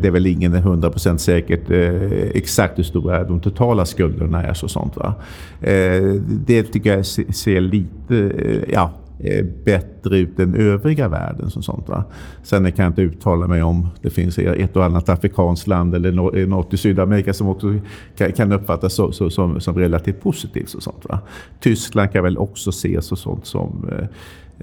det 0.00 0.06
är 0.06 0.10
väl 0.10 0.26
ingen 0.26 0.54
100 0.54 0.90
procent 0.96 1.20
säkert 1.20 1.70
eh, 1.70 2.30
exakt 2.34 2.78
hur 2.78 2.82
stora 2.82 3.24
de 3.24 3.40
totala 3.40 3.84
skulderna 3.84 4.42
är. 4.42 4.54
Så 4.54 4.68
sånt, 4.68 4.96
va? 4.96 5.14
Eh, 5.60 6.02
det 6.46 6.62
tycker 6.62 6.96
jag 6.96 7.06
ser 7.06 7.60
lite 7.60 8.16
eh, 8.16 8.72
ja, 8.72 8.90
eh, 9.20 9.44
bättre 9.64 10.18
ut 10.18 10.38
än 10.40 10.54
övriga 10.54 11.08
världen. 11.08 11.50
Som 11.50 11.62
sånt, 11.62 11.88
va? 11.88 12.04
Sen 12.42 12.72
kan 12.72 12.84
jag 12.84 12.90
inte 12.90 13.02
uttala 13.02 13.46
mig 13.46 13.62
om 13.62 13.88
det 14.02 14.10
finns 14.10 14.38
e-, 14.38 14.54
ett 14.58 14.76
och 14.76 14.84
annat 14.84 15.08
afrikanskt 15.08 15.66
land 15.66 15.94
eller 15.94 16.38
eh, 16.38 16.48
något 16.48 16.74
i 16.74 16.76
Sydamerika 16.76 17.34
som 17.34 17.48
också 17.48 17.74
kan, 18.16 18.32
kan 18.32 18.52
uppfattas 18.52 18.94
så, 18.94 19.12
så, 19.12 19.30
som, 19.30 19.60
som 19.60 19.78
relativt 19.78 20.20
positivt. 20.20 20.74
Och 20.74 20.82
sånt, 20.82 21.04
va? 21.08 21.18
Tyskland 21.60 22.12
kan 22.12 22.24
väl 22.24 22.38
också 22.38 22.70
ses 22.70 23.12
och 23.12 23.18
sånt 23.18 23.46
som 23.46 23.88
eh, 23.92 24.06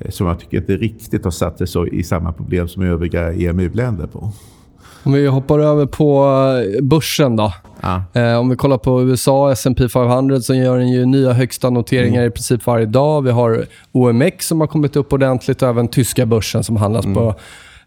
som 0.10 0.28
jag 0.28 0.40
tycker 0.40 0.58
inte 0.58 0.78
riktigt 0.78 1.24
har 1.24 1.32
satt 1.32 1.58
sig 1.58 1.68
så 1.68 1.88
i 1.88 2.04
samma 2.04 2.32
problem 2.32 2.68
som 2.68 2.84
övriga 2.84 3.34
EMU-länder 3.34 4.08
på. 4.08 4.32
Om 5.04 5.14
vi 5.14 5.28
hoppar 5.28 5.60
över 5.60 5.86
på 5.86 6.26
eh, 6.76 6.84
börsen 6.84 7.36
då. 7.36 7.54
Ja. 7.82 8.04
Eh, 8.22 8.40
om 8.40 8.50
vi 8.50 8.56
kollar 8.56 8.78
på 8.78 9.02
USA, 9.02 9.52
S&P 9.52 9.90
500 9.90 10.42
så 10.42 10.54
gör 10.54 10.78
den 10.78 10.90
ju 10.90 11.06
nya 11.06 11.34
högsta 11.34 11.70
noteringar 11.70 12.22
mm. 12.22 12.28
i 12.28 12.32
princip 12.32 12.66
varje 12.66 12.86
dag. 12.86 13.22
Vi 13.22 13.32
har 13.32 13.66
OMX 13.92 14.48
som 14.48 14.60
har 14.60 14.68
kommit 14.68 14.96
upp 14.96 15.14
ordentligt 15.14 15.62
och 15.62 15.70
även 15.70 15.88
tyska 15.88 16.26
börsen 16.26 16.64
som 16.64 16.78
handlas 16.78 17.06
mm. 17.06 17.16
på 17.16 17.36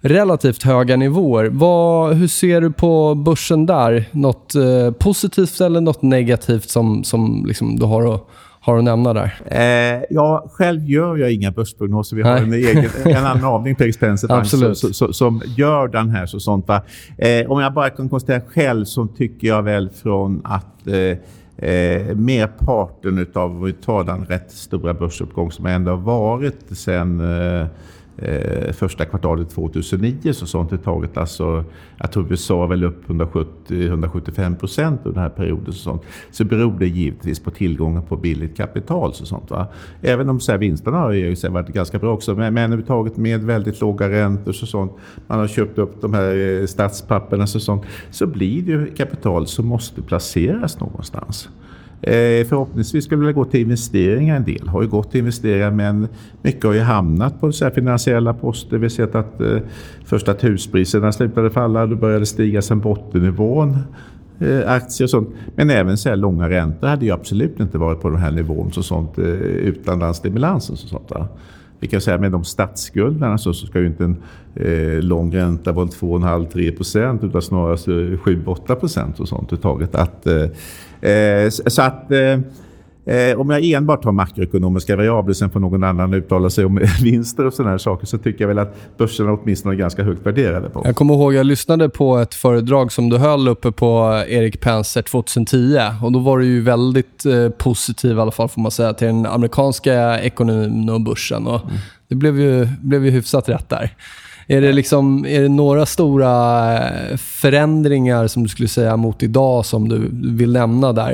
relativt 0.00 0.62
höga 0.62 0.96
nivåer. 0.96 1.50
Vad, 1.52 2.14
hur 2.14 2.29
ser 2.29 2.61
du 2.61 2.72
på 2.72 3.14
börsen 3.14 3.66
där? 3.66 4.05
Något 4.11 4.55
eh, 4.55 4.90
positivt 4.90 5.61
eller 5.61 5.80
något 5.80 6.03
negativt 6.03 6.70
som, 6.70 7.05
som 7.05 7.45
liksom 7.47 7.76
du 7.76 7.86
har 7.86 8.14
att, 8.14 8.28
har 8.66 8.78
att 8.78 8.84
nämna 8.84 9.12
där? 9.12 9.34
Eh, 9.46 10.02
ja, 10.10 10.46
själv 10.52 10.84
gör 10.84 11.16
jag 11.16 11.32
inga 11.32 11.50
börsprognoser. 11.50 12.16
Vi 12.16 12.22
har 12.22 12.36
en, 12.36 12.52
egen, 12.52 12.90
en 13.04 13.24
annan 13.24 13.44
avdelning 13.44 13.76
på 13.76 13.84
Expensive 13.84 14.34
Absolut. 14.34 14.78
Som, 14.78 14.92
som, 14.92 15.12
som, 15.12 15.42
gör 15.56 15.88
den 15.88 16.10
här. 16.10 16.26
Så 16.26 16.40
sånt? 16.40 16.70
Eh, 16.70 17.50
om 17.50 17.60
jag 17.60 17.74
bara 17.74 17.90
kan 17.90 18.08
konstatera 18.08 18.40
själv 18.40 18.84
så 18.84 19.06
tycker 19.06 19.48
jag 19.48 19.62
väl 19.62 19.90
från 19.90 20.40
att 20.44 20.86
eh, 20.86 21.18
Eh, 21.58 22.14
merparten 22.14 23.26
av, 23.34 23.62
vi 23.62 23.72
tar 23.72 24.04
den 24.04 24.24
rätt 24.24 24.50
stora 24.52 24.94
börsuppgång 24.94 25.52
som 25.52 25.66
ändå 25.66 25.90
har 25.90 25.98
varit 25.98 26.60
sen 26.70 27.20
eh, 27.20 27.66
eh, 28.18 28.72
första 28.72 29.04
kvartalet 29.04 29.50
2009 29.50 30.32
så 30.32 30.46
sånt 30.46 30.72
är 30.72 30.76
taget. 30.76 31.16
Alltså, 31.16 31.64
jag 31.98 32.12
tror 32.12 32.30
USA 32.30 32.56
var 32.56 32.66
väl 32.66 32.84
upp 32.84 33.08
170-175 33.08 34.56
procent 34.56 35.00
under 35.04 35.20
den 35.20 35.22
här 35.22 35.36
perioden. 35.36 35.72
Så, 35.72 35.78
sånt. 35.78 36.02
så 36.30 36.44
beror 36.44 36.78
det 36.78 36.86
givetvis 36.86 37.40
på 37.40 37.50
tillgången 37.50 38.02
på 38.02 38.16
billigt 38.16 38.56
kapital. 38.56 39.14
Så 39.14 39.26
sånt, 39.26 39.50
va? 39.50 39.66
Även 40.02 40.28
om 40.28 40.40
så 40.40 40.52
här, 40.52 40.58
vinsterna 40.58 40.98
har 40.98 41.12
ju 41.12 41.36
så 41.36 41.46
här, 41.46 41.54
varit 41.54 41.68
ganska 41.68 41.98
bra 41.98 42.12
också. 42.12 42.34
Men, 42.34 42.54
men 42.54 42.64
överhuvudtaget 42.64 43.16
med 43.16 43.44
väldigt 43.44 43.80
låga 43.80 44.10
räntor 44.10 44.52
så 44.52 44.66
sånt. 44.66 44.92
Man 45.26 45.38
har 45.38 45.48
köpt 45.48 45.78
upp 45.78 46.00
de 46.00 46.14
här 46.14 46.60
eh, 46.60 46.66
statspapperna 46.66 47.46
så 47.46 47.60
sånt. 47.60 47.82
Så 48.10 48.26
blir 48.26 48.62
det 48.62 48.72
ju 48.72 48.94
kapital 48.94 49.46
som 49.46 49.66
måste 49.66 50.02
placeras 50.02 50.80
någonstans. 50.80 51.48
Eh, 52.03 52.47
förhoppningsvis 52.47 53.05
skulle 53.05 53.26
det 53.26 53.32
gå 53.32 53.44
till 53.44 53.61
investeringar 53.61 54.36
en 54.36 54.44
del. 54.44 54.68
Har 54.68 54.82
ju 54.82 54.88
gått 54.88 55.11
till 55.11 55.18
investeringar 55.18 55.70
men 55.70 56.09
mycket 56.42 56.64
har 56.64 56.72
ju 56.72 56.80
hamnat 56.80 57.40
på 57.40 57.53
så 57.53 57.70
finansiella 57.70 58.34
poster. 58.34 58.78
Vi 58.78 58.84
har 58.84 58.88
sett 58.88 59.14
att 59.14 59.40
eh, 59.40 59.59
först 60.05 60.28
att 60.28 60.44
huspriserna 60.44 61.12
slutade 61.12 61.51
falla, 61.51 61.86
då 61.86 61.97
började 61.97 62.26
stiga 62.26 62.62
sen 62.62 62.80
bottennivån. 62.80 63.78
Eh, 64.38 64.70
aktier 64.70 65.07
och 65.07 65.11
sånt. 65.11 65.28
Men 65.55 65.70
även 65.70 65.99
så 65.99 66.09
här 66.09 66.16
långa 66.16 66.51
räntor 66.51 66.86
hade 66.86 67.05
ju 67.05 67.12
absolut 67.12 67.61
inte 67.61 67.78
varit 67.78 68.01
på 68.01 68.09
den 68.09 68.18
här 68.18 68.30
nivån 68.30 68.72
så 68.72 68.82
sånt, 68.82 69.18
eh, 69.18 69.24
utan 69.24 69.99
den 69.99 70.14
stimulansen. 70.14 70.72
Och 70.72 70.78
sånt, 70.78 71.09
där. 71.09 71.26
Vi 71.80 71.88
kan 71.88 72.01
säga 72.01 72.18
med 72.18 72.32
de 72.32 72.44
statsskulderna 72.44 73.38
så, 73.38 73.53
så 73.53 73.66
ska 73.66 73.80
ju 73.80 73.86
inte 73.86 74.05
en 74.05 74.16
eh, 74.55 75.03
lång 75.03 75.34
ränta 75.34 75.72
vara 75.72 75.86
2,5-3 75.86 76.76
procent 76.76 77.24
utan 77.24 77.42
snarare 77.42 77.76
7-8 78.16 78.74
procent 78.74 79.20
och 79.20 79.28
sånt 79.28 79.53
uttaget. 79.53 79.94
Att, 79.94 80.26
eh, 80.26 80.47
så 81.50 81.82
att 81.82 82.11
eh, 82.11 82.38
Eh, 83.07 83.40
om 83.40 83.50
jag 83.50 83.64
enbart 83.64 84.04
har 84.04 84.12
makroekonomiska 84.12 84.96
variabler, 84.96 85.34
sen 85.34 85.50
får 85.50 85.61
någon 85.61 85.84
annan 85.84 86.14
uttala 86.14 86.50
sig 86.50 86.64
om 86.64 86.80
vinster 87.02 87.46
och 87.46 87.54
sådana 87.54 87.70
här 87.70 87.78
saker, 87.78 88.07
så 88.07 88.18
tycker 88.18 88.44
jag 88.44 88.48
väl 88.48 88.59
att 88.59 88.96
börserna 88.98 89.32
åtminstone 89.32 89.74
är 89.74 89.78
ganska 89.78 90.02
högt 90.02 90.26
värderade 90.26 90.70
på. 90.70 90.82
Jag 90.84 90.96
kommer 90.96 91.14
ihåg 91.14 91.32
att 91.32 91.36
jag 91.36 91.46
lyssnade 91.46 91.88
på 91.88 92.18
ett 92.18 92.34
föredrag 92.34 92.92
som 92.92 93.09
du 93.09 93.16
höll 93.16 93.48
uppe 93.48 93.72
på 93.72 94.22
Erik 94.28 94.61
Penser 94.61 95.02
2010. 95.02 95.78
Och 96.02 96.12
Då 96.12 96.18
var 96.18 96.38
du 96.38 96.46
ju 96.46 96.62
väldigt 96.62 97.26
eh, 97.26 97.48
positiv 97.48 98.16
i 98.16 98.20
alla 98.20 98.30
fall, 98.30 98.48
får 98.48 98.61
man 98.61 98.70
säga, 98.70 98.94
till 98.94 99.07
den 99.07 99.26
amerikanska 99.26 100.20
ekonomin 100.20 100.88
och 100.88 101.00
börsen. 101.00 101.46
Och 101.46 101.64
mm. 101.64 101.76
Det 102.09 102.14
blev 102.14 102.40
ju, 102.40 102.68
blev 102.80 103.04
ju 103.04 103.11
hyfsat 103.11 103.48
rätt 103.48 103.68
där. 103.68 103.90
Är 104.49 104.61
det, 104.61 104.72
liksom, 104.72 105.26
är 105.26 105.42
det 105.42 105.49
några 105.49 105.86
stora 105.86 106.74
eh, 106.78 107.16
förändringar 107.16 108.26
som 108.26 108.42
du 108.42 108.49
skulle 108.49 108.68
säga 108.68 108.97
mot 108.97 109.22
idag 109.22 109.66
som 109.66 109.88
du 109.88 110.11
vill 110.36 110.53
nämna 110.53 110.92
där? 110.92 111.12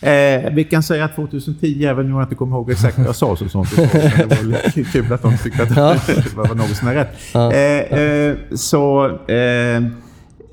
Eh, 0.00 0.52
vi 0.52 0.64
kan 0.64 0.82
säga 0.82 1.04
att 1.04 1.14
2010, 1.14 1.84
även 1.84 2.06
om 2.06 2.12
jag 2.12 2.22
inte 2.22 2.34
kommer 2.34 2.56
ihåg 2.56 2.70
exakt 2.70 2.98
vad 2.98 3.06
jag 3.06 3.16
sa, 3.16 3.36
så 3.36 3.48
sånt, 3.48 3.76
det 3.76 4.44
var 4.44 4.92
kul 4.92 5.12
att 5.12 5.22
de 5.22 5.38
tyckte 5.38 5.62
att 5.62 6.06
det 6.06 6.36
var 6.36 6.54
något 6.54 6.76
som 6.76 6.88
är 6.88 6.94
rätt. 6.94 7.08
Ja. 7.34 7.52
Eh, 7.52 8.00
eh, 8.00 8.36
så 8.54 9.06
eh, 9.06 9.82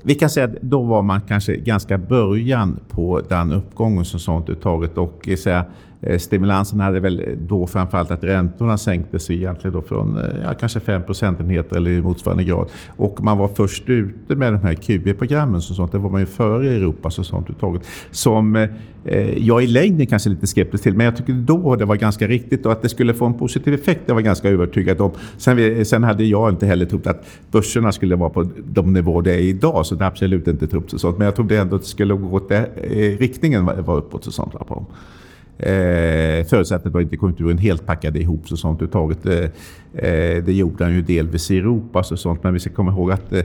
vi 0.02 0.14
kan 0.14 0.30
säga 0.30 0.46
att 0.46 0.62
då 0.62 0.82
var 0.82 1.02
man 1.02 1.20
kanske 1.20 1.56
ganska 1.56 1.98
början 1.98 2.80
på 2.90 3.22
den 3.28 3.52
uppgången 3.52 4.04
som 4.04 4.20
sånt 4.20 4.62
taget 4.62 4.98
och 4.98 5.28
säga, 5.38 5.58
Eh, 5.58 5.64
Eh, 6.00 6.18
stimulansen 6.18 6.80
hade 6.80 7.00
väl 7.00 7.22
då 7.48 7.66
framförallt 7.66 8.10
att 8.10 8.24
räntorna 8.24 8.78
sänktes 8.78 9.30
egentligen 9.30 9.74
då 9.74 9.82
från 9.82 10.18
eh, 10.18 10.24
ja, 10.44 10.54
kanske 10.54 10.80
5 10.80 11.02
procentenheter 11.02 11.76
eller 11.76 11.90
i 11.90 12.02
motsvarande 12.02 12.44
grad. 12.44 12.68
Och 12.96 13.22
man 13.22 13.38
var 13.38 13.48
först 13.48 13.88
ute 13.88 14.36
med 14.36 14.52
de 14.52 14.58
här 14.58 14.74
QE-programmen. 14.74 15.62
Så 15.62 15.74
sånt. 15.74 15.92
Det 15.92 15.98
var 15.98 16.10
man 16.10 16.20
ju 16.20 16.26
före 16.26 16.66
i 16.66 16.76
Europa. 16.76 17.10
Så 17.10 17.24
sånt 17.24 17.50
uttaget, 17.50 17.82
som 18.10 18.56
eh, 19.04 19.38
jag 19.38 19.64
i 19.64 19.66
längden 19.66 20.06
kanske 20.06 20.28
är 20.28 20.30
lite 20.30 20.46
skeptisk 20.46 20.82
till. 20.82 20.94
Men 20.94 21.04
jag 21.04 21.16
tycker 21.16 21.32
då 21.32 21.76
det 21.76 21.84
var 21.84 21.96
ganska 21.96 22.26
riktigt 22.26 22.66
och 22.66 22.72
att 22.72 22.82
det 22.82 22.88
skulle 22.88 23.14
få 23.14 23.26
en 23.26 23.34
positiv 23.34 23.74
effekt. 23.74 24.00
Det 24.06 24.12
var 24.12 24.20
jag 24.20 24.24
ganska 24.24 24.48
övertygad 24.48 25.00
om. 25.00 25.10
Sen, 25.36 25.84
sen 25.84 26.04
hade 26.04 26.24
jag 26.24 26.50
inte 26.50 26.66
heller 26.66 26.86
trott 26.86 27.06
att 27.06 27.26
börserna 27.50 27.92
skulle 27.92 28.16
vara 28.16 28.30
på 28.30 28.46
de 28.64 28.92
nivåer 28.92 29.22
det 29.22 29.34
är 29.34 29.38
idag. 29.38 29.86
Så 29.86 29.94
det 29.94 30.04
har 30.04 30.10
absolut 30.10 30.48
inte 30.48 30.66
trott. 30.66 30.90
Så 30.90 30.98
sånt. 30.98 31.18
Men 31.18 31.24
jag 31.24 31.36
trodde 31.36 31.58
ändå 31.58 31.76
att 31.76 31.82
det 31.82 31.88
skulle 31.88 32.14
gå 32.14 32.36
åt 32.36 32.48
det, 32.48 32.68
eh, 32.76 33.18
riktningen 33.18 33.64
var 33.64 33.96
uppåt. 33.96 34.26
Och 34.26 34.32
sånt, 34.32 34.52
på. 34.52 34.86
Eh, 35.58 36.44
förutsatt 36.46 36.86
att 36.86 37.02
inte 37.02 37.16
konjunkturen 37.16 37.58
helt 37.58 37.86
packade 37.86 38.20
ihop 38.20 38.48
så 38.48 38.56
sånt 38.56 38.82
överhuvudtaget. 38.82 39.26
Eh, 39.26 40.04
eh 40.04 40.44
det 40.44 40.52
gjorde 40.52 40.84
den 40.84 40.94
ju 40.94 41.02
delvis 41.02 41.50
i 41.50 41.58
Europa 41.58 41.98
och 41.98 42.18
sånt, 42.18 42.42
men 42.42 42.52
vi 42.52 42.60
ska 42.60 42.70
komma 42.70 42.92
ihåg 42.92 43.12
att 43.12 43.32
eh, 43.32 43.44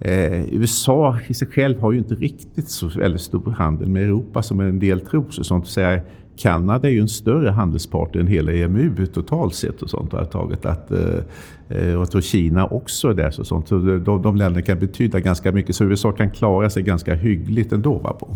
eh, 0.00 0.54
USA 0.54 1.18
i 1.26 1.34
sig 1.34 1.48
själv 1.48 1.80
har 1.80 1.92
ju 1.92 1.98
inte 1.98 2.14
riktigt 2.14 2.68
så 2.68 2.88
väldigt 2.88 3.20
stor 3.20 3.50
handel 3.50 3.88
med 3.88 4.02
Europa 4.02 4.42
som 4.42 4.60
en 4.60 4.78
del 4.78 5.00
tror. 5.00 5.26
Så 5.30 5.44
sånt. 5.44 5.66
Så 5.66 5.98
Kanada 6.38 6.88
är 6.88 6.92
ju 6.92 7.00
en 7.00 7.08
större 7.08 7.50
handelspartner 7.50 8.20
än 8.20 8.26
hela 8.26 8.52
EMU 8.52 9.06
totalt 9.06 9.54
sett 9.54 9.82
och 9.82 9.90
sånt. 9.90 10.12
Har 10.12 10.24
tagit 10.24 10.66
att, 10.66 10.90
eh, 10.90 10.98
eh, 11.68 11.94
och 11.94 12.00
jag 12.00 12.10
tror 12.10 12.20
Kina 12.20 12.66
också 12.66 13.08
är 13.08 13.14
där. 13.14 13.30
Så 13.30 13.44
sånt. 13.44 13.68
Så 13.68 13.78
de, 13.78 14.22
de 14.22 14.36
länderna 14.36 14.62
kan 14.62 14.78
betyda 14.78 15.20
ganska 15.20 15.52
mycket. 15.52 15.76
Så 15.76 15.84
USA 15.84 16.12
kan 16.12 16.30
klara 16.30 16.70
sig 16.70 16.82
ganska 16.82 17.14
hyggligt 17.14 17.72
ändå. 17.72 17.98
Va, 17.98 18.12
på. 18.12 18.28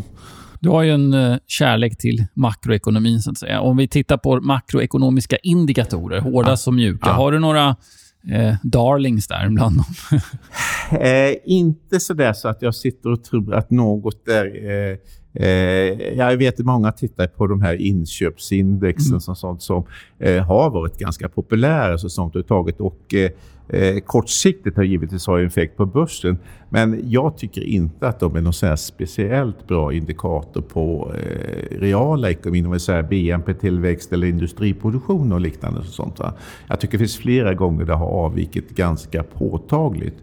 Du 0.62 0.68
har 0.68 0.82
ju 0.82 0.90
en 0.90 1.14
uh, 1.14 1.36
kärlek 1.46 1.98
till 1.98 2.24
makroekonomin, 2.34 3.22
så 3.22 3.30
att 3.30 3.38
säga. 3.38 3.60
Om 3.60 3.76
vi 3.76 3.88
tittar 3.88 4.16
på 4.16 4.40
makroekonomiska 4.40 5.36
indikatorer, 5.36 6.20
hårda 6.20 6.50
ja. 6.50 6.56
som 6.56 6.76
mjuka. 6.76 7.08
Ja. 7.08 7.12
Har 7.12 7.32
du 7.32 7.38
några 7.38 7.76
eh, 8.30 8.54
darlings 8.62 9.28
där 9.28 9.48
bland 9.48 9.76
dem? 9.76 9.84
eh, 11.00 11.34
inte 11.44 12.00
så 12.00 12.14
där 12.14 12.32
så 12.32 12.48
att 12.48 12.62
jag 12.62 12.74
sitter 12.74 13.12
och 13.12 13.24
tror 13.24 13.54
att 13.54 13.70
något 13.70 14.28
är... 14.28 14.70
Eh, 14.70 14.98
eh, 15.44 16.16
jag 16.16 16.36
vet 16.36 16.60
att 16.60 16.66
många 16.66 16.92
tittar 16.92 17.26
på 17.26 17.46
de 17.46 17.62
här 17.62 17.74
inköpsindexen 17.74 19.12
mm. 19.12 19.20
som, 19.20 19.36
sånt 19.36 19.62
som 19.62 19.84
eh, 20.18 20.42
har 20.42 20.70
varit 20.70 20.98
ganska 20.98 21.28
populära 21.28 21.98
så 21.98 22.08
sånt 22.08 22.48
taget 22.48 22.80
och 22.80 23.14
eh, 23.72 23.98
kortsiktigt 23.98 24.76
har 24.76 24.84
givetvis 24.84 25.26
har 25.26 25.40
effekt 25.40 25.76
på 25.76 25.86
börsen. 25.86 26.38
Men 26.68 27.00
jag 27.10 27.36
tycker 27.38 27.62
inte 27.62 28.08
att 28.08 28.20
de 28.20 28.36
är 28.36 28.40
någon 28.40 28.76
speciellt 28.76 29.66
bra 29.68 29.92
indikator 29.92 30.60
på 30.60 31.14
eh, 31.14 31.78
reala 31.80 32.30
ekonomin, 32.30 32.66
Om 32.66 32.72
vi 32.72 32.80
säger 32.80 33.02
BNP-tillväxt 33.02 34.12
eller 34.12 34.26
industriproduktion 34.26 35.32
och 35.32 35.40
liknande. 35.40 35.80
Och 35.80 35.86
sånt, 35.86 36.18
va? 36.18 36.34
Jag 36.68 36.80
tycker 36.80 36.92
det 36.92 36.98
finns 36.98 37.16
flera 37.16 37.54
gånger 37.54 37.84
det 37.84 37.94
har 37.94 38.06
avvikit 38.06 38.70
ganska 38.70 39.22
påtagligt. 39.22 40.16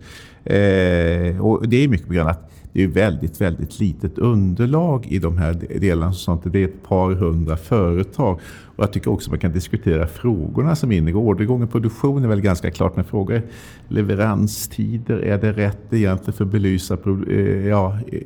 Eh, 0.44 1.46
och 1.46 1.68
det 1.68 1.84
är 1.84 1.88
mycket 1.88 2.08
på 2.08 2.14
grund 2.14 2.30
av 2.30 2.36
att 2.36 2.52
det 2.74 2.84
är 2.84 2.88
väldigt, 2.88 3.42
väldigt 3.42 3.80
litet 3.80 4.18
underlag 4.18 5.06
i 5.10 5.20
de 5.20 5.38
här 5.38 5.54
delarna. 5.80 6.14
Sånt. 6.14 6.42
Det 6.46 6.60
är 6.60 6.66
ett 6.66 6.84
par 6.84 7.12
hundra 7.12 7.58
företag. 7.58 8.40
Och 8.76 8.84
jag 8.84 8.94
tycker 8.94 9.12
också 9.12 9.30
man 9.30 9.40
kan 9.40 9.52
diskutera 9.52 10.08
frågorna 10.08 10.76
som 10.76 10.92
ingår. 10.92 11.22
Ordergång 11.22 11.64
och 11.64 11.72
produktion 11.72 12.24
är 12.24 12.28
väl 12.28 12.42
ganska 12.42 12.72
klart, 12.72 12.96
men 12.96 13.06
frågor 13.06 13.42
leveranstider, 13.88 15.18
är 15.18 15.38
det 15.38 15.52
rätt 15.52 15.94
egentligen 15.94 16.34
för 16.34 16.46
att 16.46 16.52
belysa 16.52 16.98
eh, 17.28 17.68
ja, 17.68 18.00
eh, 18.08 18.22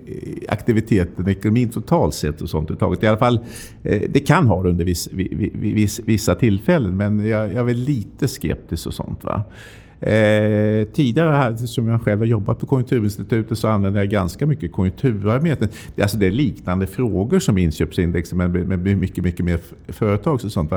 aktiviteten 0.49 1.27
i 1.27 1.31
ekonomin 1.31 1.69
totalt 1.69 2.13
sett 2.13 2.41
och 2.41 2.49
sånt 2.49 2.71
I 3.03 3.07
alla 3.07 3.17
fall, 3.17 3.39
eh, 3.83 4.01
det 4.09 4.19
kan 4.19 4.47
ha 4.47 4.63
det 4.63 4.69
under 4.69 4.85
viss, 4.85 5.09
viss, 5.53 6.01
vissa 6.05 6.35
tillfällen, 6.35 6.97
men 6.97 7.27
jag, 7.27 7.47
jag 7.47 7.55
är 7.55 7.63
väl 7.63 7.77
lite 7.77 8.27
skeptisk 8.27 8.87
och 8.87 8.93
sånt. 8.93 9.23
Va? 9.23 9.43
Eh, 10.03 10.87
tidigare, 10.87 11.57
som 11.57 11.87
jag 11.87 12.01
själv 12.01 12.19
har 12.19 12.25
jobbat 12.25 12.59
på 12.59 12.65
Konjunkturinstitutet, 12.65 13.57
så 13.57 13.67
använder 13.67 13.99
jag 13.99 14.09
ganska 14.09 14.45
mycket 14.45 14.71
konjunkturarbeten. 14.71 15.69
Alltså 16.01 16.17
det 16.17 16.27
är 16.27 16.31
liknande 16.31 16.87
frågor 16.87 17.39
som 17.39 17.57
inköpsindex, 17.57 18.33
men 18.33 18.51
med 18.51 18.97
mycket, 18.97 19.23
mycket 19.23 19.45
mer 19.45 19.59
företag. 19.87 20.33
Och 20.33 20.51
sånt, 20.51 20.71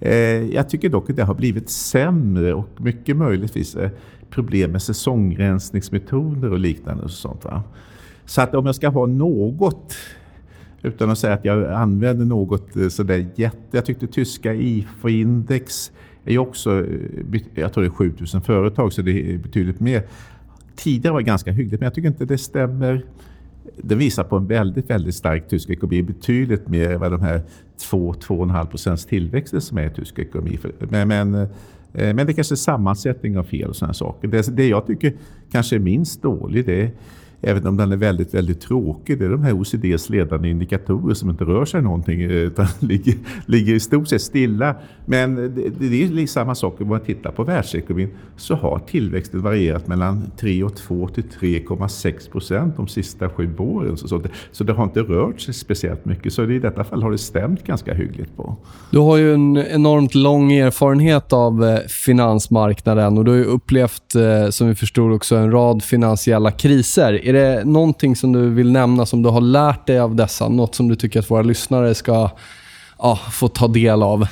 eh, 0.00 0.14
jag 0.54 0.68
tycker 0.68 0.88
dock 0.88 1.10
att 1.10 1.16
det 1.16 1.24
har 1.24 1.34
blivit 1.34 1.70
sämre 1.70 2.54
och 2.54 2.68
mycket 2.76 3.16
möjligtvis 3.16 3.74
eh, 3.74 3.90
problem 4.30 4.72
med 4.72 4.82
säsongrensningsmetoder 4.82 6.52
och 6.52 6.58
liknande. 6.58 7.02
Och 7.04 7.10
sånt, 7.10 7.44
va? 7.44 7.62
Så 8.24 8.40
att 8.40 8.54
om 8.54 8.66
jag 8.66 8.74
ska 8.74 8.88
ha 8.88 9.06
något 9.06 9.94
utan 10.82 11.10
att 11.10 11.18
säga 11.18 11.34
att 11.34 11.44
jag 11.44 11.72
använder 11.72 12.24
något 12.24 12.76
eh, 12.76 12.88
sådär 12.88 13.26
jätte... 13.34 13.58
Jag 13.70 13.84
tyckte 13.84 14.06
tyska 14.06 14.54
IFO-index 14.54 15.90
är 16.24 16.38
också, 16.38 16.84
eh, 16.84 17.40
jag 17.54 17.72
tror 17.72 17.84
det 17.84 17.88
är 17.88 17.90
7000 17.90 18.40
företag 18.40 18.92
så 18.92 19.02
det 19.02 19.34
är 19.34 19.38
betydligt 19.38 19.80
mer. 19.80 20.02
Tidigare 20.76 21.12
var 21.12 21.20
det 21.20 21.26
ganska 21.26 21.52
hyggligt 21.52 21.80
men 21.80 21.86
jag 21.86 21.94
tycker 21.94 22.08
inte 22.08 22.24
det 22.24 22.38
stämmer 22.38 23.04
det 23.76 23.94
visar 23.94 24.24
på 24.24 24.36
en 24.36 24.46
väldigt, 24.46 24.90
väldigt 24.90 25.14
stark 25.14 25.48
tysk 25.48 25.70
ekonomi. 25.70 26.02
Betydligt 26.02 26.68
mer 26.68 26.90
än 26.90 27.00
vad 27.00 27.12
de 27.12 27.20
här 27.20 27.42
2-2,5 27.90 28.66
procents 28.66 29.06
tillväxten 29.06 29.60
som 29.60 29.78
är 29.78 29.86
i 29.86 29.90
tysk 29.90 30.18
ekonomi. 30.18 30.58
Men, 30.78 31.08
men, 31.08 31.34
eh, 31.34 31.48
men 31.92 32.26
det 32.26 32.34
kanske 32.34 32.54
är 32.54 32.56
sammansättning 32.56 33.38
av 33.38 33.44
fel 33.44 33.68
och 33.68 33.76
sådana 33.76 33.94
saker. 33.94 34.28
Det, 34.28 34.56
det 34.56 34.68
jag 34.68 34.86
tycker 34.86 35.12
kanske 35.50 35.76
är 35.76 35.80
minst 35.80 36.22
dåligt 36.22 36.66
det 36.66 36.82
är 36.82 36.90
även 37.42 37.66
om 37.66 37.76
den 37.76 37.92
är 37.92 37.96
väldigt, 37.96 38.34
väldigt 38.34 38.60
tråkig, 38.60 39.18
det 39.18 39.24
är 39.24 39.28
de 39.28 39.42
här 39.42 39.52
OCDs 39.52 40.10
ledande 40.10 40.48
indikatorer 40.48 41.14
som 41.14 41.30
inte 41.30 41.44
rör 41.44 41.64
sig 41.64 41.82
någonting 41.82 42.22
eh, 42.22 42.30
utan 42.30 42.66
ligger, 42.80 43.14
ligger 43.46 43.74
i 43.74 43.80
stort 43.80 44.08
sett 44.08 44.22
stilla. 44.22 44.76
Men 45.06 45.34
det, 45.34 45.70
det 45.78 46.22
är 46.22 46.26
samma 46.26 46.54
sak 46.54 46.80
om 46.80 46.88
man 46.88 47.00
tittar 47.00 47.30
på 47.30 47.44
världsekonomin 47.44 48.08
så 48.36 48.54
har 48.54 48.78
tillväxten 48.78 49.42
varierat 49.42 49.86
mellan 49.86 50.30
3,2 50.38 51.14
till 51.14 51.24
3,6 51.24 52.30
procent 52.30 52.76
de 52.76 52.88
sista 52.88 53.28
sju 53.28 53.56
åren. 53.58 53.96
Så, 53.96 54.18
det, 54.18 54.28
så 54.52 54.64
det 54.64 54.72
har 54.72 54.84
inte 54.84 55.00
rört 55.00 55.40
sig 55.40 55.54
speciellt 55.54 56.04
mycket. 56.04 56.32
Så 56.32 56.50
i 56.50 56.58
detta 56.58 56.84
fall 56.84 57.02
har 57.02 57.10
det 57.10 57.18
stämt 57.18 57.64
ganska 57.64 57.94
hyggligt 57.94 58.36
på. 58.36 58.56
Du 58.90 58.98
har 58.98 59.16
ju 59.16 59.34
en 59.34 59.56
enormt 59.56 60.14
lång 60.14 60.52
erfarenhet 60.52 61.32
av 61.32 61.64
eh, 61.64 61.78
finansmarknaden 61.78 63.18
och 63.18 63.24
du 63.24 63.30
har 63.30 63.44
upplevt, 63.44 64.14
eh, 64.14 64.50
som 64.50 64.68
vi 64.68 64.74
förstod 64.74 65.12
också 65.12 65.36
en 65.36 65.50
rad 65.50 65.82
finansiella 65.82 66.50
kriser. 66.50 67.28
Är 67.32 67.56
det 67.56 67.64
någonting 67.64 68.16
som 68.16 68.32
du 68.32 68.50
vill 68.50 68.72
nämna 68.72 69.06
som 69.06 69.22
du 69.22 69.28
har 69.28 69.40
lärt 69.40 69.86
dig 69.86 69.98
av 69.98 70.14
dessa? 70.14 70.48
Något 70.48 70.74
som 70.74 70.88
du 70.88 70.96
tycker 70.96 71.20
att 71.20 71.30
våra 71.30 71.42
lyssnare 71.42 71.94
ska 71.94 72.30
ja, 72.98 73.18
få 73.30 73.48
ta 73.48 73.68
del 73.68 74.02
av? 74.02 74.26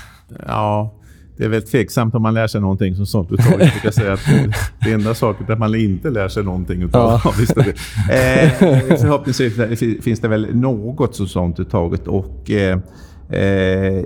Ja, 0.47 0.95
det 1.37 1.45
är 1.45 1.49
väl 1.49 1.63
tveksamt 1.63 2.15
om 2.15 2.23
man 2.23 2.35
lär 2.35 2.47
sig 2.47 2.61
någonting 2.61 2.97
som 2.97 3.07
sånt 3.07 3.33
utav. 3.33 3.47
Jag 3.51 3.71
brukar 3.71 3.91
säga 3.91 4.13
att 4.13 4.21
det 4.85 4.93
enda 4.93 5.15
saken 5.15 5.47
där 5.47 5.57
man 5.57 5.75
inte 5.75 6.11
lär 6.11 6.29
sig 6.29 6.45
någonting 6.45 6.83
utav. 6.83 7.21
Ja. 7.25 7.35
Visst 7.39 7.55
det. 7.55 7.71
Eh, 7.71 8.51
förhoppningsvis 8.99 10.03
finns 10.05 10.21
det 10.21 10.29
väl 10.29 10.57
något 10.57 11.15
som 11.15 11.27
sånt 11.27 11.61
uttaget. 11.61 12.07
Och, 12.07 12.51
eh, 12.51 12.79
eh, 13.31 14.05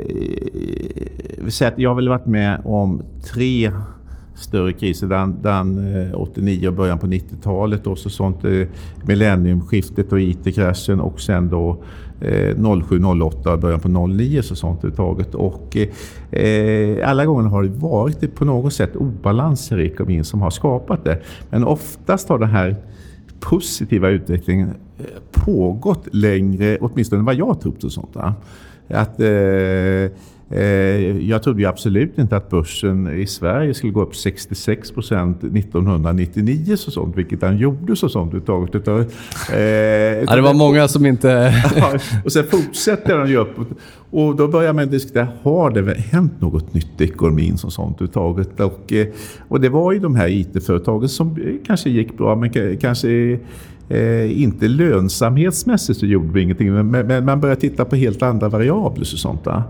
jag 1.77 1.91
har 1.91 1.95
väl 1.95 2.09
varit 2.09 2.27
med 2.27 2.61
om 2.65 3.03
tre 3.33 3.73
större 4.35 4.73
kriser. 4.73 5.07
Den, 5.07 5.43
den 5.43 5.97
eh, 6.11 6.15
89 6.15 6.69
och 6.69 6.75
början 6.75 6.99
på 6.99 7.07
90-talet 7.07 7.87
och 7.87 7.99
så 7.99 8.11
sånt 8.11 8.45
eh, 8.45 8.67
millenniumskiftet 9.03 10.13
och 10.13 10.21
IT-kraschen 10.21 11.01
och 11.01 11.21
sen 11.21 11.49
då 11.49 11.83
eh, 12.21 12.83
07, 12.83 13.05
08 13.05 13.53
och 13.53 13.59
början 13.59 13.81
på 13.81 13.89
09 13.89 14.43
så 14.43 14.57
sånt 14.57 14.85
överhuvudtaget. 14.85 15.35
Och 15.35 15.77
eh, 16.37 17.11
alla 17.11 17.27
gånger 17.27 17.49
har 17.49 17.63
det 17.63 17.69
varit 17.69 18.35
på 18.35 18.45
något 18.45 18.73
sätt 18.73 18.97
obalanser 18.97 19.81
i 19.81 19.87
ekonomin 19.87 20.25
som 20.25 20.43
har 20.43 20.51
skapat 20.51 21.05
det. 21.05 21.21
Men 21.51 21.65
oftast 21.65 22.29
har 22.29 22.39
den 22.39 22.51
här 22.51 22.77
positiva 23.41 24.09
utvecklingen 24.09 24.69
eh, 24.99 25.05
pågått 25.33 26.09
längre, 26.13 26.79
åtminstone 26.81 27.23
vad 27.23 27.35
jag 27.35 27.61
trott 27.61 27.85
och 27.85 27.93
sånt. 27.93 28.17
Att 28.89 29.21
Eh, 29.21 30.11
jag 31.21 31.43
trodde 31.43 31.61
ju 31.61 31.67
absolut 31.67 32.19
inte 32.19 32.37
att 32.37 32.51
börsen 32.51 33.21
i 33.21 33.27
Sverige 33.27 33.75
skulle 33.75 33.93
gå 33.93 34.03
upp 34.03 34.17
66 34.17 34.91
procent 34.91 35.45
1999, 35.45 36.77
så 36.77 36.91
sånt, 36.91 37.17
vilket 37.17 37.41
den 37.41 37.59
gjorde. 37.59 37.97
Så 37.97 38.09
sånt, 38.09 38.35
utav, 38.35 38.69
utav, 38.73 39.01
eh, 39.01 39.59
ja, 39.59 40.37
det 40.37 40.43
var 40.43 40.55
många 40.55 40.89
som 40.89 41.07
inte... 41.07 41.55
och 42.25 42.33
sen 42.33 42.45
fortsätter 42.45 43.19
den 43.19 43.29
ju 43.29 43.37
upp. 43.37 43.57
Och 44.11 44.37
då 44.37 44.49
börjar 44.49 44.73
man 44.73 44.91
diskutera, 44.91 45.29
har 45.43 45.71
det 45.71 45.95
hänt 45.95 46.41
något 46.41 46.75
nytt 46.75 47.01
i 47.01 47.05
ekonomin 47.05 47.59
som 47.59 47.71
sånt 47.71 48.03
uttaget? 48.03 48.61
Och, 48.61 48.93
eh, 48.93 49.07
och 49.49 49.61
det 49.61 49.69
var 49.69 49.93
ju 49.93 49.99
de 49.99 50.17
här 50.17 50.29
IT-företagen 50.29 51.09
som 51.09 51.39
kanske 51.67 51.91
gick 51.91 52.17
bra, 52.17 52.37
men 52.37 52.79
kanske 52.79 53.39
Eh, 53.89 54.43
inte 54.43 54.69
lönsamhetsmässigt 54.69 55.99
så 55.99 56.07
gjorde 56.07 56.33
vi 56.33 56.41
ingenting, 56.43 56.73
men, 56.73 57.07
men 57.07 57.25
man 57.25 57.41
började 57.41 57.61
titta 57.61 57.85
på 57.85 57.97
helt 57.97 58.23
andra 58.23 58.49
variabler. 58.49 59.01
Och 59.01 59.07
sånt 59.07 59.45
där. 59.45 59.63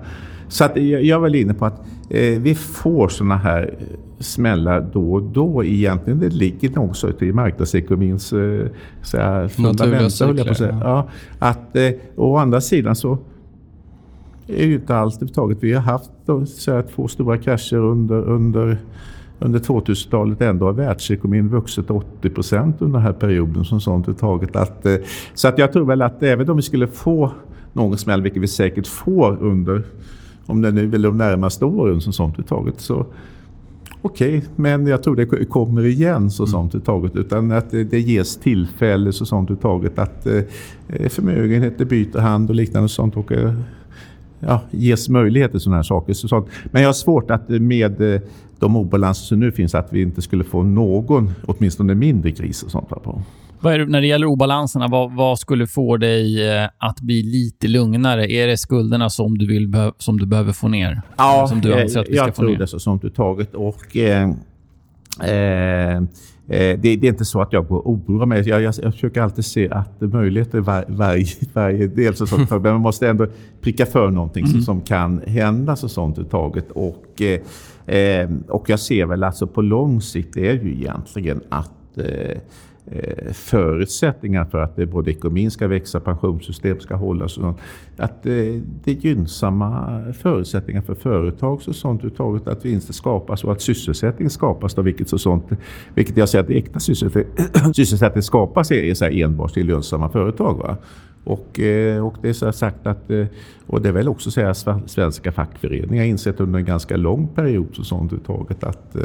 Så 0.55 0.65
att 0.65 0.77
jag 0.83 1.21
var 1.21 1.37
inne 1.37 1.55
på 1.55 1.67
att 1.67 1.81
eh, 2.11 2.41
vi 2.41 2.55
får 2.55 3.09
såna 3.09 3.37
här 3.37 3.75
smällar 4.19 4.87
då 4.93 5.13
och 5.13 5.23
då 5.23 5.65
egentligen. 5.65 6.21
Det 6.21 6.29
ligger 6.29 6.71
nog 6.71 6.97
så 6.97 7.11
i 7.21 7.33
marknadsekonomins 7.33 8.33
eh, 8.33 8.69
fundament. 9.49 10.21
Ja. 10.21 10.81
Ja, 10.83 11.09
att, 11.39 11.77
eh, 11.77 11.91
å 12.17 12.37
andra 12.37 12.61
sidan 12.61 12.97
så 12.97 13.19
är 14.47 14.67
ju 14.67 14.75
inte 14.75 14.97
alls 14.97 15.17
överhuvudtaget. 15.17 15.59
Vi 15.61 15.73
har 15.73 15.83
haft 15.83 16.11
så 16.47 16.73
här, 16.73 16.85
två 16.95 17.09
stora 17.09 17.39
krascher 17.39 17.77
under, 17.77 18.17
under 18.17 18.79
under 19.39 19.59
2000-talet 19.59 20.41
ändå 20.41 20.67
har 20.67 20.73
världsekonomin 20.73 21.49
vuxit 21.49 21.91
80 21.91 22.31
procent 22.31 22.83
under 22.83 22.99
den 22.99 23.07
här 23.07 23.13
perioden. 23.13 23.65
Som 23.65 23.81
sånt 23.81 24.19
taget. 24.19 24.57
Att, 24.57 24.87
eh, 24.87 24.97
så 25.35 25.49
att 25.49 25.59
jag 25.59 25.73
tror 25.73 25.85
väl 25.85 26.03
att 26.03 26.23
även 26.23 26.51
om 26.51 26.57
vi 26.57 26.63
skulle 26.63 26.87
få 26.87 27.33
någon 27.73 27.99
smäll, 27.99 28.23
vilket 28.23 28.43
vi 28.43 28.49
säkert 28.49 28.87
får 28.87 29.43
under 29.43 29.83
om 30.47 30.63
det 30.63 30.73
nu 30.73 30.95
är 30.95 30.99
de 30.99 31.19
närmaste 31.19 31.65
åren 31.65 32.01
som 32.01 32.13
sånt 32.13 32.49
taget. 32.49 32.81
Så 32.81 33.07
okej, 34.03 34.39
okay, 34.39 34.51
men 34.57 34.87
jag 34.87 35.03
tror 35.03 35.17
det 35.17 35.47
kommer 35.47 35.87
igen 35.87 36.31
så 36.31 36.47
sånt 36.47 36.75
är 36.75 36.79
taget. 36.79 37.17
Utan 37.17 37.53
att 37.53 37.71
det, 37.71 37.85
det 37.85 38.01
ges 38.01 38.37
tillfälle 38.37 39.13
så 39.13 39.27
sånt 39.27 39.61
taget 39.61 39.99
att 39.99 40.27
eh, 40.27 41.09
förmögenheter 41.09 41.85
byter 41.85 42.19
hand 42.19 42.51
och 42.51 42.57
liknande 42.57 42.89
sånt. 42.89 43.17
Och, 43.17 43.33
eh, 43.33 43.55
ja, 44.41 44.61
ges 44.71 45.09
möjlighet 45.09 45.51
till 45.51 45.61
sådana 45.61 45.77
här 45.77 45.83
saker. 45.83 46.13
Så 46.13 46.29
sånt. 46.29 46.47
Men 46.65 46.83
jag 46.83 46.89
har 46.89 46.95
svårt 46.95 47.31
att 47.31 47.49
med 47.49 48.15
eh, 48.15 48.21
de 48.59 48.77
obalanser 48.77 49.25
som 49.25 49.41
nu 49.41 49.53
finns 49.53 49.75
att 49.75 49.93
vi 49.93 50.03
inte 50.03 50.23
skulle 50.23 50.45
få 50.45 50.63
någon, 50.63 51.31
åtminstone 51.47 51.95
mindre 51.95 52.31
kris 52.31 52.63
och 52.63 52.71
sånt. 52.71 52.89
På. 52.89 53.23
Det, 53.61 53.87
när 53.87 54.01
det 54.01 54.07
gäller 54.07 54.27
obalanserna, 54.27 54.89
vad, 54.89 55.13
vad, 55.13 55.39
skulle 55.39 55.67
få 55.67 55.97
dig 55.97 56.49
eh, 56.49 56.69
att 56.79 57.01
bli 57.01 57.23
lite 57.23 57.69
lugnare? 57.69 58.33
Är 58.33 58.47
det 58.47 58.57
skulderna 58.57 59.11
som 59.11 59.39
du, 59.39 59.47
vill, 59.47 59.91
som 59.99 60.19
du 60.19 60.27
behöver 60.27 60.53
få 60.53 60.69
ner? 60.69 61.03
Ja, 61.17 61.47
som 61.49 61.61
du 61.61 61.83
anser 61.83 62.01
att 62.01 62.09
vi 62.09 62.17
ska 62.17 62.27
jag 62.27 62.37
få 62.37 62.43
tror 62.43 62.51
ner? 62.51 62.59
det 62.59 62.67
så 62.67 62.79
som 62.79 62.99
du 62.99 63.11
taget. 63.11 63.55
Och, 63.55 63.97
eh, 63.97 64.29
eh, 65.21 66.03
det, 66.47 66.77
det, 66.77 67.05
är 67.05 67.05
inte 67.05 67.25
så 67.25 67.41
att 67.41 67.53
jag 67.53 67.67
går 67.69 67.79
och 67.79 67.91
oroar 67.91 68.27
mig. 68.27 68.49
Jag, 68.49 68.63
jag, 68.63 68.75
jag 68.83 68.93
försöker 68.93 69.23
alltid 69.23 69.45
se 69.45 69.71
att 69.71 70.01
möjligheter 70.01 70.61
var, 70.61 70.85
varje, 70.89 71.27
varje 71.53 71.87
del. 71.87 72.17
Så 72.17 72.27
sånt, 72.27 72.51
men 72.51 72.63
man 72.63 72.81
måste 72.81 73.09
ändå 73.09 73.27
pricka 73.61 73.87
för 73.87 74.11
någonting 74.11 74.47
mm. 74.47 74.63
som, 74.63 74.81
kan 74.81 75.21
hända 75.27 75.77
så 75.77 75.89
sånt 75.89 76.31
taget. 76.31 76.71
Och, 76.71 77.23
eh, 77.87 78.31
och 78.49 78.71
jag 78.71 78.81
ser 78.81 79.07
väl 79.07 79.25
alltså 79.25 79.47
på 79.47 79.63
lång 79.63 80.01
sikt 80.01 80.37
är 80.37 80.53
ju 80.53 80.75
egentligen 80.75 81.41
att 81.49 81.99
eh, 81.99 82.05
Eh, 82.07 82.39
Eh, 82.91 83.33
förutsättningar 83.33 84.45
för 84.45 84.59
att 84.59 84.77
det 84.77 84.87
både 84.87 85.11
ekonomin 85.11 85.51
ska 85.51 85.69
växa, 85.69 86.01
pensionssystem 86.01 86.81
ska 86.81 86.95
hållas. 86.95 87.39
Och 87.39 87.59
att 87.97 88.27
eh, 88.27 88.33
det 88.85 88.91
är 88.91 88.95
gynnsamma 88.95 90.03
förutsättningar 90.13 90.83
för 90.83 90.95
företag 90.95 91.61
och 91.67 91.75
sånt 91.75 92.05
uttaget 92.05 92.49
att 92.49 92.65
vinster 92.65 92.93
skapas 92.93 93.45
och 93.45 93.53
att 93.53 93.61
sysselsättning 93.61 94.31
skapas. 94.31 94.75
Då, 94.75 94.83
vilket, 94.83 95.09
så 95.09 95.19
sånt, 95.19 95.45
vilket 95.95 96.17
jag 96.17 96.29
säger 96.29 96.45
att 96.45 96.51
äkta 96.51 96.81
sysselsättning, 96.81 97.75
sysselsättning 97.75 98.23
skapas 98.23 98.71
är 98.71 98.95
så 98.95 99.05
enbart 99.05 99.57
i 99.57 99.63
lönsamma 99.63 100.09
företag. 100.09 100.59
Va? 100.59 100.77
Och, 101.25 101.61
eh, 101.61 102.07
och 102.07 102.15
det 102.23 102.29
är 102.29 102.33
så 102.33 102.53
sagt 102.53 102.87
att, 102.87 103.11
eh, 103.11 103.27
och 103.67 103.83
det 103.83 103.89
är 103.89 103.93
väl 103.93 104.09
också 104.09 104.31
så 104.31 104.41
att 104.41 104.91
svenska 104.91 105.33
fackföreningar 105.33 106.05
insett 106.05 106.41
under 106.41 106.59
en 106.59 106.65
ganska 106.65 106.97
lång 106.97 107.29
period 107.29 107.69
så 107.73 107.85
sånt 107.85 108.13
uttaget 108.13 108.65
att 108.65 108.97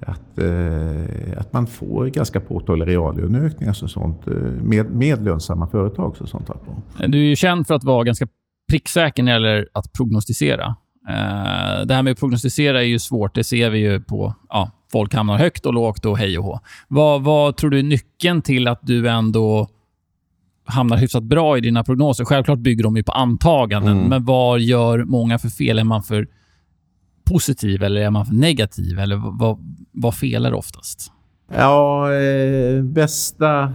att, 0.00 0.38
eh, 0.38 1.40
att 1.40 1.52
man 1.52 1.66
får 1.66 2.06
ganska 2.06 2.40
påtagliga 2.40 2.88
reallöneökningar 2.88 3.76
och 3.82 3.90
sånt, 3.90 4.26
eh, 4.26 4.34
med, 4.62 4.90
med 4.90 5.24
lönsamma 5.24 5.66
företag. 5.66 6.16
Och 6.20 6.28
sånt 6.28 6.50
Du 7.06 7.18
är 7.18 7.28
ju 7.28 7.36
känd 7.36 7.66
för 7.66 7.74
att 7.74 7.84
vara 7.84 8.04
ganska 8.04 8.26
pricksäker 8.70 9.22
när 9.22 9.40
det 9.40 9.48
gäller 9.48 9.68
att 9.72 9.92
prognostisera. 9.92 10.76
Eh, 11.08 11.86
det 11.86 11.94
här 11.94 12.02
med 12.02 12.10
att 12.10 12.18
prognostisera 12.18 12.80
är 12.82 12.86
ju 12.86 12.98
svårt. 12.98 13.34
Det 13.34 13.44
ser 13.44 13.70
vi 13.70 13.78
ju 13.78 14.00
på... 14.00 14.34
Ja, 14.48 14.70
folk 14.92 15.14
hamnar 15.14 15.38
högt 15.38 15.66
och 15.66 15.74
lågt 15.74 16.04
och 16.04 16.18
hej 16.18 16.38
och 16.38 16.44
hå. 16.44 16.60
Vad, 16.88 17.22
vad 17.22 17.56
tror 17.56 17.70
du 17.70 17.78
är 17.78 17.82
nyckeln 17.82 18.42
till 18.42 18.68
att 18.68 18.80
du 18.82 19.08
ändå 19.08 19.68
hamnar 20.64 20.96
hyfsat 20.96 21.22
bra 21.22 21.58
i 21.58 21.60
dina 21.60 21.84
prognoser? 21.84 22.24
Självklart 22.24 22.58
bygger 22.58 22.84
de 22.84 22.96
ju 22.96 23.02
på 23.02 23.12
antaganden, 23.12 23.96
mm. 23.96 24.08
men 24.08 24.24
vad 24.24 24.60
gör 24.60 25.04
många 25.04 25.38
för 25.38 25.48
fel? 25.48 25.78
Är 25.78 25.84
man 25.84 26.02
för 26.02 26.28
positiv 27.26 27.82
eller 27.82 28.00
är 28.00 28.10
man 28.10 28.26
negativ? 28.32 28.98
Eller 28.98 29.38
vad, 29.38 29.58
vad 29.92 30.14
felar 30.14 30.52
oftast? 30.52 31.12
Ja, 31.54 32.12
eh, 32.14 32.82
bästa... 32.82 33.72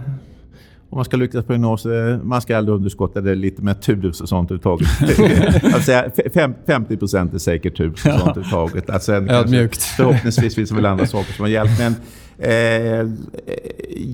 Om 0.90 0.96
man 0.96 1.04
ska 1.04 1.16
lyckas 1.16 1.44
prognoser, 1.44 2.20
man 2.24 2.42
ska 2.42 2.56
aldrig 2.56 2.76
underskotta 2.76 3.20
det 3.20 3.34
lite 3.34 3.62
med 3.62 3.82
tur 3.82 4.08
och 4.08 4.14
sånt 4.28 4.50
överhuvudtaget. 4.50 5.64
alltså, 5.74 6.52
50 6.66 6.96
procent 6.96 7.34
är 7.34 7.38
säkert 7.38 7.76
tur 7.76 7.90
och 7.90 7.98
sånt 7.98 8.20
överhuvudtaget. 8.20 8.90
Alltså, 8.90 9.12
Ödmjukt. 9.12 9.82
Förhoppningsvis 9.82 10.54
finns 10.54 10.70
det 10.70 10.76
väl 10.76 10.86
andra 10.86 11.06
saker 11.06 11.32
som 11.32 11.42
har 11.42 11.50
hjälpt. 11.50 11.78
Men 11.78 11.94
eh, 12.38 13.08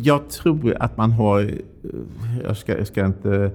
jag 0.02 0.30
tror 0.30 0.76
att 0.80 0.96
man 0.96 1.12
har... 1.12 1.50
Jag 2.44 2.56
ska, 2.56 2.78
jag 2.78 2.86
ska 2.86 3.06
inte 3.06 3.50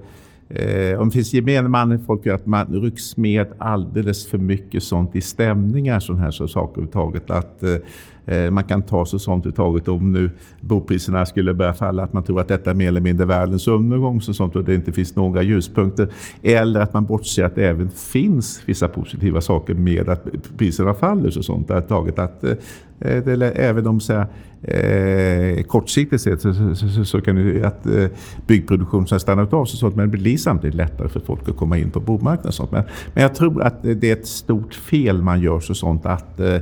Eh, 0.48 1.00
om 1.00 1.08
det 1.08 1.12
finns 1.12 1.34
gemene 1.34 1.68
man 1.68 2.04
folk 2.06 2.26
att 2.26 2.46
man 2.46 2.66
rycks 2.82 3.16
med 3.16 3.46
alldeles 3.58 4.26
för 4.26 4.38
mycket 4.38 4.82
sånt 4.82 5.16
i 5.16 5.20
stämningar, 5.20 6.00
sådana 6.00 6.22
här 6.22 6.30
så 6.30 6.48
saker 6.48 6.72
överhuvudtaget. 6.72 7.30
Att, 7.30 7.62
eh, 7.62 7.76
Eh, 8.26 8.50
man 8.50 8.64
kan 8.64 8.82
ta 8.82 9.06
sig 9.06 9.20
sånt 9.20 9.46
uttaget 9.46 9.88
om 9.88 10.12
nu 10.12 10.30
bopriserna 10.60 11.26
skulle 11.26 11.54
börja 11.54 11.74
falla, 11.74 12.02
att 12.02 12.12
man 12.12 12.22
tror 12.22 12.40
att 12.40 12.48
detta 12.48 12.70
är 12.70 12.74
mer 12.74 12.88
eller 12.88 13.00
mindre 13.00 13.26
världens 13.26 13.68
undergång 13.68 14.20
så 14.20 14.34
sånt, 14.34 14.56
och 14.56 14.64
det 14.64 14.74
inte 14.74 14.92
finns 14.92 15.16
några 15.16 15.42
ljuspunkter. 15.42 16.08
Eller 16.42 16.80
att 16.80 16.92
man 16.92 17.04
bortser 17.04 17.44
att 17.44 17.54
det 17.54 17.66
även 17.66 17.90
finns 17.90 18.62
vissa 18.66 18.88
positiva 18.88 19.40
saker 19.40 19.74
med 19.74 20.08
att 20.08 20.26
priserna 20.56 20.94
faller 20.94 21.30
så 21.30 21.42
sånt. 21.42 21.68
Taget 21.88 22.18
att, 22.18 22.44
eh, 22.44 22.54
även 23.54 23.86
om 23.86 24.00
så 24.00 24.12
här, 24.12 24.26
eh, 24.62 25.62
kortsiktigt 25.62 26.22
sett 26.22 26.40
så, 26.40 26.54
så, 26.54 26.88
så, 26.88 27.04
så, 27.04 27.20
kan 27.20 27.36
det 27.36 27.64
att 27.64 27.86
eh, 27.86 28.06
byggproduktionen 28.46 29.06
har 29.10 29.18
stannat 29.18 29.52
av 29.52 29.64
så 29.64 29.76
sånt, 29.76 29.96
men 29.96 30.10
det 30.10 30.18
blir 30.18 30.36
samtidigt 30.36 30.76
lättare 30.76 31.08
för 31.08 31.20
folk 31.20 31.48
att 31.48 31.56
komma 31.56 31.78
in 31.78 31.90
på 31.90 32.00
bomarknaden. 32.00 32.52
sånt. 32.52 32.72
Men, 32.72 32.84
men 33.14 33.22
jag 33.22 33.34
tror 33.34 33.62
att 33.62 33.82
det 33.82 34.04
är 34.04 34.12
ett 34.12 34.26
stort 34.26 34.74
fel 34.74 35.22
man 35.22 35.40
gör 35.40 35.60
så 35.60 35.74
sånt 35.74 36.06
att 36.06 36.40
Eh, 36.40 36.60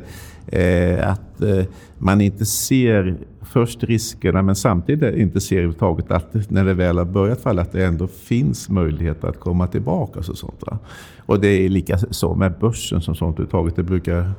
att 1.03 1.43
eh, 1.43 1.65
man 1.99 2.21
inte 2.21 2.47
ser 2.47 3.17
först 3.43 3.85
riskerna 3.85 4.43
men 4.43 4.57
samtidigt 4.57 5.17
inte 5.17 5.41
ser 5.41 5.57
överhuvudtaget 5.57 6.11
att 6.11 6.51
när 6.51 6.65
det 6.65 6.75
väl 6.75 6.99
har 6.99 7.05
börjat 7.05 7.41
falla 7.41 7.63
att 7.63 7.73
det 7.73 7.85
ändå 7.85 8.07
finns 8.07 8.69
möjligheter 8.69 9.29
att 9.29 9.41
komma 9.41 9.67
tillbaka. 9.67 10.23
Så 10.23 10.35
sånt, 10.35 10.63
va? 10.67 10.79
Och 11.27 11.41
det 11.41 11.49
är 11.49 11.69
lika 11.69 11.99
så 11.99 12.35
med 12.35 12.59
börsen 12.61 13.01
som 13.01 13.15
sånt 13.15 13.35
överhuvudtaget. 13.35 13.77
Det 13.77 13.83
brukar, 13.83 14.33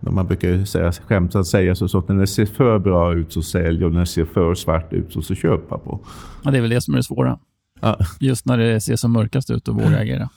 man 0.00 0.26
brukar 0.26 0.64
säga, 0.64 0.92
skämtsamt 0.92 1.46
säga 1.46 1.74
så, 1.74 1.98
att 1.98 2.08
när 2.08 2.16
det 2.16 2.26
ser 2.26 2.46
för 2.46 2.78
bra 2.78 3.14
ut 3.14 3.32
så 3.32 3.42
säljer 3.42 3.84
och 3.84 3.92
när 3.92 4.00
det 4.00 4.06
ser 4.06 4.24
för 4.24 4.54
svart 4.54 4.92
ut 4.92 5.12
så, 5.12 5.22
så 5.22 5.34
köpa 5.34 5.78
på. 5.78 6.00
Ja, 6.44 6.50
det 6.50 6.58
är 6.58 6.62
väl 6.62 6.70
det 6.70 6.80
som 6.80 6.94
är 6.94 6.98
det 6.98 7.04
svåra. 7.04 7.38
Ja. 7.80 7.98
Just 8.20 8.46
när 8.46 8.58
det 8.58 8.80
ser 8.80 8.96
som 8.96 9.12
mörkast 9.12 9.50
ut 9.50 9.68
och 9.68 9.74
våga 9.74 9.98
agera. 10.00 10.28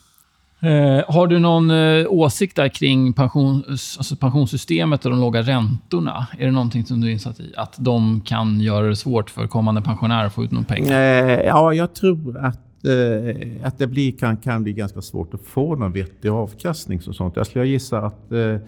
Eh, 0.60 1.04
har 1.08 1.26
du 1.26 1.38
någon 1.38 1.70
eh, 1.70 2.06
åsikt 2.08 2.56
där 2.56 2.68
kring 2.68 3.12
pension, 3.12 3.64
alltså 3.68 4.16
pensionssystemet 4.16 5.04
och 5.04 5.10
de 5.10 5.20
låga 5.20 5.42
räntorna? 5.42 6.26
Är 6.38 6.46
det 6.46 6.52
någonting 6.52 6.84
som 6.84 7.00
du 7.00 7.06
är 7.06 7.12
insatt 7.12 7.40
i? 7.40 7.52
Att 7.56 7.74
de 7.78 8.20
kan 8.20 8.60
göra 8.60 8.86
det 8.86 8.96
svårt 8.96 9.30
för 9.30 9.46
kommande 9.46 9.82
pensionärer 9.82 10.26
att 10.26 10.32
få 10.32 10.44
ut 10.44 10.50
någon 10.50 10.64
pengar? 10.64 10.92
Eh, 10.92 11.46
ja, 11.46 11.74
jag 11.74 11.94
tror 11.94 12.38
att 12.38 12.84
eh, 12.84 13.66
att 13.66 13.78
det 13.78 13.86
blir, 13.86 14.12
kan, 14.12 14.36
kan 14.36 14.62
bli 14.62 14.72
ganska 14.72 15.02
svårt 15.02 15.34
att 15.34 15.42
få 15.42 15.76
någon 15.76 15.92
vettig 15.92 16.28
avkastning. 16.28 17.00
Och 17.08 17.14
sånt. 17.14 17.36
Jag 17.36 17.46
skulle 17.46 17.66
gissa 17.66 17.98
att 17.98 18.32
eh, 18.32 18.38
eh 18.38 18.58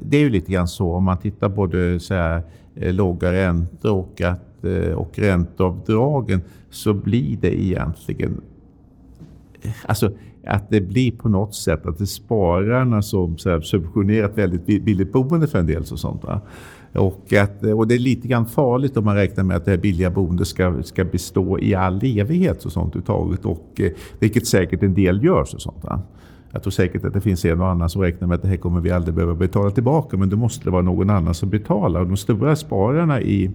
det 0.00 0.16
är 0.16 0.20
ju 0.20 0.30
lite 0.30 0.52
grann 0.52 0.68
så 0.68 0.92
om 0.92 1.04
man 1.04 1.18
tittar 1.18 1.48
både 1.48 2.00
så 2.00 2.14
här, 2.14 2.42
eh, 2.76 2.92
låga 2.92 3.32
räntor 3.32 3.92
och, 3.92 4.20
att, 4.20 4.64
och 4.96 5.18
ränteavdragen 5.18 6.42
så 6.70 6.94
blir 6.94 7.36
det 7.36 7.62
egentligen 7.62 8.40
Alltså, 9.86 10.12
att 10.46 10.70
det 10.70 10.80
blir 10.80 11.12
på 11.12 11.28
något 11.28 11.54
sätt 11.54 11.86
att 11.86 11.98
det 11.98 12.04
är 12.04 12.06
spararna 12.06 13.02
som 13.02 13.38
så 13.38 13.50
här, 13.50 13.60
subventionerat 13.60 14.38
väldigt 14.38 14.66
billigt 14.66 15.12
boende 15.12 15.46
för 15.46 15.58
en 15.58 15.66
del. 15.66 15.80
Och, 15.80 15.98
sånt, 15.98 16.24
va? 16.24 16.40
Och, 16.92 17.32
att, 17.32 17.62
och 17.62 17.88
det 17.88 17.94
är 17.94 17.98
lite 17.98 18.28
grann 18.28 18.46
farligt 18.46 18.96
om 18.96 19.04
man 19.04 19.14
räknar 19.14 19.44
med 19.44 19.56
att 19.56 19.64
det 19.64 19.70
här 19.70 19.78
billiga 19.78 20.10
boendet 20.10 20.46
ska, 20.46 20.82
ska 20.82 21.04
bestå 21.04 21.58
i 21.58 21.74
all 21.74 22.00
evighet. 22.04 22.64
Och 22.64 22.72
sånt 22.72 22.96
uttaget, 22.96 23.44
och, 23.44 23.80
eh, 23.80 23.90
vilket 24.18 24.46
säkert 24.46 24.82
en 24.82 24.94
del 24.94 25.24
gör. 25.24 25.40
Och 25.40 25.48
sånt, 25.48 25.84
va? 25.84 26.02
Jag 26.52 26.62
tror 26.62 26.70
säkert 26.70 27.04
att 27.04 27.12
det 27.12 27.20
finns 27.20 27.44
en 27.44 27.60
och 27.60 27.68
annan 27.68 27.90
som 27.90 28.02
räknar 28.02 28.28
med 28.28 28.34
att 28.34 28.42
det 28.42 28.48
här 28.48 28.56
kommer 28.56 28.80
vi 28.80 28.90
aldrig 28.90 29.14
behöva 29.14 29.34
betala 29.34 29.70
tillbaka. 29.70 30.16
Men 30.16 30.28
då 30.28 30.36
måste 30.36 30.64
det 30.64 30.70
vara 30.70 30.82
någon 30.82 31.10
annan 31.10 31.34
som 31.34 31.50
betalar. 31.50 32.00
Och 32.00 32.06
de 32.06 32.16
stora 32.16 32.56
spararna 32.56 33.20
i, 33.20 33.50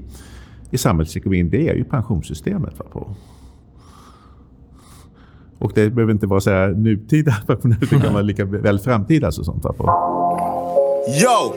i 0.71 0.77
samhällsekonomin 0.77 1.49
det 1.49 1.69
är 1.69 1.75
ju 1.75 1.83
pensionssystemet. 1.83 2.79
Va, 2.79 2.85
på. 2.91 3.15
Och 5.61 5.71
det 5.75 5.89
behöver 5.89 6.13
inte 6.13 6.27
vara 6.27 6.41
så 6.41 6.49
här 6.49 6.67
nutida 6.67 7.35
pensionärer, 7.47 7.87
det 7.89 7.99
kan 7.99 8.13
vara 8.13 8.23
lika 8.23 8.45
väl 8.45 8.79
framtida. 8.79 9.27
och 9.27 9.33
sånt. 9.33 9.63
På. 9.63 9.85
Yo! 11.07 11.53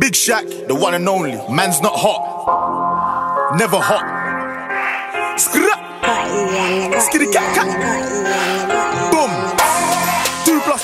Big 0.00 0.16
Shack, 0.16 0.44
the 0.68 0.72
one 0.72 0.96
and 0.96 1.08
only. 1.08 1.36
Man's 1.48 1.82
not 1.82 1.92
hot. 1.92 2.22
Never 3.58 3.78
hot. 3.78 4.04
Skra! 5.38 5.76
Skri 7.00 7.26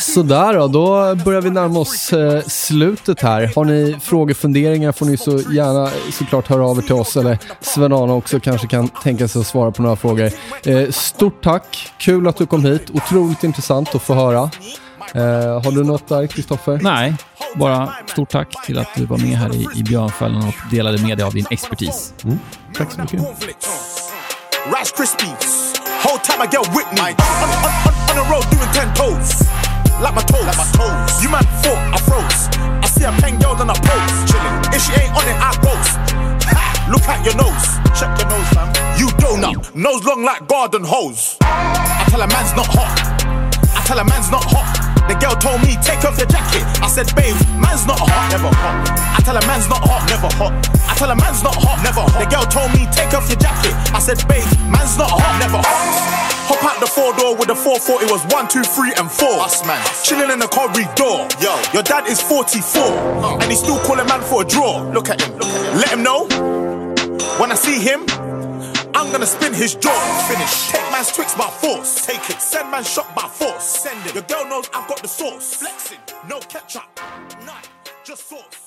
Sådär 0.00 0.54
då, 0.54 0.68
då 0.68 1.14
börjar 1.24 1.40
vi 1.40 1.50
närma 1.50 1.80
oss 1.80 2.12
eh, 2.12 2.42
slutet 2.42 3.20
här. 3.22 3.52
Har 3.56 3.64
ni 3.64 3.96
frågor, 4.02 4.34
funderingar 4.34 4.92
får 4.92 5.06
ni 5.06 5.16
så 5.16 5.38
gärna 5.38 5.90
såklart 6.12 6.48
höra 6.48 6.66
av 6.66 6.78
er 6.78 6.82
till 6.82 6.94
oss 6.94 7.16
eller 7.16 7.38
Sven-Arne 7.60 8.12
också 8.12 8.40
kanske 8.40 8.66
kan 8.66 8.88
tänka 8.88 9.28
sig 9.28 9.40
att 9.40 9.46
svara 9.46 9.70
på 9.70 9.82
några 9.82 9.96
frågor. 9.96 10.30
Eh, 10.64 10.90
stort 10.90 11.44
tack, 11.44 11.92
kul 11.98 12.28
att 12.28 12.36
du 12.36 12.46
kom 12.46 12.64
hit, 12.64 12.90
otroligt 12.92 13.44
intressant 13.44 13.94
att 13.94 14.02
få 14.02 14.14
höra. 14.14 14.50
Eh, 15.14 15.62
har 15.64 15.72
du 15.72 15.84
något 15.84 16.08
där, 16.08 16.26
Kristoffer? 16.26 16.80
Nej, 16.82 17.14
bara 17.56 17.88
stort 18.06 18.30
tack 18.30 18.66
till 18.66 18.78
att 18.78 18.94
du 18.96 19.06
var 19.06 19.18
med 19.18 19.38
här 19.38 19.54
i, 19.54 19.66
i 19.74 19.82
Björnfällan 19.82 20.48
och 20.48 20.70
delade 20.70 20.98
med 20.98 21.18
dig 21.18 21.26
av 21.26 21.32
din 21.32 21.46
expertis. 21.50 22.14
Mm. 22.24 22.38
Tack 22.74 22.92
så 22.92 23.00
mycket. 23.00 23.20
Rice 23.20 24.92
Krispies, 24.96 25.74
whole 26.04 26.20
time 26.22 26.44
I 26.44 26.48
get 26.52 26.66
with 26.68 26.90
me. 26.94 27.10
On, 27.10 27.48
on, 27.48 27.72
on, 27.86 27.94
on 28.10 28.16
the 28.16 28.32
road 28.32 28.44
doing 28.50 28.72
ten 28.74 28.94
toes. 28.94 29.45
Like 30.00 30.14
my 30.14 30.24
toes. 30.24 30.46
Like 30.46 30.58
my 30.58 30.68
toes. 30.76 31.22
You 31.22 31.28
man 31.30 31.44
thought 31.62 31.82
I 31.92 31.98
froze. 32.02 32.40
I 32.82 32.86
see 32.86 33.04
a 33.04 33.12
pen 33.20 33.38
girl 33.38 33.56
on 33.56 33.70
a 33.70 33.76
pose. 33.76 34.16
Chilling. 34.28 34.56
If 34.72 34.80
she 34.84 34.92
ain't 34.96 35.12
on 35.12 35.26
it, 35.26 35.38
I. 35.40 35.56
Ha! 36.54 36.88
Look 36.90 37.02
at 37.08 37.24
your 37.26 37.36
nose. 37.36 37.66
Check 37.98 38.12
your 38.18 38.28
nose, 38.30 38.48
fam. 38.54 38.68
You 38.98 39.08
donut. 39.18 39.74
Nose 39.74 40.04
long 40.04 40.22
like 40.22 40.46
garden 40.46 40.84
hose. 40.84 41.36
I 41.40 42.04
tell 42.08 42.22
a 42.22 42.28
man's 42.28 42.54
not 42.54 42.66
hot. 42.66 42.94
I 43.74 43.82
tell 43.86 43.98
a 43.98 44.04
man's 44.04 44.30
not 44.30 44.44
hot. 44.44 44.86
The 45.08 45.14
girl 45.14 45.36
told 45.36 45.62
me, 45.62 45.78
take 45.82 46.02
off 46.04 46.18
your 46.18 46.26
jacket. 46.26 46.66
I 46.82 46.88
said, 46.88 47.06
babe, 47.14 47.36
man's 47.58 47.86
not 47.86 47.98
hot, 47.98 48.30
never 48.30 48.50
hot. 48.50 48.90
I 49.14 49.22
tell 49.22 49.36
a 49.36 49.44
man's 49.46 49.68
not 49.68 49.82
hot, 49.82 50.02
never 50.10 50.30
hot. 50.34 50.52
I 50.90 50.94
tell 50.98 51.10
a 51.10 51.16
man's 51.16 51.42
not 51.42 51.54
hot, 51.54 51.78
never 51.82 52.02
hot. 52.02 52.18
The 52.18 52.26
girl 52.26 52.46
told 52.46 52.70
me, 52.74 52.86
take 52.90 53.14
off 53.14 53.28
your 53.30 53.38
jacket. 53.38 53.74
I 53.94 54.00
said, 54.00 54.18
babe, 54.26 54.46
man's 54.70 54.98
not 54.98 55.10
hot, 55.10 55.38
never 55.38 55.58
hot. 55.62 56.35
Hop 56.48 56.62
out 56.62 56.78
the 56.78 56.86
four 56.86 57.12
door 57.18 57.34
with 57.34 57.48
the 57.48 57.54
440 57.54 58.06
was 58.06 58.22
one, 58.32 58.46
two, 58.46 58.62
three, 58.62 58.94
and 58.94 59.10
four. 59.10 59.42
Us 59.42 59.66
man. 59.66 59.82
Chilling 60.04 60.30
in 60.30 60.38
the 60.38 60.46
corridor. 60.46 61.26
Yo, 61.42 61.52
your 61.74 61.82
dad 61.82 62.06
is 62.06 62.22
44. 62.22 62.82
Uh. 62.82 63.38
And 63.42 63.50
he's 63.50 63.58
still 63.58 63.78
call 63.80 63.98
a 63.98 64.04
man 64.06 64.22
for 64.22 64.42
a 64.42 64.46
draw. 64.46 64.86
Look 64.94 65.08
at 65.10 65.20
him, 65.20 65.34
look 65.38 65.48
at 65.48 65.66
him. 65.66 65.74
Let 65.82 65.90
him 65.90 66.02
know. 66.02 66.26
When 67.42 67.50
I 67.50 67.56
see 67.56 67.82
him, 67.82 68.06
I'm 68.94 69.10
gonna 69.12 69.26
spin 69.26 69.52
his 69.54 69.74
jaw. 69.74 69.92
Finish. 70.30 70.70
Take 70.70 70.90
man's 70.92 71.12
twix 71.12 71.34
by 71.34 71.50
force. 71.50 72.06
Take 72.06 72.30
it. 72.30 72.40
Send 72.40 72.70
man 72.70 72.84
shot 72.84 73.14
by 73.14 73.28
force. 73.28 73.64
Send 73.82 74.06
it. 74.06 74.14
Your 74.14 74.24
girl 74.24 74.46
knows 74.48 74.70
I've 74.72 74.88
got 74.88 75.02
the 75.02 75.08
sauce. 75.08 75.54
Flexing. 75.54 75.98
No 76.28 76.38
ketchup. 76.40 76.88
Night. 77.44 77.68
Just 78.04 78.28
sauce. 78.28 78.65